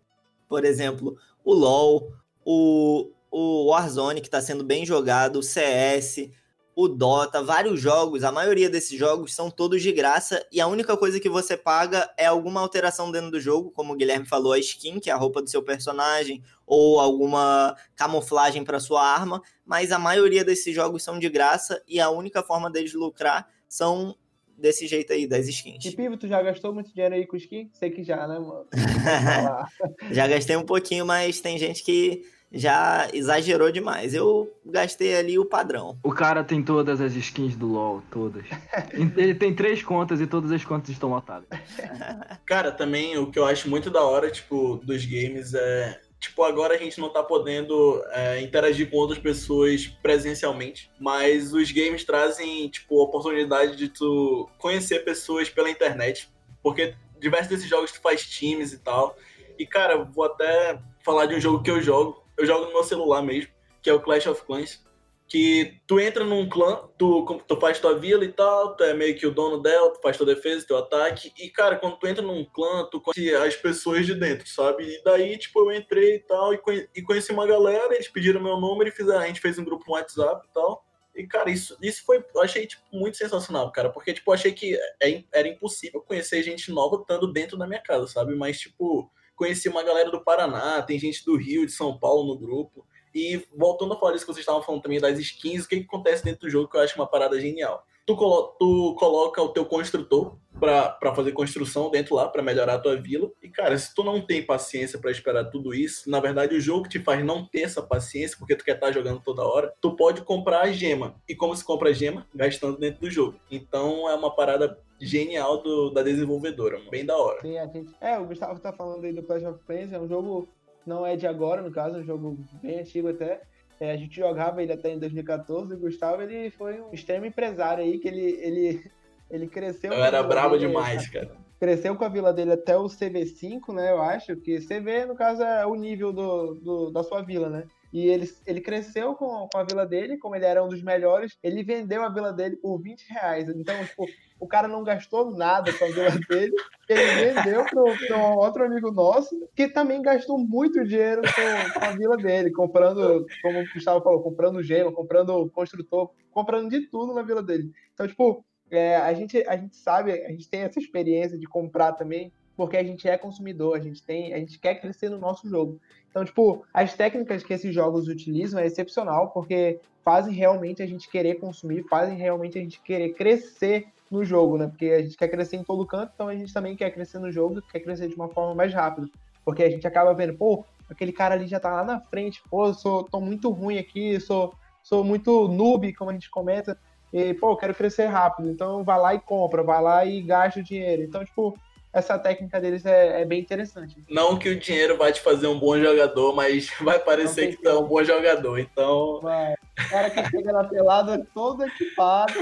por 0.48 0.64
exemplo, 0.64 1.16
o 1.44 1.54
LoL, 1.54 2.12
o, 2.44 3.10
o 3.30 3.66
Warzone 3.66 4.20
que 4.20 4.26
está 4.26 4.40
sendo 4.40 4.64
bem 4.64 4.84
jogado, 4.84 5.38
o 5.38 5.42
CS, 5.42 6.28
o 6.74 6.88
Dota, 6.88 7.42
vários 7.42 7.80
jogos, 7.80 8.24
a 8.24 8.32
maioria 8.32 8.70
desses 8.70 8.98
jogos 8.98 9.34
são 9.34 9.50
todos 9.50 9.82
de 9.82 9.92
graça 9.92 10.44
e 10.50 10.60
a 10.60 10.66
única 10.66 10.96
coisa 10.96 11.20
que 11.20 11.28
você 11.28 11.56
paga 11.56 12.10
é 12.16 12.26
alguma 12.26 12.60
alteração 12.60 13.12
dentro 13.12 13.30
do 13.30 13.40
jogo, 13.40 13.70
como 13.70 13.92
o 13.92 13.96
Guilherme 13.96 14.26
falou, 14.26 14.52
a 14.52 14.58
skin, 14.58 14.98
que 14.98 15.10
é 15.10 15.12
a 15.12 15.16
roupa 15.16 15.42
do 15.42 15.50
seu 15.50 15.62
personagem, 15.62 16.42
ou 16.66 16.98
alguma 16.98 17.76
camuflagem 17.94 18.64
para 18.64 18.80
sua 18.80 19.02
arma, 19.02 19.42
mas 19.64 19.92
a 19.92 19.98
maioria 19.98 20.44
desses 20.44 20.74
jogos 20.74 21.02
são 21.02 21.18
de 21.18 21.28
graça 21.28 21.82
e 21.86 22.00
a 22.00 22.08
única 22.08 22.42
forma 22.42 22.70
deles 22.70 22.94
lucrar 22.94 23.48
são 23.68 24.16
desse 24.56 24.86
jeito 24.86 25.12
aí, 25.12 25.26
das 25.26 25.48
skins. 25.48 25.84
E 25.84 25.94
Pivo, 25.94 26.16
tu 26.16 26.28
já 26.28 26.40
gastou 26.40 26.72
muito 26.72 26.94
dinheiro 26.94 27.14
aí 27.14 27.26
com 27.26 27.36
skin? 27.36 27.68
Sei 27.72 27.90
que 27.90 28.02
já, 28.02 28.26
né, 28.26 28.38
mano? 28.38 28.66
já 30.12 30.26
gastei 30.26 30.56
um 30.56 30.64
pouquinho, 30.64 31.04
mas 31.04 31.40
tem 31.40 31.58
gente 31.58 31.82
que 31.82 32.22
já 32.52 33.08
exagerou 33.12 33.72
demais. 33.72 34.12
Eu 34.12 34.52
gastei 34.64 35.16
ali 35.16 35.38
o 35.38 35.46
padrão. 35.46 35.98
O 36.04 36.12
cara 36.12 36.44
tem 36.44 36.62
todas 36.62 37.00
as 37.00 37.14
skins 37.16 37.56
do 37.56 37.66
LoL, 37.66 38.02
todas. 38.10 38.44
Ele 39.16 39.34
tem 39.34 39.54
três 39.54 39.82
contas 39.82 40.20
e 40.20 40.26
todas 40.26 40.52
as 40.52 40.64
contas 40.64 40.90
estão 40.90 41.10
lotadas. 41.10 41.48
Cara, 42.44 42.70
também 42.70 43.16
o 43.16 43.30
que 43.30 43.38
eu 43.38 43.46
acho 43.46 43.70
muito 43.70 43.90
da 43.90 44.02
hora, 44.02 44.30
tipo, 44.30 44.76
dos 44.84 45.04
games 45.04 45.54
é. 45.54 46.00
Tipo, 46.20 46.44
agora 46.44 46.74
a 46.74 46.78
gente 46.78 47.00
não 47.00 47.12
tá 47.12 47.20
podendo 47.20 48.00
é, 48.12 48.40
interagir 48.40 48.88
com 48.88 48.96
outras 48.96 49.18
pessoas 49.18 49.88
presencialmente, 50.00 50.88
mas 51.00 51.52
os 51.52 51.72
games 51.72 52.04
trazem, 52.04 52.68
tipo, 52.68 53.00
a 53.00 53.02
oportunidade 53.02 53.74
de 53.74 53.88
tu 53.88 54.48
conhecer 54.56 55.00
pessoas 55.00 55.50
pela 55.50 55.68
internet, 55.68 56.30
porque 56.62 56.94
diversos 57.18 57.48
desses 57.48 57.68
jogos 57.68 57.90
tu 57.90 58.00
faz 58.00 58.24
times 58.24 58.72
e 58.72 58.78
tal. 58.78 59.16
E, 59.58 59.66
cara, 59.66 60.04
vou 60.04 60.24
até 60.24 60.78
falar 61.04 61.26
de 61.26 61.34
um 61.34 61.40
jogo 61.40 61.60
que 61.60 61.70
eu 61.72 61.82
jogo, 61.82 62.21
eu 62.42 62.46
jogo 62.46 62.66
no 62.66 62.72
meu 62.72 62.84
celular 62.84 63.22
mesmo, 63.22 63.50
que 63.80 63.88
é 63.88 63.92
o 63.92 64.00
Clash 64.00 64.26
of 64.26 64.44
Clans. 64.44 64.84
Que 65.28 65.80
tu 65.86 65.98
entra 65.98 66.24
num 66.24 66.46
clã, 66.46 66.88
tu, 66.98 67.24
tu 67.48 67.58
faz 67.58 67.78
tua 67.78 67.98
vila 67.98 68.22
e 68.22 68.28
tal, 68.28 68.76
tu 68.76 68.84
é 68.84 68.92
meio 68.92 69.16
que 69.16 69.26
o 69.26 69.30
dono 69.30 69.62
dela, 69.62 69.90
tu 69.90 70.00
faz 70.02 70.16
tua 70.16 70.26
defesa, 70.26 70.66
teu 70.66 70.76
ataque. 70.76 71.32
E, 71.38 71.48
cara, 71.48 71.76
quando 71.76 71.96
tu 71.96 72.06
entra 72.06 72.22
num 72.22 72.44
clã, 72.44 72.86
tu 72.90 73.00
conhece 73.00 73.34
as 73.34 73.56
pessoas 73.56 74.04
de 74.04 74.14
dentro, 74.14 74.46
sabe? 74.46 74.84
E 74.84 75.02
daí, 75.02 75.38
tipo, 75.38 75.60
eu 75.60 75.74
entrei 75.74 76.16
e 76.16 76.18
tal, 76.18 76.52
e, 76.52 76.58
conheci, 76.58 76.90
e 76.94 77.00
conheci 77.00 77.32
uma 77.32 77.46
galera, 77.46 77.94
eles 77.94 78.08
pediram 78.08 78.42
meu 78.42 78.58
número 78.58 78.92
e 78.92 79.12
a 79.12 79.26
gente 79.26 79.40
fez 79.40 79.58
um 79.58 79.64
grupo 79.64 79.84
no 79.86 79.94
WhatsApp 79.94 80.46
e 80.46 80.52
tal. 80.52 80.84
E, 81.14 81.26
cara, 81.26 81.50
isso, 81.50 81.78
isso 81.80 82.04
foi, 82.04 82.22
eu 82.34 82.42
achei, 82.42 82.66
tipo, 82.66 82.82
muito 82.92 83.16
sensacional, 83.16 83.70
cara, 83.72 83.90
porque, 83.90 84.12
tipo, 84.12 84.30
eu 84.30 84.34
achei 84.34 84.52
que 84.52 84.78
é, 85.02 85.24
era 85.32 85.48
impossível 85.48 86.02
conhecer 86.02 86.42
gente 86.42 86.70
nova 86.70 86.96
estando 86.96 87.32
dentro 87.32 87.56
da 87.56 87.66
minha 87.66 87.80
casa, 87.80 88.06
sabe? 88.06 88.34
Mas, 88.34 88.60
tipo, 88.60 89.10
conheci 89.42 89.68
uma 89.68 89.82
galera 89.82 90.08
do 90.08 90.22
Paraná, 90.22 90.80
tem 90.82 90.96
gente 91.00 91.24
do 91.24 91.36
Rio, 91.36 91.66
de 91.66 91.72
São 91.72 91.98
Paulo 91.98 92.32
no 92.32 92.38
grupo. 92.38 92.86
E 93.12 93.44
voltando 93.52 93.92
a 93.92 93.98
falar 93.98 94.12
disso 94.12 94.24
que 94.24 94.32
vocês 94.32 94.42
estavam 94.42 94.62
falando 94.62 94.82
também 94.82 95.00
das 95.00 95.18
skins, 95.18 95.64
o 95.64 95.68
que, 95.68 95.80
que 95.80 95.84
acontece 95.84 96.24
dentro 96.24 96.42
do 96.42 96.50
jogo 96.50 96.70
que 96.70 96.76
eu 96.76 96.80
acho 96.80 96.94
uma 96.94 97.08
parada 97.08 97.38
genial. 97.40 97.84
Tu, 98.06 98.16
colo 98.16 98.54
tu 98.56 98.94
coloca 98.96 99.42
o 99.42 99.48
teu 99.48 99.66
construtor 99.66 100.38
para 100.58 101.14
fazer 101.14 101.32
construção 101.32 101.90
dentro 101.90 102.14
lá, 102.14 102.28
para 102.28 102.42
melhorar 102.42 102.74
a 102.74 102.78
tua 102.78 102.96
vila. 102.96 103.30
E, 103.42 103.48
cara, 103.48 103.76
se 103.76 103.94
tu 103.94 104.04
não 104.04 104.20
tem 104.20 104.44
paciência 104.44 104.98
para 104.98 105.10
esperar 105.10 105.44
tudo 105.46 105.74
isso, 105.74 106.08
na 106.08 106.20
verdade 106.20 106.54
o 106.54 106.60
jogo 106.60 106.88
te 106.88 106.98
faz 107.00 107.24
não 107.24 107.46
ter 107.46 107.62
essa 107.62 107.82
paciência, 107.82 108.36
porque 108.38 108.54
tu 108.54 108.64
quer 108.64 108.74
estar 108.74 108.86
tá 108.86 108.92
jogando 108.92 109.20
toda 109.20 109.42
hora, 109.42 109.72
tu 109.80 109.96
pode 109.96 110.22
comprar 110.22 110.62
a 110.62 110.72
gema. 110.72 111.16
E 111.28 111.34
como 111.34 111.56
se 111.56 111.64
compra 111.64 111.90
a 111.90 111.92
gema? 111.92 112.26
Gastando 112.34 112.78
dentro 112.78 113.00
do 113.00 113.10
jogo. 113.10 113.38
Então 113.50 114.08
é 114.08 114.14
uma 114.14 114.34
parada 114.34 114.78
genial 115.00 115.62
do, 115.62 115.90
da 115.90 116.02
desenvolvedora, 116.02 116.80
bem 116.90 117.04
da 117.04 117.16
hora. 117.16 117.40
Sim, 117.40 117.58
a 117.58 117.66
gente... 117.66 117.92
É, 118.00 118.18
o 118.18 118.26
Gustavo 118.26 118.60
tá 118.60 118.72
falando 118.72 119.04
aí 119.04 119.12
do 119.12 119.22
Clash 119.22 119.42
of 119.42 119.58
Clans, 119.66 119.92
é 119.92 119.98
um 119.98 120.06
jogo, 120.06 120.48
não 120.86 121.04
é 121.04 121.16
de 121.16 121.26
agora, 121.26 121.60
no 121.60 121.72
caso, 121.72 121.96
é 121.96 122.00
um 122.00 122.04
jogo 122.04 122.38
bem 122.62 122.78
antigo 122.78 123.08
até, 123.08 123.42
é, 123.82 123.90
a 123.90 123.96
gente 123.96 124.14
jogava 124.14 124.62
ele 124.62 124.72
até 124.72 124.92
em 124.92 124.98
2014 125.00 125.72
e 125.72 125.76
o 125.76 125.80
Gustavo 125.80 126.22
ele 126.22 126.50
foi 126.50 126.80
um 126.80 126.92
extremo 126.92 127.26
empresário 127.26 127.82
aí, 127.82 127.98
que 127.98 128.06
ele, 128.06 128.38
ele, 128.40 128.90
ele 129.32 129.48
cresceu. 129.48 129.92
Eu 129.92 130.04
era 130.04 130.22
brabo 130.22 130.56
dele, 130.56 130.68
demais, 130.68 131.08
cara. 131.08 131.34
Cresceu 131.58 131.96
com 131.96 132.04
a 132.04 132.08
vila 132.08 132.32
dele 132.32 132.52
até 132.52 132.76
o 132.76 132.84
CV5, 132.84 133.72
né? 133.72 133.90
Eu 133.90 134.02
acho 134.02 134.36
que 134.36 134.60
CV, 134.60 135.06
no 135.06 135.14
caso, 135.14 135.42
é 135.42 135.64
o 135.64 135.74
nível 135.74 136.12
do, 136.12 136.54
do 136.54 136.90
da 136.90 137.02
sua 137.02 137.22
vila, 137.22 137.48
né? 137.48 137.64
E 137.92 138.08
ele, 138.08 138.28
ele 138.46 138.60
cresceu 138.60 139.14
com, 139.14 139.48
com 139.52 139.58
a 139.58 139.64
vila 139.64 139.86
dele, 139.86 140.18
como 140.18 140.34
ele 140.34 140.44
era 140.44 140.64
um 140.64 140.68
dos 140.68 140.82
melhores, 140.82 141.36
ele 141.42 141.62
vendeu 141.62 142.02
a 142.02 142.08
vila 142.08 142.32
dele 142.32 142.56
por 142.56 142.78
20 142.80 143.02
reais. 143.10 143.48
Então, 143.50 143.84
tipo, 143.84 144.06
o 144.40 144.46
cara 144.46 144.66
não 144.66 144.82
gastou 144.82 145.30
nada 145.30 145.72
com 145.72 145.84
a 145.84 145.88
vila 145.88 146.10
dele, 146.28 146.54
ele 146.88 147.32
vendeu 147.32 147.64
para 147.64 148.18
um 148.18 148.36
outro 148.36 148.64
amigo 148.64 148.90
nosso, 148.90 149.30
que 149.54 149.68
também 149.68 150.00
gastou 150.00 150.38
muito 150.38 150.84
dinheiro 150.84 151.20
com, 151.22 151.80
com, 151.80 151.84
a 151.84 151.90
vila 151.90 152.16
dele, 152.16 152.50
comprando, 152.50 153.26
como 153.42 153.60
o 153.60 153.72
Gustavo 153.72 154.02
falou, 154.02 154.22
comprando 154.22 154.62
gelo, 154.62 154.92
comprando 154.92 155.50
construtor, 155.50 156.10
comprando 156.30 156.70
de 156.70 156.88
tudo 156.88 157.14
na 157.14 157.22
vila 157.22 157.42
dele. 157.42 157.70
Então, 157.92 158.08
tipo, 158.08 158.42
é, 158.72 158.96
a, 158.96 159.12
gente, 159.14 159.38
a 159.46 159.56
gente 159.56 159.76
sabe, 159.76 160.12
a 160.12 160.30
gente 160.30 160.48
tem 160.48 160.60
essa 160.60 160.78
experiência 160.78 161.38
de 161.38 161.46
comprar 161.46 161.92
também, 161.92 162.32
porque 162.56 162.76
a 162.76 162.82
gente 162.82 163.08
é 163.08 163.16
consumidor, 163.16 163.76
a 163.76 163.80
gente 163.80 164.02
tem, 164.02 164.34
a 164.34 164.38
gente 164.38 164.58
quer 164.58 164.76
crescer 164.76 165.08
no 165.08 165.18
nosso 165.18 165.48
jogo. 165.48 165.80
Então, 166.10 166.24
tipo, 166.24 166.64
as 166.72 166.94
técnicas 166.94 167.42
que 167.42 167.52
esses 167.52 167.74
jogos 167.74 168.08
utilizam 168.08 168.60
é 168.60 168.66
excepcional, 168.66 169.30
porque 169.30 169.80
fazem 170.04 170.34
realmente 170.34 170.82
a 170.82 170.86
gente 170.86 171.08
querer 171.08 171.36
consumir, 171.36 171.84
fazem 171.88 172.16
realmente 172.16 172.58
a 172.58 172.62
gente 172.62 172.80
querer 172.80 173.14
crescer 173.14 173.86
no 174.10 174.24
jogo, 174.24 174.58
né? 174.58 174.66
Porque 174.66 174.86
a 174.86 175.02
gente 175.02 175.16
quer 175.16 175.28
crescer 175.28 175.56
em 175.56 175.64
todo 175.64 175.86
canto, 175.86 176.12
então 176.14 176.28
a 176.28 176.34
gente 176.34 176.52
também 176.52 176.76
quer 176.76 176.90
crescer 176.90 177.18
no 177.18 177.32
jogo, 177.32 177.62
quer 177.62 177.80
crescer 177.80 178.08
de 178.08 178.14
uma 178.14 178.28
forma 178.28 178.54
mais 178.54 178.72
rápida. 178.74 179.08
Porque 179.44 179.62
a 179.62 179.70
gente 179.70 179.86
acaba 179.86 180.12
vendo, 180.12 180.34
pô, 180.34 180.64
aquele 180.88 181.12
cara 181.12 181.34
ali 181.34 181.46
já 181.46 181.58
tá 181.58 181.70
lá 181.70 181.82
na 181.82 181.98
frente, 181.98 182.42
pô, 182.50 182.66
eu 182.66 182.74
sou, 182.74 183.04
tô 183.04 183.20
muito 183.20 183.50
ruim 183.50 183.78
aqui, 183.78 184.20
sou, 184.20 184.54
sou 184.82 185.02
muito 185.02 185.48
noob, 185.48 185.92
como 185.94 186.10
a 186.10 186.12
gente 186.12 186.30
comenta, 186.30 186.78
e, 187.12 187.34
pô, 187.34 187.52
eu 187.52 187.56
quero 187.56 187.74
crescer 187.74 188.06
rápido, 188.06 188.48
então 188.48 188.82
vai 188.82 188.98
lá 188.98 189.14
e 189.14 189.20
compra, 189.20 189.62
vai 189.62 189.82
lá 189.82 190.04
e 190.04 190.22
gasta 190.22 190.60
o 190.60 190.62
dinheiro. 190.62 191.02
Então, 191.02 191.24
tipo, 191.24 191.58
essa 191.92 192.18
técnica 192.18 192.58
deles 192.58 192.86
é, 192.86 193.20
é, 193.20 193.24
bem 193.24 193.40
interessante. 193.40 193.96
Não 194.08 194.38
que 194.38 194.48
o 194.48 194.58
dinheiro 194.58 194.96
vai 194.96 195.12
te 195.12 195.20
fazer 195.20 195.46
um 195.46 195.58
bom 195.58 195.78
jogador, 195.78 196.34
mas 196.34 196.70
vai 196.80 196.98
parecer 196.98 197.48
que 197.48 197.62
tu 197.62 197.68
é 197.68 197.78
um 197.78 197.86
bom 197.86 198.02
jogador, 198.02 198.58
então... 198.58 199.20
Vai. 199.20 199.52
O 199.52 199.90
cara 199.90 200.10
que 200.10 200.30
chega 200.30 200.52
na 200.52 200.64
pelada 200.64 201.26
todo 201.34 201.64
equipado... 201.64 202.32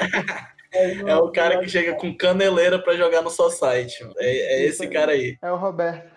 É, 0.73 0.93
é 1.11 1.17
o 1.17 1.33
cara 1.33 1.59
que 1.59 1.69
chega 1.69 1.95
com 1.95 2.17
caneleira 2.17 2.79
para 2.79 2.97
jogar 2.97 3.23
no 3.23 3.31
só 3.31 3.51
site. 3.51 4.09
É, 4.19 4.63
é 4.63 4.67
esse 4.67 4.87
cara 4.87 5.13
aí. 5.13 5.37
É 5.43 5.51
o 5.51 5.57
Roberto. 5.57 6.09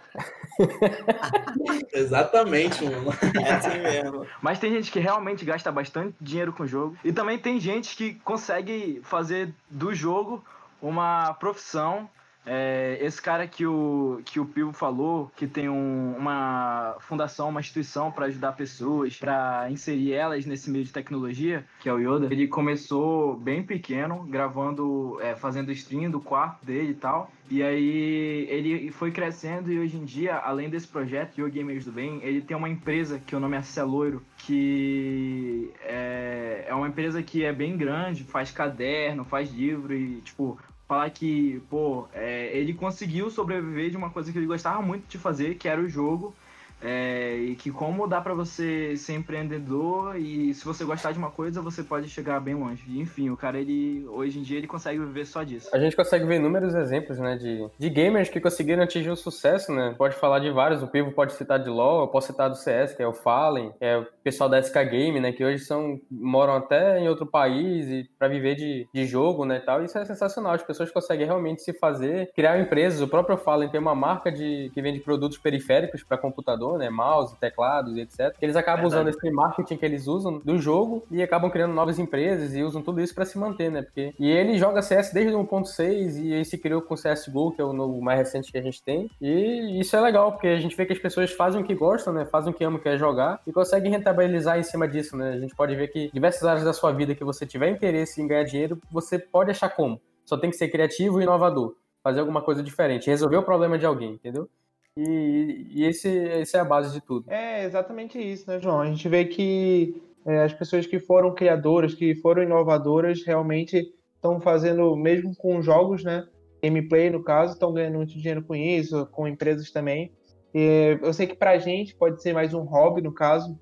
Exatamente, 1.93 2.83
mano. 2.83 3.13
É 3.43 3.51
assim 3.53 3.79
mesmo. 3.79 4.27
Mas 4.41 4.59
tem 4.59 4.71
gente 4.71 4.91
que 4.91 4.99
realmente 4.99 5.45
gasta 5.45 5.71
bastante 5.71 6.15
dinheiro 6.19 6.53
com 6.53 6.63
o 6.63 6.67
jogo. 6.67 6.97
E 7.03 7.11
também 7.11 7.37
tem 7.37 7.59
gente 7.59 7.95
que 7.95 8.15
consegue 8.15 9.01
fazer 9.03 9.53
do 9.69 9.93
jogo 9.93 10.43
uma 10.81 11.33
profissão 11.35 12.09
é, 12.45 12.97
esse 13.01 13.21
cara 13.21 13.47
que 13.47 13.65
o, 13.65 14.21
que 14.25 14.39
o 14.39 14.45
Pivo 14.45 14.73
falou, 14.73 15.31
que 15.35 15.47
tem 15.47 15.69
um, 15.69 16.15
uma 16.17 16.97
fundação, 16.99 17.49
uma 17.49 17.59
instituição 17.59 18.11
para 18.11 18.25
ajudar 18.25 18.53
pessoas, 18.53 19.17
para 19.17 19.67
inserir 19.69 20.13
elas 20.13 20.45
nesse 20.45 20.69
meio 20.69 20.83
de 20.83 20.91
tecnologia, 20.91 21.65
que 21.79 21.87
é 21.87 21.93
o 21.93 21.99
Yoda, 21.99 22.27
ele 22.31 22.47
começou 22.47 23.35
bem 23.35 23.63
pequeno, 23.63 24.23
gravando, 24.23 25.17
é, 25.21 25.35
fazendo 25.35 25.71
stream 25.71 26.11
do 26.11 26.19
quarto 26.19 26.65
dele 26.65 26.91
e 26.91 26.95
tal. 26.95 27.31
E 27.49 27.61
aí 27.61 28.47
ele 28.49 28.91
foi 28.91 29.11
crescendo 29.11 29.71
e 29.71 29.79
hoje 29.79 29.97
em 29.97 30.05
dia, 30.05 30.37
além 30.37 30.69
desse 30.69 30.87
projeto, 30.87 31.37
Yo 31.39 31.49
Gamers 31.49 31.85
do 31.85 31.91
Bem, 31.91 32.19
ele 32.23 32.41
tem 32.41 32.55
uma 32.57 32.69
empresa 32.69 33.19
que 33.19 33.35
o 33.35 33.39
nome 33.39 33.57
é 33.57 33.61
Celoiro, 33.61 34.23
que 34.37 35.71
é, 35.83 36.65
é 36.67 36.73
uma 36.73 36.87
empresa 36.87 37.21
que 37.21 37.43
é 37.43 37.53
bem 37.53 37.77
grande, 37.77 38.23
faz 38.23 38.49
caderno, 38.51 39.23
faz 39.23 39.51
livro 39.51 39.93
e, 39.93 40.21
tipo, 40.21 40.57
falar 40.93 41.09
que, 41.09 41.61
pô, 41.69 42.07
é, 42.13 42.55
ele 42.55 42.73
conseguiu 42.73 43.29
sobreviver 43.31 43.89
de 43.89 43.97
uma 43.97 44.11
coisa 44.11 44.31
que 44.31 44.37
ele 44.37 44.45
gostava 44.45 44.81
muito 44.81 45.07
de 45.07 45.17
fazer, 45.17 45.55
que 45.55 45.67
era 45.67 45.81
o 45.81 45.89
jogo, 45.89 46.35
é, 46.83 47.37
e 47.37 47.55
que 47.55 47.71
como 47.71 48.07
dá 48.07 48.19
para 48.19 48.33
você 48.33 48.95
ser 48.97 49.13
empreendedor 49.13 50.17
e 50.17 50.53
se 50.53 50.65
você 50.65 50.83
gostar 50.83 51.13
de 51.13 51.17
uma 51.17 51.31
coisa, 51.31 51.61
você 51.61 51.81
pode 51.81 52.09
chegar 52.09 52.39
bem 52.39 52.55
longe. 52.55 52.83
Enfim, 52.99 53.29
o 53.29 53.37
cara, 53.37 53.57
ele 53.57 54.05
hoje 54.07 54.39
em 54.39 54.43
dia, 54.43 54.57
ele 54.57 54.67
consegue 54.67 54.99
viver 54.99 55.25
só 55.25 55.43
disso. 55.43 55.69
A 55.73 55.79
gente 55.79 55.95
consegue 55.95 56.25
ver 56.25 56.35
inúmeros 56.35 56.75
exemplos, 56.75 57.17
né, 57.17 57.37
de, 57.37 57.65
de 57.79 57.89
gamers 57.89 58.29
que 58.29 58.41
conseguiram 58.41 58.83
atingir 58.83 59.09
o 59.09 59.15
sucesso, 59.15 59.73
né? 59.73 59.95
Pode 59.97 60.15
falar 60.15 60.39
de 60.39 60.51
vários, 60.51 60.83
o 60.83 60.87
Pivo 60.87 61.11
pode 61.11 61.33
citar 61.33 61.59
de 61.59 61.69
LoL, 61.69 62.01
eu 62.01 62.07
posso 62.07 62.27
citar 62.27 62.49
do 62.49 62.55
CS, 62.55 62.93
que 62.93 63.01
é 63.01 63.07
o 63.07 63.13
Fallen, 63.13 63.71
é 63.79 63.97
o 63.97 64.05
pessoal 64.23 64.49
da 64.49 64.61
SK 64.61 64.75
Game, 64.89 65.19
né, 65.19 65.31
que 65.31 65.43
hoje 65.43 65.63
são, 65.63 65.99
moram 66.11 66.55
até 66.55 66.99
em 66.99 67.07
outro 67.07 67.25
país 67.25 67.87
e 67.87 68.09
para 68.19 68.27
viver 68.27 68.55
de, 68.55 68.87
de 68.93 69.05
jogo, 69.05 69.45
né, 69.45 69.57
e 69.57 69.61
tal. 69.61 69.83
Isso 69.83 69.97
é 69.97 70.05
sensacional, 70.05 70.53
as 70.53 70.63
pessoas 70.63 70.91
conseguem 70.91 71.25
realmente 71.25 71.61
se 71.61 71.73
fazer, 71.73 72.31
criar 72.35 72.59
empresas, 72.59 73.01
o 73.01 73.07
próprio 73.07 73.37
Fallen 73.37 73.69
tem 73.69 73.79
uma 73.79 73.95
marca 73.95 74.31
de 74.31 74.69
que 74.73 74.81
vende 74.81 74.99
produtos 74.99 75.37
periféricos 75.37 76.03
para 76.03 76.17
computador, 76.17 76.72
né? 76.77 76.89
Mouse, 76.89 77.35
teclados 77.39 77.95
e 77.97 78.01
etc. 78.01 78.35
Eles 78.41 78.55
acabam 78.55 78.89
Verdade. 78.89 79.09
usando 79.09 79.09
esse 79.09 79.31
marketing 79.31 79.77
que 79.77 79.85
eles 79.85 80.07
usam 80.07 80.39
do 80.39 80.57
jogo 80.57 81.03
e 81.11 81.21
acabam 81.21 81.49
criando 81.49 81.73
novas 81.73 81.99
empresas 81.99 82.55
e 82.55 82.63
usam 82.63 82.81
tudo 82.81 83.01
isso 83.01 83.13
para 83.13 83.25
se 83.25 83.37
manter, 83.37 83.71
né? 83.71 83.81
Porque... 83.81 84.13
E 84.19 84.29
ele 84.29 84.57
joga 84.57 84.81
CS 84.81 85.11
desde 85.13 85.33
o 85.33 85.45
1.6 85.45 86.21
e 86.23 86.33
aí 86.33 86.45
se 86.45 86.57
criou 86.57 86.81
com 86.81 86.93
o 86.93 86.97
CSGO, 86.97 87.51
que 87.51 87.61
é 87.61 87.65
o 87.65 87.73
novo 87.73 88.01
mais 88.01 88.19
recente 88.19 88.51
que 88.51 88.57
a 88.57 88.61
gente 88.61 88.81
tem. 88.83 89.09
E 89.21 89.79
isso 89.79 89.95
é 89.95 90.01
legal, 90.01 90.31
porque 90.31 90.47
a 90.47 90.59
gente 90.59 90.75
vê 90.75 90.85
que 90.85 90.93
as 90.93 90.99
pessoas 90.99 91.31
fazem 91.31 91.61
o 91.61 91.63
que 91.63 91.75
gostam, 91.75 92.13
né? 92.13 92.25
Fazem 92.25 92.51
o 92.51 92.55
que 92.55 92.63
amam, 92.63 92.79
que 92.79 92.89
é 92.89 92.97
jogar 92.97 93.41
e 93.45 93.51
conseguem 93.51 93.91
rentabilizar 93.91 94.57
em 94.59 94.63
cima 94.63 94.87
disso, 94.87 95.15
né? 95.15 95.33
A 95.33 95.39
gente 95.39 95.55
pode 95.55 95.75
ver 95.75 95.87
que 95.87 96.09
diversas 96.13 96.43
áreas 96.43 96.63
da 96.63 96.73
sua 96.73 96.91
vida 96.91 97.15
que 97.15 97.23
você 97.23 97.45
tiver 97.45 97.69
interesse 97.69 98.21
em 98.21 98.27
ganhar 98.27 98.43
dinheiro, 98.43 98.79
você 98.91 99.17
pode 99.19 99.51
achar 99.51 99.69
como. 99.69 100.01
Só 100.25 100.37
tem 100.37 100.49
que 100.49 100.55
ser 100.55 100.69
criativo 100.69 101.19
e 101.19 101.23
inovador. 101.23 101.75
Fazer 102.01 102.19
alguma 102.19 102.41
coisa 102.41 102.61
diferente, 102.61 103.09
resolver 103.09 103.37
o 103.37 103.43
problema 103.43 103.77
de 103.77 103.85
alguém, 103.85 104.13
entendeu? 104.13 104.49
E, 104.97 105.67
e 105.71 105.83
esse, 105.85 106.07
é 106.09 106.59
a 106.59 106.65
base 106.65 106.93
de 106.93 107.01
tudo. 107.01 107.31
É 107.31 107.65
exatamente 107.65 108.19
isso, 108.19 108.49
né, 108.49 108.59
João? 108.59 108.81
A 108.81 108.85
gente 108.85 109.07
vê 109.09 109.25
que 109.25 110.01
é, 110.25 110.43
as 110.43 110.53
pessoas 110.53 110.85
que 110.85 110.99
foram 110.99 111.33
criadoras, 111.33 111.93
que 111.93 112.15
foram 112.15 112.43
inovadoras, 112.43 113.23
realmente 113.25 113.91
estão 114.15 114.39
fazendo, 114.39 114.95
mesmo 114.95 115.35
com 115.35 115.61
jogos, 115.61 116.03
né? 116.03 116.27
Gameplay, 116.61 117.09
no 117.09 117.23
caso, 117.23 117.53
estão 117.53 117.73
ganhando 117.73 117.97
muito 117.97 118.13
dinheiro 118.13 118.43
com 118.43 118.55
isso, 118.55 119.05
com 119.07 119.27
empresas 119.27 119.71
também. 119.71 120.11
E 120.53 120.97
eu 121.01 121.11
sei 121.11 121.27
que 121.27 121.35
pra 121.35 121.57
gente 121.57 121.95
pode 121.95 122.21
ser 122.21 122.31
mais 122.31 122.53
um 122.53 122.61
hobby, 122.61 123.01
no 123.01 123.11
caso, 123.11 123.59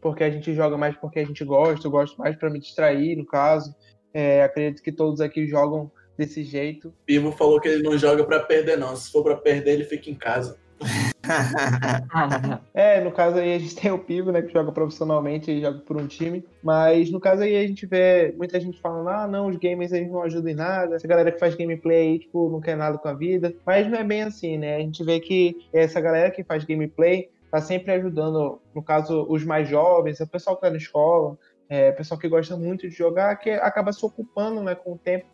porque 0.00 0.24
a 0.24 0.30
gente 0.30 0.54
joga 0.54 0.76
mais 0.76 0.96
porque 0.96 1.20
a 1.20 1.24
gente 1.24 1.44
gosta, 1.44 1.86
eu 1.86 1.90
gosto 1.90 2.16
mais 2.18 2.34
para 2.34 2.50
me 2.50 2.58
distrair, 2.58 3.16
no 3.16 3.26
caso. 3.26 3.74
É, 4.12 4.42
acredito 4.42 4.82
que 4.82 4.90
todos 4.90 5.20
aqui 5.20 5.46
jogam 5.46 5.92
desse 6.16 6.42
jeito. 6.42 6.92
Pivo 7.04 7.32
falou 7.32 7.60
que 7.60 7.68
ele 7.68 7.82
não 7.82 7.96
joga 7.98 8.24
para 8.24 8.40
perder, 8.40 8.78
não. 8.78 8.96
Se 8.96 9.10
for 9.10 9.22
para 9.22 9.36
perder, 9.36 9.72
ele 9.72 9.84
fica 9.84 10.10
em 10.10 10.14
casa. 10.14 10.58
é, 12.74 13.00
no 13.00 13.10
caso 13.10 13.38
aí 13.38 13.54
a 13.54 13.58
gente 13.58 13.74
tem 13.74 13.90
o 13.90 13.98
Pivo, 13.98 14.30
né, 14.30 14.42
que 14.42 14.52
joga 14.52 14.70
profissionalmente 14.70 15.50
e 15.50 15.60
joga 15.60 15.78
por 15.78 15.96
um 15.96 16.06
time, 16.06 16.44
mas 16.62 17.10
no 17.10 17.18
caso 17.18 17.42
aí 17.42 17.56
a 17.56 17.66
gente 17.66 17.86
vê 17.86 18.34
muita 18.36 18.60
gente 18.60 18.80
falando, 18.80 19.08
ah, 19.08 19.26
não, 19.26 19.48
os 19.48 19.56
gamers 19.56 19.92
eles 19.92 20.10
não 20.10 20.22
ajudam 20.22 20.50
em 20.50 20.54
nada, 20.54 20.96
essa 20.96 21.08
galera 21.08 21.32
que 21.32 21.38
faz 21.38 21.54
gameplay 21.54 22.08
aí, 22.08 22.18
tipo, 22.18 22.50
não 22.50 22.60
quer 22.60 22.76
nada 22.76 22.98
com 22.98 23.08
a 23.08 23.14
vida, 23.14 23.54
mas 23.64 23.88
não 23.90 23.98
é 23.98 24.04
bem 24.04 24.22
assim, 24.22 24.58
né, 24.58 24.76
a 24.76 24.80
gente 24.80 25.02
vê 25.02 25.18
que 25.18 25.56
essa 25.72 26.00
galera 26.00 26.30
que 26.30 26.44
faz 26.44 26.64
gameplay 26.64 27.30
tá 27.50 27.60
sempre 27.60 27.92
ajudando, 27.92 28.60
no 28.74 28.82
caso, 28.82 29.26
os 29.28 29.44
mais 29.44 29.68
jovens, 29.68 30.20
o 30.20 30.26
pessoal 30.26 30.56
que 30.56 30.62
tá 30.62 30.70
na 30.70 30.76
escola, 30.76 31.38
é, 31.68 31.90
o 31.90 31.96
pessoal 31.96 32.20
que 32.20 32.28
gosta 32.28 32.56
muito 32.56 32.88
de 32.88 32.94
jogar, 32.94 33.34
que 33.36 33.50
acaba 33.50 33.92
se 33.92 34.04
ocupando, 34.04 34.62
né, 34.62 34.74
com 34.74 34.92
o 34.92 34.98
tempo 34.98 35.26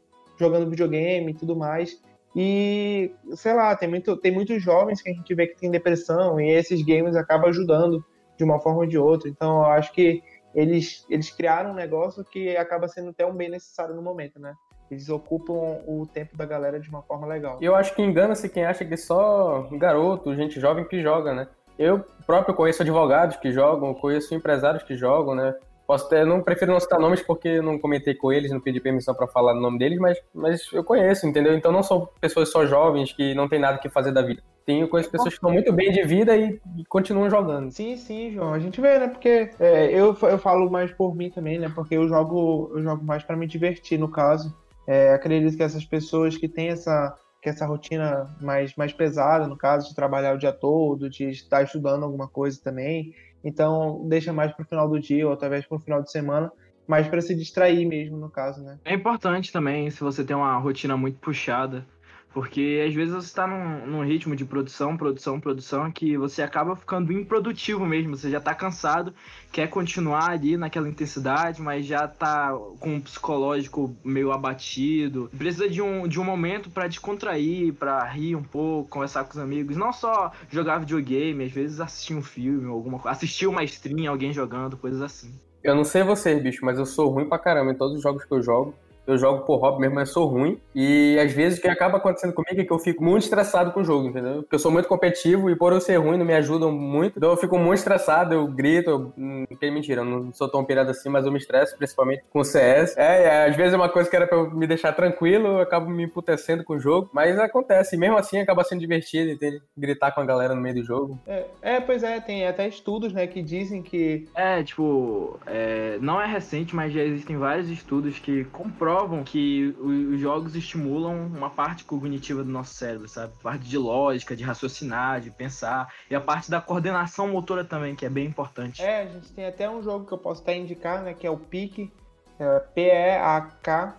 jogando 0.43 0.69
videogame 0.69 1.31
e 1.31 1.35
tudo 1.35 1.57
mais. 1.57 2.03
E, 2.35 3.13
sei 3.35 3.55
lá, 3.55 3.77
tem, 3.77 3.89
muito, 3.89 4.17
tem 4.17 4.33
muitos 4.33 4.63
jovens 4.63 5.03
que 5.03 5.11
a 5.11 5.13
gente 5.13 5.35
vê 5.35 5.47
que 5.47 5.59
tem 5.59 5.71
depressão 5.71 6.41
e 6.41 6.51
esses 6.51 6.83
games 6.83 7.15
acabam 7.15 7.51
ajudando 7.51 8.05
de 8.37 8.45
uma 8.45 8.59
forma 8.59 8.81
ou 8.81 8.87
de 8.87 8.99
outra. 8.99 9.29
Então, 9.29 9.59
eu 9.59 9.67
acho 9.67 9.93
que 9.93 10.23
eles, 10.55 11.07
eles 11.09 11.31
criaram 11.31 11.71
um 11.71 11.75
negócio 11.75 12.25
que 12.25 12.57
acaba 12.57 12.89
sendo 12.89 13.11
até 13.11 13.27
um 13.27 13.35
bem 13.35 13.51
necessário 13.51 13.95
no 13.95 14.03
momento, 14.03 14.41
né? 14.41 14.55
eles 14.93 15.09
ocupam 15.09 15.81
o 15.87 16.07
tempo 16.07 16.37
da 16.37 16.45
galera 16.45 16.79
de 16.79 16.89
uma 16.91 17.01
forma 17.03 17.27
legal. 17.27 17.57
Eu 17.63 17.75
acho 17.75 17.95
que 17.95 18.03
engana-se 18.03 18.49
quem 18.49 18.67
acha 18.67 18.85
que 18.85 18.93
é 18.93 18.97
só 18.97 19.67
garoto, 19.73 20.35
gente 20.35 20.61
jovem 20.61 20.85
que 20.85 21.01
joga, 21.01 21.33
né? 21.33 21.49
Eu 21.79 22.05
próprio 22.27 22.55
conheço 22.55 22.83
advogados 22.83 23.37
que 23.37 23.51
jogam, 23.51 23.95
conheço 23.95 24.35
empresários 24.35 24.83
que 24.83 24.95
jogam, 24.95 25.35
né? 25.35 25.55
Posso 25.93 26.09
ter, 26.09 26.25
não 26.25 26.41
prefiro 26.41 26.73
não 26.73 26.81
citar 26.81 26.99
nomes 26.99 27.21
porque 27.21 27.61
não 27.61 27.79
comentei 27.79 28.15
com 28.15 28.33
eles, 28.33 28.51
não 28.51 28.63
pedi 28.63 28.81
permissão 28.81 29.15
para 29.15 29.27
falar 29.27 29.53
o 29.53 29.61
nome 29.61 29.79
deles, 29.79 29.99
mas, 29.99 30.19
mas 30.33 30.73
eu 30.73 30.83
conheço, 30.83 31.27
entendeu? 31.27 31.55
Então 31.55 31.71
não 31.71 31.83
são 31.83 32.09
pessoas 32.19 32.49
só 32.49 32.65
jovens 32.65 33.13
que 33.13 33.35
não 33.35 33.47
tem 33.47 33.61
nada 33.61 33.77
que 33.77 33.91
fazer 33.91 34.11
da 34.11 34.23
vida. 34.23 34.43
Tenho 34.65 34.89
conheço 34.89 35.11
pessoas 35.11 35.29
que 35.29 35.35
estão 35.35 35.53
muito 35.53 35.71
bem 35.71 35.93
de 35.93 36.03
vida 36.03 36.35
e, 36.35 36.59
e, 36.79 36.85
continuam 36.87 37.29
jogando. 37.29 37.71
Sim, 37.71 37.99
sim, 37.99 38.33
João. 38.33 38.55
A 38.55 38.59
gente 38.59 38.81
vê, 38.81 38.99
né? 39.01 39.09
Porque 39.09 39.51
é, 39.61 39.93
eu, 39.93 40.17
eu 40.23 40.39
falo 40.39 40.71
mais 40.71 40.91
por 40.91 41.15
mim 41.15 41.29
também, 41.29 41.59
né? 41.59 41.71
Porque 41.75 41.95
eu 41.95 42.09
jogo, 42.09 42.73
eu 42.75 42.83
jogo 42.83 43.05
mais 43.05 43.23
para 43.23 43.37
me 43.37 43.47
divertir, 43.47 43.99
no 43.99 44.11
caso. 44.11 44.57
É, 44.87 45.13
acredito 45.13 45.59
que 45.59 45.63
essas 45.63 45.85
pessoas 45.85 46.39
que 46.39 46.49
têm 46.49 46.69
essa, 46.69 47.15
que 47.43 47.51
essa 47.51 47.67
rotina 47.67 48.35
mais, 48.41 48.75
mais 48.77 48.95
pesada, 48.95 49.47
no 49.47 49.59
caso, 49.59 49.91
de 49.91 49.95
trabalhar 49.95 50.35
o 50.35 50.39
dia 50.39 50.53
todo, 50.53 51.11
de 51.11 51.29
estar 51.29 51.63
estudando 51.63 52.03
alguma 52.03 52.29
coisa 52.29 52.59
também, 52.65 53.13
então 53.45 54.07
deixa 54.09 54.33
mais 54.33 54.53
para 54.53 54.63
o 54.63 54.67
final 54.67 54.89
do 54.89 55.01
dia 55.01 55.29
ou 55.29 55.37
talvez 55.37 55.67
para 55.67 55.77
o 55.77 55.81
final 55.81 56.03
de 56.03 56.11
semana, 56.11 56.51
mais 56.87 57.07
para 57.09 57.21
se 57.21 57.35
distrair 57.35 57.87
mesmo, 57.87 58.17
no 58.17 58.31
caso, 58.31 58.63
né? 58.63 58.79
É 58.85 58.95
importante 58.95 59.53
também, 59.53 59.91
se 59.91 60.01
você 60.01 60.25
tem 60.25 60.37
uma 60.37 60.57
rotina 60.59 60.97
muito 60.97 61.19
puxada, 61.19 61.87
porque 62.33 62.85
às 62.87 62.95
vezes 62.95 63.13
você 63.13 63.27
está 63.27 63.47
num, 63.47 63.87
num, 63.87 64.05
ritmo 64.05 64.35
de 64.35 64.45
produção, 64.45 64.97
produção, 64.97 65.39
produção, 65.39 65.91
que 65.91 66.17
você 66.17 66.43
acaba 66.43 66.75
ficando 66.75 67.13
improdutivo 67.13 67.85
mesmo. 67.85 68.17
Você 68.17 68.31
já 68.31 68.39
está 68.39 68.55
cansado, 68.55 69.13
quer 69.51 69.69
continuar 69.69 70.31
ali 70.31 70.57
naquela 70.57 70.89
intensidade, 70.89 71.61
mas 71.61 71.85
já 71.85 72.07
está 72.07 72.57
com 72.81 72.97
o 72.97 73.01
psicológico 73.01 73.95
meio 74.03 74.33
abatido. 74.33 75.31
Precisa 75.37 75.69
de 75.69 75.83
um, 75.83 76.09
de 76.09 76.19
um 76.19 76.25
momento 76.25 76.71
para 76.71 76.89
descontrair, 76.89 77.75
para 77.75 78.03
rir 78.05 78.35
um 78.35 78.43
pouco, 78.43 78.89
conversar 78.89 79.25
com 79.25 79.33
os 79.33 79.39
amigos. 79.39 79.77
Não 79.77 79.93
só 79.93 80.33
jogar 80.51 80.79
videogame, 80.79 81.45
às 81.45 81.53
vezes 81.53 81.81
assistir 81.81 82.15
um 82.15 82.23
filme, 82.23 82.67
alguma 82.67 82.99
coisa. 82.99 83.17
Assistir 83.17 83.47
uma 83.47 83.63
stream, 83.65 84.11
alguém 84.11 84.33
jogando, 84.33 84.77
coisas 84.77 85.03
assim. 85.03 85.39
Eu 85.63 85.77
não 85.77 85.85
sei 85.85 86.03
você, 86.03 86.35
bicho, 86.41 86.65
mas 86.65 86.79
eu 86.79 86.87
sou 86.87 87.09
ruim 87.09 87.29
pra 87.29 87.39
caramba 87.39 87.73
em 87.73 87.77
todos 87.77 87.97
os 87.97 88.03
jogos 88.03 88.25
que 88.25 88.33
eu 88.33 88.43
jogo 88.43 88.75
eu 89.07 89.19
jogo 89.19 89.45
por 89.45 89.57
hobby 89.59 89.81
mesmo, 89.81 89.97
mas 89.97 90.11
sou 90.11 90.27
ruim. 90.27 90.61
E 90.75 91.19
às 91.19 91.33
vezes 91.33 91.59
o 91.59 91.63
que 91.63 91.69
acaba 91.69 91.99
acontecendo 91.99 92.33
comigo 92.33 92.61
é 92.61 92.65
que 92.65 92.73
eu 92.73 92.79
fico 92.79 93.03
muito 93.03 93.25
estressado 93.25 93.73
com 93.73 93.81
o 93.81 93.85
jogo, 93.85 94.09
entendeu? 94.09 94.43
Porque 94.43 94.55
eu 94.55 94.59
sou 94.59 94.71
muito 94.71 94.89
competitivo 94.89 95.51
e 95.51 95.57
por 95.57 95.73
eu 95.73 95.81
ser 95.81 95.97
ruim 95.97 96.17
não 96.17 96.25
me 96.25 96.35
ajudam 96.35 96.71
muito. 96.71 97.17
Então 97.17 97.31
eu 97.31 97.37
fico 97.37 97.59
muito 97.59 97.79
estressado, 97.79 98.35
eu 98.35 98.47
grito, 98.47 98.91
eu... 98.91 99.13
não 99.17 99.47
tem 99.59 99.73
mentira, 99.73 100.03
eu 100.03 100.05
não 100.05 100.33
sou 100.33 100.49
tão 100.49 100.65
pirado 100.65 100.91
assim, 100.91 101.09
mas 101.09 101.27
eu 101.27 101.33
me 101.33 101.39
estresso, 101.39 101.77
principalmente 101.77 102.23
com 102.31 102.41
o 102.41 102.45
CS. 102.45 102.97
É, 102.97 103.25
é, 103.25 103.49
às 103.49 103.57
vezes 103.57 103.75
é 103.75 103.77
uma 103.77 103.89
coisa 103.89 104.09
que 104.09 104.17
era 104.17 104.27
pra 104.27 104.39
eu 104.39 104.51
me 104.51 104.67
deixar 104.67 104.93
tranquilo, 104.93 105.49
eu 105.49 105.61
acabo 105.61 105.91
me 105.91 106.05
emputecendo 106.05 106.65
com 106.65 106.75
o 106.75 106.81
jogo, 106.81 107.11
mas 107.13 107.39
acontece. 107.39 107.97
E 107.97 107.99
mesmo 107.99 108.17
assim 108.17 108.39
acaba 108.39 108.65
sendo 108.65 108.81
divertido, 108.81 109.31
entende? 109.31 109.61
Gritar 109.77 110.13
com 110.13 110.21
a 110.21 110.25
galera 110.25 110.55
no 110.55 110.61
meio 110.61 110.77
do 110.77 110.85
jogo. 110.85 111.19
É, 111.27 111.45
é 111.61 111.81
pois 111.81 112.03
é, 112.03 112.21
tem 112.21 112.47
até 112.47 112.69
estudos, 112.69 113.13
né, 113.13 113.27
que 113.27 113.43
dizem 113.43 113.83
que. 113.83 114.29
É, 114.35 114.63
tipo, 114.63 115.41
é, 115.47 115.99
não 116.01 116.21
é 116.21 116.27
recente, 116.27 116.75
mas 116.75 116.93
já 116.93 117.03
existem 117.03 117.37
vários 117.37 117.69
estudos 117.69 118.19
que 118.19 118.45
comprovam 118.45 118.92
provam 118.93 119.25
que 119.25 119.75
os 119.81 120.21
jogos 120.21 120.55
estimulam 120.55 121.27
uma 121.27 121.49
parte 121.49 121.83
cognitiva 121.83 122.45
do 122.45 122.51
nosso 122.51 122.75
cérebro, 122.75 123.09
sabe? 123.09 123.33
Parte 123.43 123.65
de 123.65 123.79
lógica, 123.79 124.37
de 124.37 124.45
raciocinar, 124.45 125.19
de 125.23 125.31
pensar. 125.31 125.91
E 126.11 126.15
a 126.15 126.21
parte 126.21 126.51
da 126.51 126.61
coordenação 126.61 127.29
motora 127.29 127.65
também, 127.65 127.97
que 127.97 128.05
é 128.05 128.11
bem 128.11 128.27
importante. 128.27 128.83
É, 128.83 129.01
a 129.01 129.07
gente 129.07 129.33
tem 129.33 129.47
até 129.47 129.69
um 129.69 129.83
jogo 129.83 130.05
que 130.05 130.13
eu 130.13 130.19
posso 130.19 130.43
até 130.43 130.55
indicar, 130.55 131.03
né? 131.03 131.15
Que 131.15 131.27
é 131.27 131.31
o 131.31 131.39
PEAK, 131.39 131.91
é 132.39 132.59
P-E-A-K, 132.59 133.97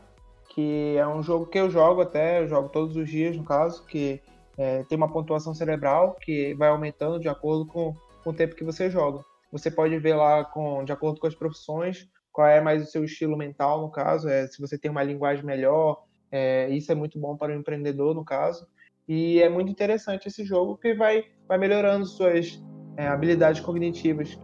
que 0.49 0.95
é 0.95 1.08
um 1.08 1.23
jogo 1.23 1.47
que 1.47 1.58
eu 1.58 1.71
jogo 1.71 2.01
até, 2.01 2.41
eu 2.43 2.47
jogo 2.47 2.69
todos 2.69 2.95
os 2.95 3.10
dias, 3.10 3.36
no 3.36 3.43
caso, 3.43 3.84
que 3.86 4.21
é, 4.56 4.84
tem 4.84 4.95
uma 4.95 5.12
pontuação 5.12 5.56
cerebral 5.56 6.15
que 6.21 6.53
vai 6.53 6.69
aumentando 6.69 7.19
de 7.19 7.27
acordo 7.27 7.65
com, 7.65 7.95
com 8.23 8.29
o 8.29 8.34
tempo 8.34 8.56
que 8.56 8.63
você 8.63 8.91
joga. 8.91 9.25
Você 9.51 9.71
pode 9.71 9.97
ver 9.97 10.13
lá, 10.13 10.45
com, 10.45 10.84
de 10.84 10.91
acordo 10.91 11.19
com 11.19 11.25
as 11.25 11.34
profissões, 11.34 12.08
qual 12.34 12.48
é 12.48 12.60
mais 12.60 12.82
o 12.82 12.91
seu 12.91 13.06
estilo 13.06 13.38
mental, 13.38 13.82
no 13.82 13.91
caso, 13.91 14.28
é, 14.28 14.48
se 14.48 14.60
você 14.60 14.76
tem 14.76 14.89
uma 14.89 15.04
linguagem 15.04 15.46
melhor, 15.46 16.04
é, 16.32 16.67
isso 16.72 16.91
é 16.91 16.96
muito 16.96 17.19
bom 17.19 17.38
para 17.38 17.54
o 17.54 17.56
empreendedor, 17.56 18.15
no 18.15 18.26
caso. 18.26 18.67
E 19.08 19.39
é 19.39 19.48
muito 19.48 19.72
interessante 19.72 20.28
esse 20.28 20.43
jogo 20.43 20.76
que 20.78 20.96
vai, 20.96 21.26
vai 21.48 21.60
melhorando 21.60 22.08
suas 22.08 22.60
é, 22.98 23.08
habilidades 23.08 23.62
cognitivas. 23.62 24.36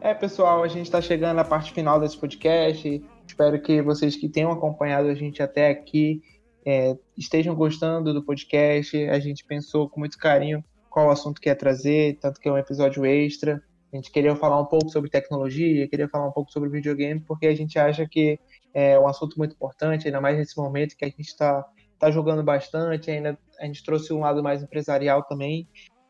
É, 0.00 0.14
pessoal, 0.14 0.62
a 0.62 0.68
gente 0.68 0.86
está 0.86 1.00
chegando 1.00 1.40
à 1.40 1.44
parte 1.44 1.72
final 1.72 1.98
desse 1.98 2.16
podcast. 2.16 3.04
Espero 3.26 3.60
que 3.60 3.82
vocês 3.82 4.14
que 4.14 4.28
tenham 4.28 4.52
acompanhado 4.52 5.08
a 5.08 5.14
gente 5.14 5.42
até 5.42 5.70
aqui 5.70 6.22
é, 6.64 6.96
estejam 7.18 7.52
gostando 7.56 8.14
do 8.14 8.22
podcast. 8.22 8.96
A 9.08 9.18
gente 9.18 9.44
pensou 9.44 9.90
com 9.90 9.98
muito 9.98 10.16
carinho 10.16 10.62
qual 10.88 11.10
assunto 11.10 11.40
que 11.40 11.48
ia 11.48 11.56
trazer, 11.56 12.18
tanto 12.20 12.40
que 12.40 12.48
é 12.48 12.52
um 12.52 12.58
episódio 12.58 13.04
extra. 13.04 13.60
A 13.92 13.96
gente 13.96 14.10
queria 14.10 14.34
falar 14.34 14.60
um 14.60 14.66
pouco 14.66 14.90
sobre 14.90 15.10
tecnologia, 15.10 15.88
queria 15.88 16.08
falar 16.08 16.28
um 16.28 16.32
pouco 16.32 16.50
sobre 16.50 16.68
videogame, 16.68 17.20
porque 17.20 17.46
a 17.46 17.54
gente 17.54 17.78
acha 17.78 18.06
que 18.06 18.38
é 18.74 18.98
um 18.98 19.06
assunto 19.06 19.38
muito 19.38 19.54
importante, 19.54 20.06
ainda 20.06 20.20
mais 20.20 20.36
nesse 20.36 20.56
momento 20.56 20.96
que 20.96 21.04
a 21.04 21.08
gente 21.08 21.20
está 21.20 21.64
tá 21.98 22.10
jogando 22.10 22.42
bastante, 22.42 23.10
ainda 23.10 23.38
a 23.58 23.66
gente 23.66 23.84
trouxe 23.84 24.12
um 24.12 24.20
lado 24.20 24.42
mais 24.42 24.62
empresarial 24.62 25.22
também, 25.22 25.68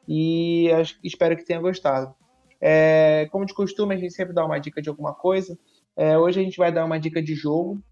e 0.08 0.70
acho, 0.72 0.98
espero 1.04 1.36
que 1.36 1.44
tenha 1.44 1.60
gostado. 1.60 2.14
É, 2.60 3.28
como 3.30 3.44
de 3.44 3.54
costume, 3.54 3.94
a 3.94 3.98
gente 3.98 4.14
sempre 4.14 4.34
dá 4.34 4.44
uma 4.44 4.58
dica 4.58 4.80
de 4.80 4.88
alguma 4.88 5.14
coisa. 5.14 5.58
É, 5.96 6.16
hoje 6.18 6.40
a 6.40 6.42
gente 6.42 6.56
vai 6.56 6.72
dar 6.72 6.84
uma 6.84 6.98
dica 6.98 7.22
de 7.22 7.34
jogo, 7.34 7.82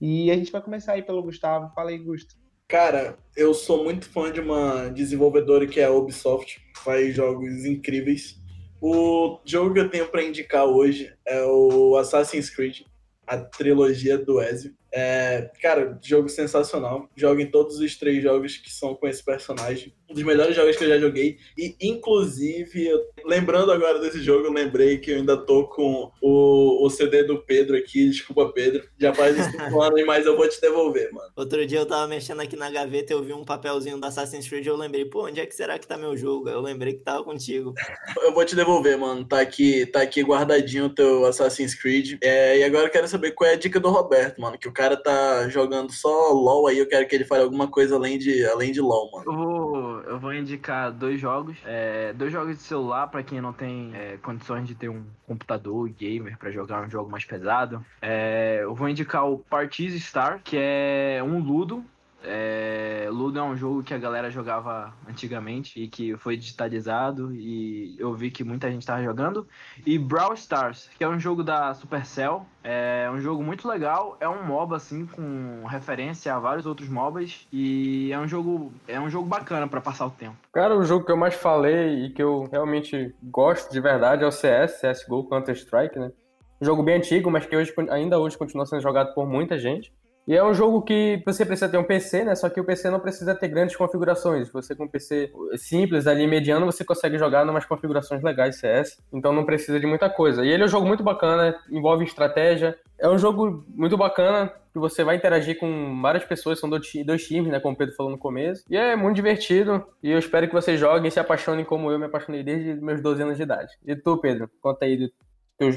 e 0.00 0.30
a 0.30 0.34
gente 0.34 0.50
vai 0.50 0.62
começar 0.62 0.92
aí 0.92 1.02
pelo 1.02 1.22
Gustavo. 1.22 1.72
Fala 1.74 1.90
aí, 1.90 1.98
Gusto. 1.98 2.34
Cara, 2.66 3.18
eu 3.36 3.52
sou 3.52 3.84
muito 3.84 4.08
fã 4.08 4.32
de 4.32 4.40
uma 4.40 4.88
desenvolvedora 4.88 5.66
que 5.66 5.80
é 5.80 5.84
a 5.84 5.90
Ubisoft, 5.90 6.60
faz 6.76 7.14
jogos 7.14 7.64
incríveis. 7.64 8.39
O 8.80 9.40
jogo 9.44 9.74
que 9.74 9.80
eu 9.80 9.90
tenho 9.90 10.08
para 10.08 10.22
indicar 10.22 10.64
hoje 10.64 11.12
é 11.26 11.44
o 11.44 11.96
Assassin's 11.98 12.48
Creed, 12.48 12.82
a 13.26 13.36
trilogia 13.36 14.16
do 14.16 14.40
Ezio. 14.40 14.74
É, 14.92 15.50
cara, 15.60 15.98
jogo 16.02 16.28
sensacional. 16.28 17.08
Jogo 17.16 17.40
em 17.40 17.50
todos 17.50 17.78
os 17.78 17.96
três 17.96 18.22
jogos 18.22 18.56
que 18.56 18.72
são 18.72 18.94
com 18.94 19.06
esse 19.06 19.24
personagem. 19.24 19.94
Um 20.08 20.14
dos 20.14 20.22
melhores 20.22 20.56
jogos 20.56 20.76
que 20.76 20.84
eu 20.84 20.88
já 20.88 20.98
joguei. 20.98 21.36
E, 21.56 21.76
inclusive, 21.80 22.86
eu, 22.86 23.00
lembrando 23.24 23.70
agora 23.70 24.00
desse 24.00 24.20
jogo, 24.20 24.46
eu 24.46 24.52
lembrei 24.52 24.98
que 24.98 25.12
eu 25.12 25.16
ainda 25.16 25.36
tô 25.36 25.68
com 25.68 26.10
o, 26.20 26.86
o 26.86 26.90
CD 26.90 27.22
do 27.22 27.38
Pedro 27.38 27.76
aqui. 27.76 28.08
Desculpa, 28.08 28.52
Pedro. 28.52 28.88
Já 28.98 29.14
faz 29.14 29.36
cinco 29.36 29.80
anos, 29.82 30.04
mas 30.04 30.26
eu 30.26 30.36
vou 30.36 30.48
te 30.48 30.60
devolver, 30.60 31.12
mano. 31.12 31.30
Outro 31.36 31.64
dia 31.66 31.78
eu 31.78 31.86
tava 31.86 32.08
mexendo 32.08 32.40
aqui 32.40 32.56
na 32.56 32.70
gaveta, 32.70 33.12
eu 33.12 33.22
vi 33.22 33.32
um 33.32 33.44
papelzinho 33.44 33.98
da 34.00 34.08
Assassin's 34.08 34.48
Creed 34.48 34.66
eu 34.70 34.76
lembrei, 34.76 35.04
pô, 35.04 35.26
onde 35.26 35.40
é 35.40 35.46
que 35.46 35.54
será 35.54 35.78
que 35.78 35.86
tá 35.86 35.96
meu 35.96 36.16
jogo? 36.16 36.48
Eu 36.48 36.60
lembrei 36.60 36.94
que 36.94 37.04
tava 37.04 37.24
contigo. 37.24 37.74
Eu 38.22 38.32
vou 38.34 38.44
te 38.44 38.54
devolver, 38.54 38.96
mano. 38.98 39.24
Tá 39.24 39.40
aqui, 39.40 39.86
tá 39.86 40.02
aqui 40.02 40.22
guardadinho 40.22 40.86
o 40.86 40.94
teu 40.94 41.24
Assassin's 41.24 41.74
Creed. 41.74 42.18
É, 42.22 42.58
e 42.58 42.64
agora 42.64 42.86
eu 42.86 42.90
quero 42.90 43.08
saber 43.08 43.32
qual 43.32 43.48
é 43.48 43.54
a 43.54 43.56
dica 43.56 43.80
do 43.80 43.88
Roberto, 43.88 44.40
mano. 44.40 44.58
Que 44.58 44.68
o 44.68 44.72
cara 44.80 44.96
tá 44.96 45.46
jogando 45.50 45.92
só 45.92 46.32
LOL 46.32 46.66
aí, 46.66 46.78
eu 46.78 46.88
quero 46.88 47.06
que 47.06 47.14
ele 47.14 47.26
fale 47.26 47.42
alguma 47.42 47.68
coisa 47.68 47.96
além 47.96 48.18
de, 48.18 48.46
além 48.46 48.72
de 48.72 48.80
LOL, 48.80 49.10
mano. 49.12 49.24
Eu 49.26 49.36
vou, 49.36 50.00
eu 50.02 50.18
vou 50.18 50.32
indicar 50.32 50.90
dois 50.90 51.20
jogos. 51.20 51.58
É, 51.66 52.14
dois 52.14 52.32
jogos 52.32 52.56
de 52.56 52.62
celular 52.62 53.08
para 53.08 53.22
quem 53.22 53.42
não 53.42 53.52
tem 53.52 53.92
é, 53.94 54.16
condições 54.22 54.66
de 54.66 54.74
ter 54.74 54.88
um 54.88 55.04
computador 55.26 55.86
gamer 55.90 56.38
para 56.38 56.50
jogar 56.50 56.86
um 56.86 56.90
jogo 56.90 57.10
mais 57.10 57.24
pesado. 57.26 57.84
É, 58.00 58.60
eu 58.62 58.74
vou 58.74 58.88
indicar 58.88 59.28
o 59.28 59.38
Partiz 59.38 59.92
Star, 60.02 60.40
que 60.42 60.56
é 60.58 61.20
um 61.22 61.40
ludo 61.40 61.84
é, 62.22 63.08
Ludo 63.10 63.38
é 63.38 63.42
um 63.42 63.56
jogo 63.56 63.82
que 63.82 63.94
a 63.94 63.98
galera 63.98 64.30
jogava 64.30 64.92
antigamente 65.08 65.80
e 65.80 65.88
que 65.88 66.16
foi 66.16 66.36
digitalizado 66.36 67.34
e 67.34 67.96
eu 67.98 68.12
vi 68.14 68.30
que 68.30 68.44
muita 68.44 68.70
gente 68.70 68.82
estava 68.82 69.02
jogando. 69.02 69.46
E 69.86 69.98
Brawl 69.98 70.34
Stars, 70.34 70.90
que 70.96 71.04
é 71.04 71.08
um 71.08 71.18
jogo 71.18 71.42
da 71.42 71.72
Supercell, 71.74 72.46
é 72.62 73.10
um 73.12 73.20
jogo 73.20 73.42
muito 73.42 73.66
legal, 73.66 74.16
é 74.20 74.28
um 74.28 74.44
MOBA 74.44 74.76
assim 74.76 75.06
com 75.06 75.64
referência 75.66 76.34
a 76.34 76.38
vários 76.38 76.66
outros 76.66 76.88
MOBAs 76.88 77.46
e 77.52 78.12
é 78.12 78.18
um 78.18 78.28
jogo 78.28 78.72
é 78.86 79.00
um 79.00 79.08
jogo 79.08 79.26
bacana 79.26 79.66
para 79.66 79.80
passar 79.80 80.06
o 80.06 80.10
tempo. 80.10 80.36
Cara, 80.52 80.76
o 80.76 80.84
jogo 80.84 81.06
que 81.06 81.12
eu 81.12 81.16
mais 81.16 81.34
falei 81.34 82.06
e 82.06 82.10
que 82.10 82.22
eu 82.22 82.48
realmente 82.50 83.14
gosto 83.22 83.72
de 83.72 83.80
verdade 83.80 84.24
é 84.24 84.26
o 84.26 84.32
CS, 84.32 84.80
CS:GO 84.80 85.24
Counter 85.24 85.54
Strike, 85.54 85.98
né? 85.98 86.12
Um 86.60 86.66
jogo 86.66 86.82
bem 86.82 86.96
antigo, 86.96 87.30
mas 87.30 87.46
que 87.46 87.56
hoje 87.56 87.72
ainda 87.88 88.18
hoje 88.18 88.36
continua 88.36 88.66
sendo 88.66 88.82
jogado 88.82 89.14
por 89.14 89.26
muita 89.26 89.58
gente. 89.58 89.90
E 90.30 90.36
é 90.36 90.44
um 90.44 90.54
jogo 90.54 90.80
que 90.82 91.20
você 91.26 91.44
precisa 91.44 91.68
ter 91.68 91.76
um 91.76 91.82
PC, 91.82 92.22
né? 92.22 92.36
Só 92.36 92.48
que 92.48 92.60
o 92.60 92.64
PC 92.64 92.88
não 92.88 93.00
precisa 93.00 93.34
ter 93.34 93.48
grandes 93.48 93.74
configurações. 93.74 94.48
Você 94.52 94.76
com 94.76 94.84
um 94.84 94.88
PC 94.88 95.32
simples, 95.56 96.06
ali 96.06 96.24
mediano, 96.24 96.66
você 96.66 96.84
consegue 96.84 97.18
jogar 97.18 97.44
em 97.44 97.50
umas 97.50 97.64
configurações 97.64 98.22
legais 98.22 98.60
CS. 98.60 98.96
Então 99.12 99.32
não 99.32 99.44
precisa 99.44 99.80
de 99.80 99.88
muita 99.88 100.08
coisa. 100.08 100.44
E 100.44 100.48
ele 100.48 100.62
é 100.62 100.66
um 100.66 100.68
jogo 100.68 100.86
muito 100.86 101.02
bacana, 101.02 101.58
envolve 101.68 102.04
estratégia. 102.04 102.78
É 102.96 103.08
um 103.08 103.18
jogo 103.18 103.64
muito 103.74 103.96
bacana 103.96 104.52
que 104.72 104.78
você 104.78 105.02
vai 105.02 105.16
interagir 105.16 105.58
com 105.58 106.00
várias 106.00 106.24
pessoas, 106.24 106.60
são 106.60 106.70
dois 106.70 107.26
times, 107.26 107.50
né? 107.50 107.58
Como 107.58 107.74
o 107.74 107.76
Pedro 107.76 107.96
falou 107.96 108.12
no 108.12 108.18
começo. 108.18 108.62
E 108.70 108.76
é 108.76 108.94
muito 108.94 109.16
divertido. 109.16 109.84
E 110.00 110.12
eu 110.12 110.18
espero 110.20 110.46
que 110.46 110.54
vocês 110.54 110.78
joguem 110.78 111.08
e 111.08 111.10
se 111.10 111.18
apaixonem 111.18 111.64
como 111.64 111.90
eu 111.90 111.98
me 111.98 112.04
apaixonei 112.04 112.44
desde 112.44 112.80
meus 112.80 113.02
12 113.02 113.20
anos 113.20 113.36
de 113.36 113.42
idade. 113.42 113.72
E 113.84 113.96
tu, 113.96 114.16
Pedro? 114.18 114.48
Conta 114.60 114.84
aí 114.84 114.96
do 114.96 115.10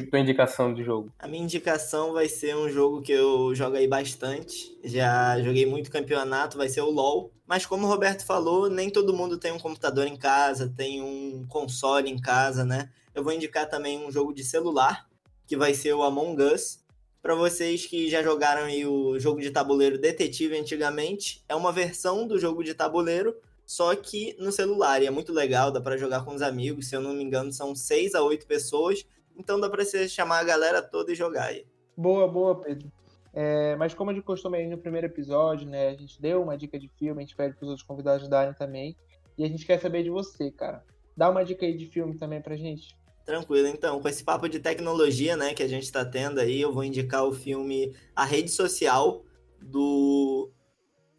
tua 0.09 0.19
indicação 0.19 0.73
de 0.73 0.83
jogo? 0.83 1.11
A 1.19 1.27
minha 1.27 1.43
indicação 1.43 2.13
vai 2.13 2.29
ser 2.29 2.55
um 2.55 2.69
jogo 2.69 3.01
que 3.01 3.11
eu 3.11 3.53
jogo 3.53 3.75
aí 3.75 3.87
bastante. 3.87 4.77
Já 4.83 5.41
joguei 5.41 5.65
muito 5.65 5.91
campeonato, 5.91 6.57
vai 6.57 6.69
ser 6.69 6.81
o 6.81 6.89
LoL. 6.89 7.31
Mas 7.45 7.65
como 7.65 7.85
o 7.85 7.89
Roberto 7.89 8.25
falou, 8.25 8.69
nem 8.69 8.89
todo 8.89 9.13
mundo 9.13 9.37
tem 9.37 9.51
um 9.51 9.59
computador 9.59 10.07
em 10.07 10.15
casa, 10.15 10.73
tem 10.75 11.01
um 11.01 11.45
console 11.49 12.09
em 12.09 12.17
casa, 12.17 12.63
né? 12.63 12.89
Eu 13.13 13.23
vou 13.23 13.33
indicar 13.33 13.69
também 13.69 13.99
um 14.03 14.09
jogo 14.09 14.33
de 14.33 14.43
celular, 14.43 15.07
que 15.45 15.57
vai 15.57 15.73
ser 15.73 15.93
o 15.93 16.03
Among 16.03 16.41
Us. 16.41 16.79
Para 17.21 17.35
vocês 17.35 17.85
que 17.85 18.09
já 18.09 18.23
jogaram 18.23 18.63
aí 18.63 18.85
o 18.85 19.19
jogo 19.19 19.41
de 19.41 19.51
tabuleiro 19.51 19.97
Detetive 19.97 20.57
antigamente, 20.57 21.43
é 21.47 21.55
uma 21.55 21.71
versão 21.71 22.25
do 22.25 22.39
jogo 22.39 22.63
de 22.63 22.73
tabuleiro, 22.73 23.35
só 23.65 23.95
que 23.95 24.35
no 24.39 24.51
celular. 24.51 25.01
E 25.01 25.05
é 25.05 25.11
muito 25.11 25.31
legal, 25.33 25.71
dá 25.71 25.79
para 25.79 25.97
jogar 25.97 26.23
com 26.25 26.33
os 26.33 26.41
amigos. 26.41 26.87
Se 26.87 26.95
eu 26.95 27.01
não 27.01 27.13
me 27.13 27.23
engano, 27.23 27.51
são 27.51 27.75
seis 27.75 28.15
a 28.15 28.23
oito 28.23 28.45
pessoas. 28.45 29.05
Então 29.37 29.59
dá 29.59 29.69
para 29.69 29.83
você 29.83 30.07
chamar 30.07 30.39
a 30.39 30.43
galera 30.43 30.81
toda 30.81 31.11
e 31.11 31.15
jogar 31.15 31.45
aí. 31.45 31.65
Boa, 31.95 32.27
boa, 32.27 32.59
Pedro. 32.59 32.91
É, 33.33 33.75
mas 33.75 33.93
como 33.93 34.13
de 34.13 34.21
costume 34.21 34.57
aí 34.57 34.67
no 34.67 34.77
primeiro 34.77 35.07
episódio, 35.07 35.67
né, 35.67 35.89
a 35.89 35.95
gente 35.95 36.21
deu 36.21 36.43
uma 36.43 36.55
dica 36.55 36.79
de 36.79 36.87
filme, 36.87 37.21
a 37.21 37.25
gente 37.25 37.35
pede 37.35 37.55
para 37.55 37.63
os 37.63 37.69
outros 37.69 37.87
convidados 37.87 38.27
darem 38.27 38.53
também. 38.53 38.95
E 39.37 39.43
a 39.43 39.47
gente 39.47 39.65
quer 39.65 39.79
saber 39.81 40.03
de 40.03 40.09
você, 40.09 40.51
cara. 40.51 40.83
Dá 41.17 41.29
uma 41.29 41.43
dica 41.43 41.65
aí 41.65 41.75
de 41.75 41.87
filme 41.87 42.17
também 42.17 42.41
pra 42.41 42.55
gente. 42.55 42.95
Tranquilo, 43.25 43.67
então, 43.67 44.01
com 44.01 44.07
esse 44.07 44.23
papo 44.23 44.49
de 44.49 44.59
tecnologia, 44.59 45.37
né, 45.37 45.53
que 45.53 45.63
a 45.63 45.67
gente 45.67 45.83
está 45.83 46.03
tendo 46.03 46.39
aí, 46.39 46.59
eu 46.61 46.73
vou 46.73 46.83
indicar 46.83 47.23
o 47.23 47.33
filme 47.33 47.95
A 48.15 48.25
Rede 48.25 48.51
Social, 48.51 49.23
do 49.61 50.51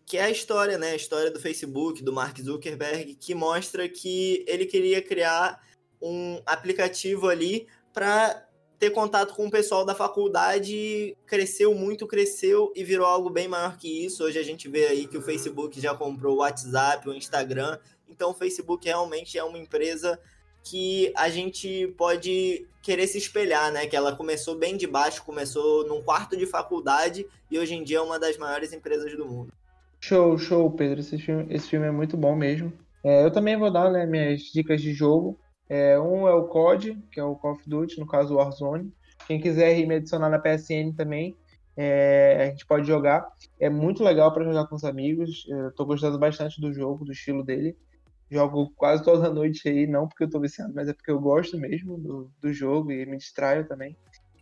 que 0.06 0.18
é 0.18 0.24
a 0.24 0.30
história, 0.30 0.76
né? 0.76 0.90
A 0.90 0.96
história 0.96 1.30
do 1.30 1.40
Facebook, 1.40 2.02
do 2.02 2.12
Mark 2.12 2.38
Zuckerberg, 2.38 3.14
que 3.14 3.34
mostra 3.34 3.88
que 3.88 4.44
ele 4.46 4.66
queria 4.66 5.00
criar 5.00 5.60
um 6.00 6.40
aplicativo 6.44 7.28
ali 7.28 7.66
para 7.94 8.44
ter 8.78 8.90
contato 8.90 9.34
com 9.34 9.46
o 9.46 9.50
pessoal 9.50 9.84
da 9.84 9.94
faculdade. 9.94 11.16
Cresceu 11.24 11.74
muito, 11.74 12.06
cresceu 12.06 12.72
e 12.74 12.84
virou 12.84 13.06
algo 13.06 13.30
bem 13.30 13.48
maior 13.48 13.78
que 13.78 14.04
isso. 14.04 14.24
Hoje 14.24 14.38
a 14.38 14.42
gente 14.42 14.68
vê 14.68 14.86
aí 14.86 15.06
que 15.06 15.16
o 15.16 15.22
Facebook 15.22 15.80
já 15.80 15.94
comprou 15.94 16.34
o 16.34 16.38
WhatsApp, 16.40 17.08
o 17.08 17.14
Instagram. 17.14 17.78
Então 18.08 18.32
o 18.32 18.34
Facebook 18.34 18.84
realmente 18.84 19.38
é 19.38 19.44
uma 19.44 19.56
empresa 19.56 20.18
que 20.62 21.12
a 21.16 21.28
gente 21.28 21.94
pode 21.96 22.66
querer 22.82 23.06
se 23.06 23.18
espelhar, 23.18 23.72
né? 23.72 23.86
Que 23.86 23.96
ela 23.96 24.16
começou 24.16 24.56
bem 24.56 24.76
de 24.76 24.86
baixo, 24.86 25.22
começou 25.24 25.86
num 25.86 26.02
quarto 26.02 26.36
de 26.36 26.46
faculdade 26.46 27.26
e 27.50 27.58
hoje 27.58 27.74
em 27.74 27.84
dia 27.84 27.98
é 27.98 28.00
uma 28.00 28.18
das 28.18 28.36
maiores 28.36 28.72
empresas 28.72 29.16
do 29.16 29.24
mundo. 29.24 29.52
Show, 30.00 30.36
show, 30.36 30.70
Pedro. 30.70 31.00
Esse 31.00 31.16
filme, 31.18 31.46
esse 31.48 31.68
filme 31.68 31.86
é 31.86 31.90
muito 31.90 32.16
bom 32.16 32.34
mesmo. 32.34 32.72
É, 33.02 33.24
eu 33.24 33.30
também 33.30 33.56
vou 33.56 33.70
dar 33.70 33.90
né, 33.90 34.04
minhas 34.04 34.40
dicas 34.40 34.82
de 34.82 34.92
jogo. 34.92 35.38
É, 35.68 35.98
um 35.98 36.28
é 36.28 36.34
o 36.34 36.46
COD, 36.48 37.02
que 37.10 37.18
é 37.18 37.24
o 37.24 37.36
Call 37.36 37.52
of 37.52 37.68
Duty, 37.68 37.98
no 37.98 38.06
caso 38.06 38.34
o 38.34 38.36
Warzone. 38.36 38.92
Quem 39.26 39.40
quiser 39.40 39.74
me 39.86 39.94
adicionar 39.96 40.28
na 40.28 40.38
PSN 40.38 40.92
também, 40.96 41.36
é, 41.76 42.38
a 42.42 42.46
gente 42.50 42.66
pode 42.66 42.86
jogar. 42.86 43.26
É 43.58 43.68
muito 43.68 44.04
legal 44.04 44.32
para 44.32 44.44
jogar 44.44 44.66
com 44.66 44.76
os 44.76 44.84
amigos. 44.84 45.46
Tô 45.76 45.84
gostando 45.84 46.18
bastante 46.18 46.60
do 46.60 46.72
jogo, 46.72 47.04
do 47.04 47.12
estilo 47.12 47.42
dele. 47.42 47.76
Jogo 48.30 48.72
quase 48.76 49.02
toda 49.02 49.30
noite 49.32 49.68
aí, 49.68 49.86
não 49.86 50.08
porque 50.08 50.24
eu 50.24 50.30
tô 50.30 50.40
viciado, 50.40 50.72
mas 50.74 50.88
é 50.88 50.92
porque 50.92 51.10
eu 51.10 51.20
gosto 51.20 51.58
mesmo 51.58 51.98
do, 51.98 52.30
do 52.40 52.52
jogo 52.52 52.92
e 52.92 53.06
me 53.06 53.16
distraio 53.16 53.66
também. 53.66 53.96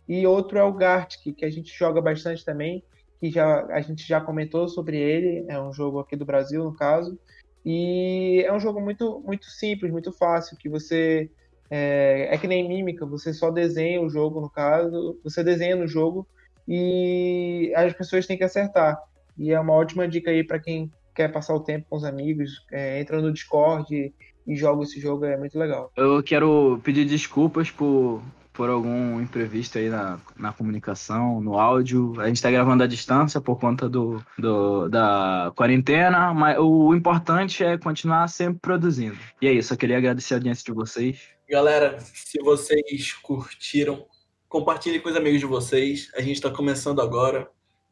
E 0.07 0.25
outro 0.27 0.57
é 0.57 0.63
o 0.63 0.73
Gartic, 0.73 1.35
que 1.35 1.45
a 1.45 1.49
gente 1.49 1.73
joga 1.77 2.01
bastante 2.01 2.43
também, 2.43 2.83
que 3.19 3.31
já, 3.31 3.65
a 3.67 3.79
gente 3.81 4.05
já 4.05 4.19
comentou 4.19 4.67
sobre 4.67 4.97
ele, 4.97 5.45
é 5.47 5.59
um 5.61 5.71
jogo 5.71 5.99
aqui 5.99 6.15
do 6.15 6.25
Brasil, 6.25 6.63
no 6.63 6.75
caso. 6.75 7.17
E 7.65 8.43
é 8.45 8.53
um 8.53 8.59
jogo 8.59 8.81
muito, 8.81 9.21
muito 9.25 9.45
simples, 9.45 9.91
muito 9.91 10.11
fácil, 10.11 10.57
que 10.57 10.67
você. 10.67 11.29
É, 11.69 12.27
é 12.29 12.37
que 12.37 12.47
nem 12.47 12.67
mímica, 12.67 13.05
você 13.05 13.33
só 13.33 13.49
desenha 13.49 14.01
o 14.01 14.09
jogo, 14.09 14.39
no 14.39 14.49
caso, 14.49 15.19
você 15.23 15.43
desenha 15.43 15.75
no 15.75 15.87
jogo 15.87 16.27
e 16.67 17.73
as 17.75 17.93
pessoas 17.93 18.27
têm 18.27 18.37
que 18.37 18.43
acertar. 18.43 19.01
E 19.37 19.51
é 19.51 19.59
uma 19.59 19.73
ótima 19.73 20.07
dica 20.07 20.29
aí 20.29 20.43
para 20.43 20.59
quem 20.59 20.91
quer 21.15 21.31
passar 21.31 21.55
o 21.55 21.59
tempo 21.59 21.87
com 21.89 21.95
os 21.95 22.03
amigos, 22.03 22.65
é, 22.71 22.99
entra 22.99 23.21
no 23.21 23.31
Discord 23.31 23.87
e, 23.95 24.13
e 24.45 24.55
joga 24.55 24.83
esse 24.83 24.99
jogo, 24.99 25.25
é 25.25 25.37
muito 25.37 25.57
legal. 25.57 25.91
Eu 25.95 26.21
quero 26.21 26.79
pedir 26.83 27.05
desculpas 27.05 27.71
por, 27.71 28.21
por 28.53 28.69
algum 28.69 29.19
imprevisto 29.19 29.77
aí 29.77 29.89
na, 29.89 30.19
na 30.37 30.53
comunicação, 30.53 31.41
no 31.41 31.59
áudio. 31.59 32.13
A 32.19 32.27
gente 32.27 32.37
está 32.37 32.51
gravando 32.51 32.83
à 32.83 32.87
distância 32.87 33.41
por 33.41 33.59
conta 33.59 33.89
do, 33.89 34.23
do, 34.37 34.87
da 34.87 35.51
quarentena, 35.55 36.33
mas 36.33 36.57
o 36.59 36.93
importante 36.93 37.63
é 37.63 37.77
continuar 37.77 38.27
sempre 38.29 38.59
produzindo. 38.59 39.17
E 39.41 39.47
é 39.47 39.51
isso, 39.51 39.73
eu 39.73 39.77
queria 39.77 39.97
agradecer 39.97 40.35
a 40.35 40.37
audiência 40.37 40.63
de 40.63 40.71
vocês. 40.71 41.19
Galera, 41.49 41.99
se 41.99 42.39
vocês 42.39 43.13
curtiram, 43.13 44.05
compartilhe 44.47 44.99
com 44.99 45.09
os 45.09 45.15
amigos 45.15 45.39
de 45.39 45.45
vocês. 45.47 46.11
A 46.15 46.21
gente 46.21 46.35
está 46.35 46.49
começando 46.49 47.01
agora. 47.01 47.49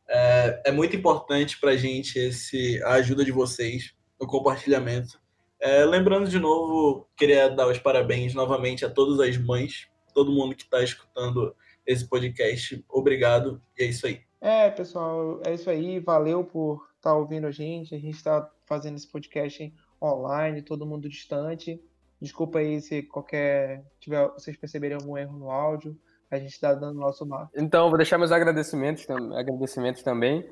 É, 0.08 0.62
é 0.68 0.72
muito 0.72 0.96
importante 0.96 1.60
para 1.60 1.72
a 1.72 1.78
gente 1.78 2.20
esse, 2.20 2.82
a 2.84 2.94
ajuda 2.94 3.26
de 3.26 3.32
vocês 3.32 3.94
no 4.20 4.28
compartilhamento. 4.28 5.20
É, 5.60 5.86
lembrando 5.86 6.30
de 6.30 6.40
novo, 6.40 7.08
queria 7.16 7.50
dar 7.50 7.68
os 7.68 7.78
parabéns 7.78 8.34
novamente 8.34 8.84
a 8.84 8.90
todas 8.90 9.20
as 9.20 9.38
mães, 9.38 9.88
todo 10.14 10.32
mundo 10.32 10.56
que 10.56 10.64
está 10.64 10.84
escutando 10.84 11.56
esse 11.86 12.08
podcast. 12.08 12.84
Obrigado 12.90 13.62
e 13.78 13.84
é 13.84 13.86
isso 13.88 14.08
aí. 14.08 14.22
É, 14.40 14.70
pessoal, 14.70 15.42
é 15.46 15.54
isso 15.54 15.70
aí. 15.70 16.00
Valeu 16.00 16.44
por 16.44 16.88
estar 16.98 17.12
tá 17.12 17.16
ouvindo 17.16 17.48
a 17.48 17.52
gente. 17.52 17.96
A 17.96 18.00
gente 18.00 18.16
está 18.16 18.50
fazendo 18.66 18.96
esse 18.96 19.08
podcast 19.08 19.74
online, 20.02 20.62
todo 20.62 20.86
mundo 20.86 21.10
distante. 21.10 21.82
Desculpa 22.20 22.60
aí 22.60 22.82
se 22.82 23.04
qualquer 23.04 23.84
tiver, 24.00 24.28
vocês 24.30 24.56
perceberem 24.58 24.98
algum 24.98 25.18
erro 25.18 25.38
no 25.38 25.50
áudio 25.50 25.98
a 26.32 26.40
gente 26.40 26.54
está 26.54 26.74
dando 26.74 26.98
nosso 26.98 27.26
máximo. 27.26 27.52
Então, 27.62 27.90
vou 27.90 27.98
deixar 27.98 28.18
meus 28.18 28.32
agradecimentos, 28.32 29.06
agradecimentos 29.10 30.02
também. 30.02 30.50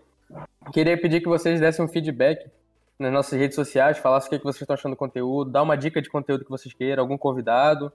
Queria 0.74 1.00
pedir 1.00 1.22
que 1.22 1.28
vocês 1.28 1.60
dessem 1.60 1.84
um 1.84 1.88
feedback 1.88 2.46
nas 3.00 3.14
nossas 3.14 3.40
redes 3.40 3.56
sociais, 3.56 3.98
falassem 3.98 4.28
o 4.28 4.38
que 4.38 4.44
vocês 4.44 4.62
estão 4.62 4.74
achando 4.74 4.92
do 4.92 4.98
conteúdo, 4.98 5.50
dá 5.50 5.64
uma 5.64 5.78
dica 5.78 6.02
de 6.02 6.10
conteúdo 6.10 6.44
que 6.44 6.52
vocês 6.52 6.74
queiram, 6.74 7.02
algum 7.02 7.18
convidado. 7.18 7.94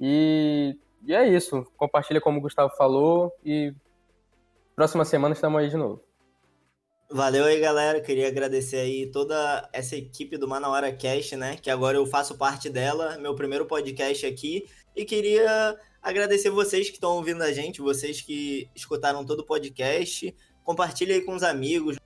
E, 0.00 0.74
e 1.04 1.14
é 1.14 1.28
isso. 1.28 1.64
Compartilha 1.76 2.20
como 2.20 2.38
o 2.38 2.42
Gustavo 2.42 2.74
falou 2.76 3.32
e 3.44 3.72
próxima 4.74 5.04
semana 5.04 5.34
estamos 5.34 5.60
aí 5.60 5.68
de 5.68 5.76
novo. 5.76 6.02
Valeu 7.10 7.44
aí, 7.44 7.58
galera. 7.58 8.00
Queria 8.00 8.28
agradecer 8.28 8.76
aí 8.76 9.10
toda 9.10 9.68
essa 9.72 9.96
equipe 9.96 10.36
do 10.36 10.46
Manauara 10.46 10.92
Cast, 10.92 11.36
né? 11.36 11.56
Que 11.56 11.70
agora 11.70 11.96
eu 11.96 12.04
faço 12.04 12.36
parte 12.36 12.68
dela, 12.68 13.16
meu 13.18 13.34
primeiro 13.34 13.64
podcast 13.64 14.26
aqui. 14.26 14.68
E 14.94 15.04
queria 15.04 15.78
Agradecer 16.02 16.50
vocês 16.50 16.88
que 16.88 16.94
estão 16.94 17.16
ouvindo 17.16 17.42
a 17.42 17.52
gente, 17.52 17.80
vocês 17.82 18.20
que 18.20 18.70
escutaram 18.74 19.24
todo 19.24 19.40
o 19.40 19.44
podcast. 19.44 20.34
Compartilhe 20.62 21.12
aí 21.12 21.20
com 21.22 21.34
os 21.34 21.42
amigos. 21.42 21.96